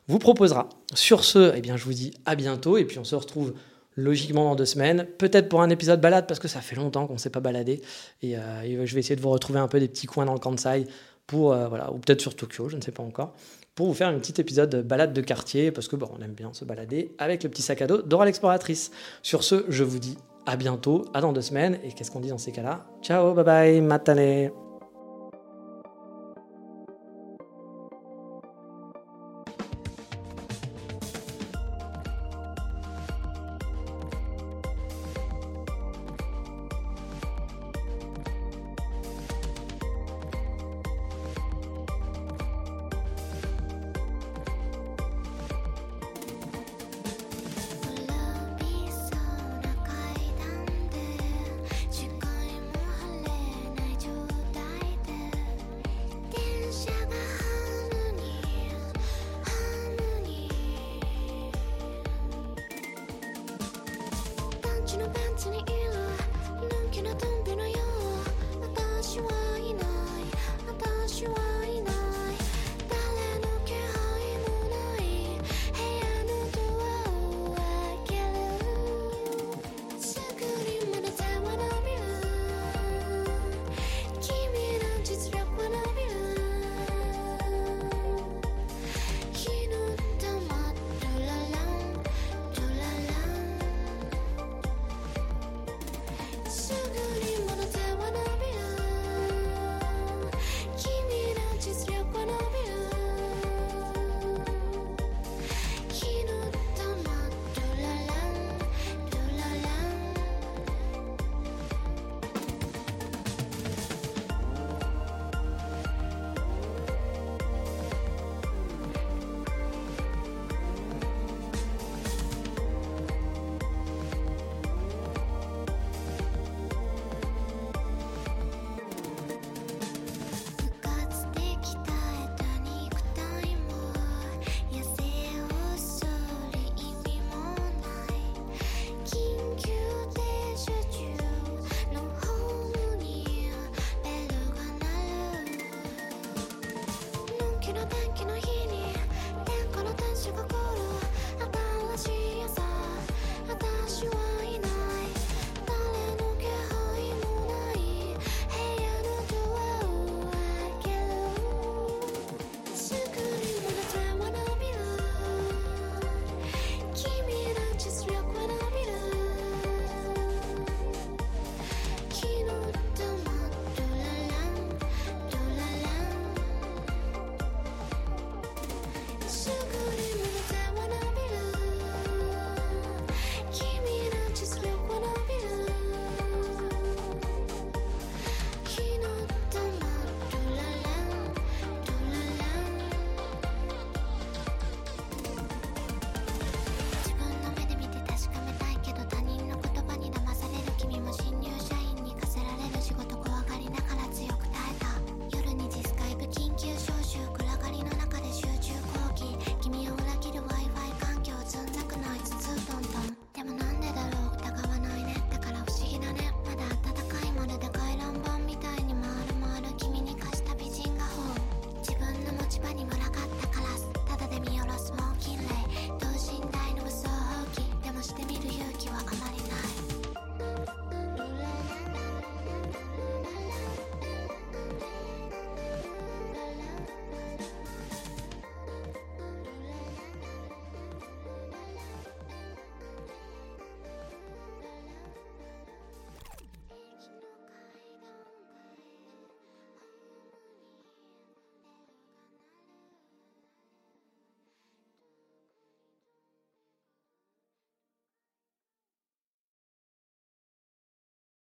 vous 0.06 0.18
proposera. 0.18 0.68
Sur 0.94 1.24
ce, 1.24 1.52
eh 1.54 1.60
bien, 1.60 1.76
je 1.76 1.84
vous 1.84 1.92
dis 1.92 2.14
à 2.24 2.34
bientôt 2.34 2.78
et 2.78 2.84
puis 2.84 2.98
on 2.98 3.04
se 3.04 3.14
retrouve 3.14 3.54
logiquement 3.96 4.44
dans 4.44 4.54
deux 4.54 4.64
semaines, 4.64 5.06
peut-être 5.18 5.48
pour 5.48 5.60
un 5.60 5.70
épisode 5.70 6.00
balade 6.00 6.26
parce 6.26 6.38
que 6.38 6.46
ça 6.46 6.60
fait 6.60 6.76
longtemps 6.76 7.06
qu'on 7.06 7.14
ne 7.14 7.18
s'est 7.18 7.30
pas 7.30 7.40
baladé 7.40 7.82
et, 8.22 8.36
je 8.36 8.94
vais 8.94 9.00
essayer 9.00 9.16
de 9.16 9.20
vous 9.20 9.30
retrouver 9.30 9.58
un 9.58 9.66
peu 9.66 9.80
des 9.80 9.88
petits 9.88 10.06
coins 10.06 10.24
dans 10.24 10.34
le 10.34 10.38
Kansai 10.38 10.86
pour 11.28 11.54
voilà 11.54 11.92
ou 11.92 11.98
peut-être 11.98 12.20
sur 12.20 12.34
Tokyo, 12.34 12.68
je 12.68 12.76
ne 12.76 12.82
sais 12.82 12.90
pas 12.90 13.04
encore 13.04 13.34
pour 13.78 13.86
vous 13.86 13.94
faire 13.94 14.08
un 14.08 14.18
petit 14.18 14.40
épisode 14.40 14.70
de 14.70 14.82
balade 14.82 15.12
de 15.12 15.20
quartier, 15.20 15.70
parce 15.70 15.86
que 15.86 15.94
bon, 15.94 16.08
on 16.18 16.20
aime 16.20 16.32
bien 16.32 16.52
se 16.52 16.64
balader 16.64 17.12
avec 17.16 17.44
le 17.44 17.48
petit 17.48 17.62
sac 17.62 17.80
à 17.80 17.86
dos 17.86 18.02
d'Aura 18.02 18.24
l'exploratrice. 18.24 18.90
Sur 19.22 19.44
ce, 19.44 19.64
je 19.68 19.84
vous 19.84 20.00
dis 20.00 20.18
à 20.46 20.56
bientôt, 20.56 21.04
à 21.14 21.20
dans 21.20 21.32
deux 21.32 21.42
semaines, 21.42 21.78
et 21.84 21.92
qu'est-ce 21.92 22.10
qu'on 22.10 22.18
dit 22.18 22.30
dans 22.30 22.38
ces 22.38 22.50
cas-là? 22.50 22.88
Ciao, 23.02 23.34
bye 23.34 23.44
bye, 23.44 23.80
matane 23.80 24.50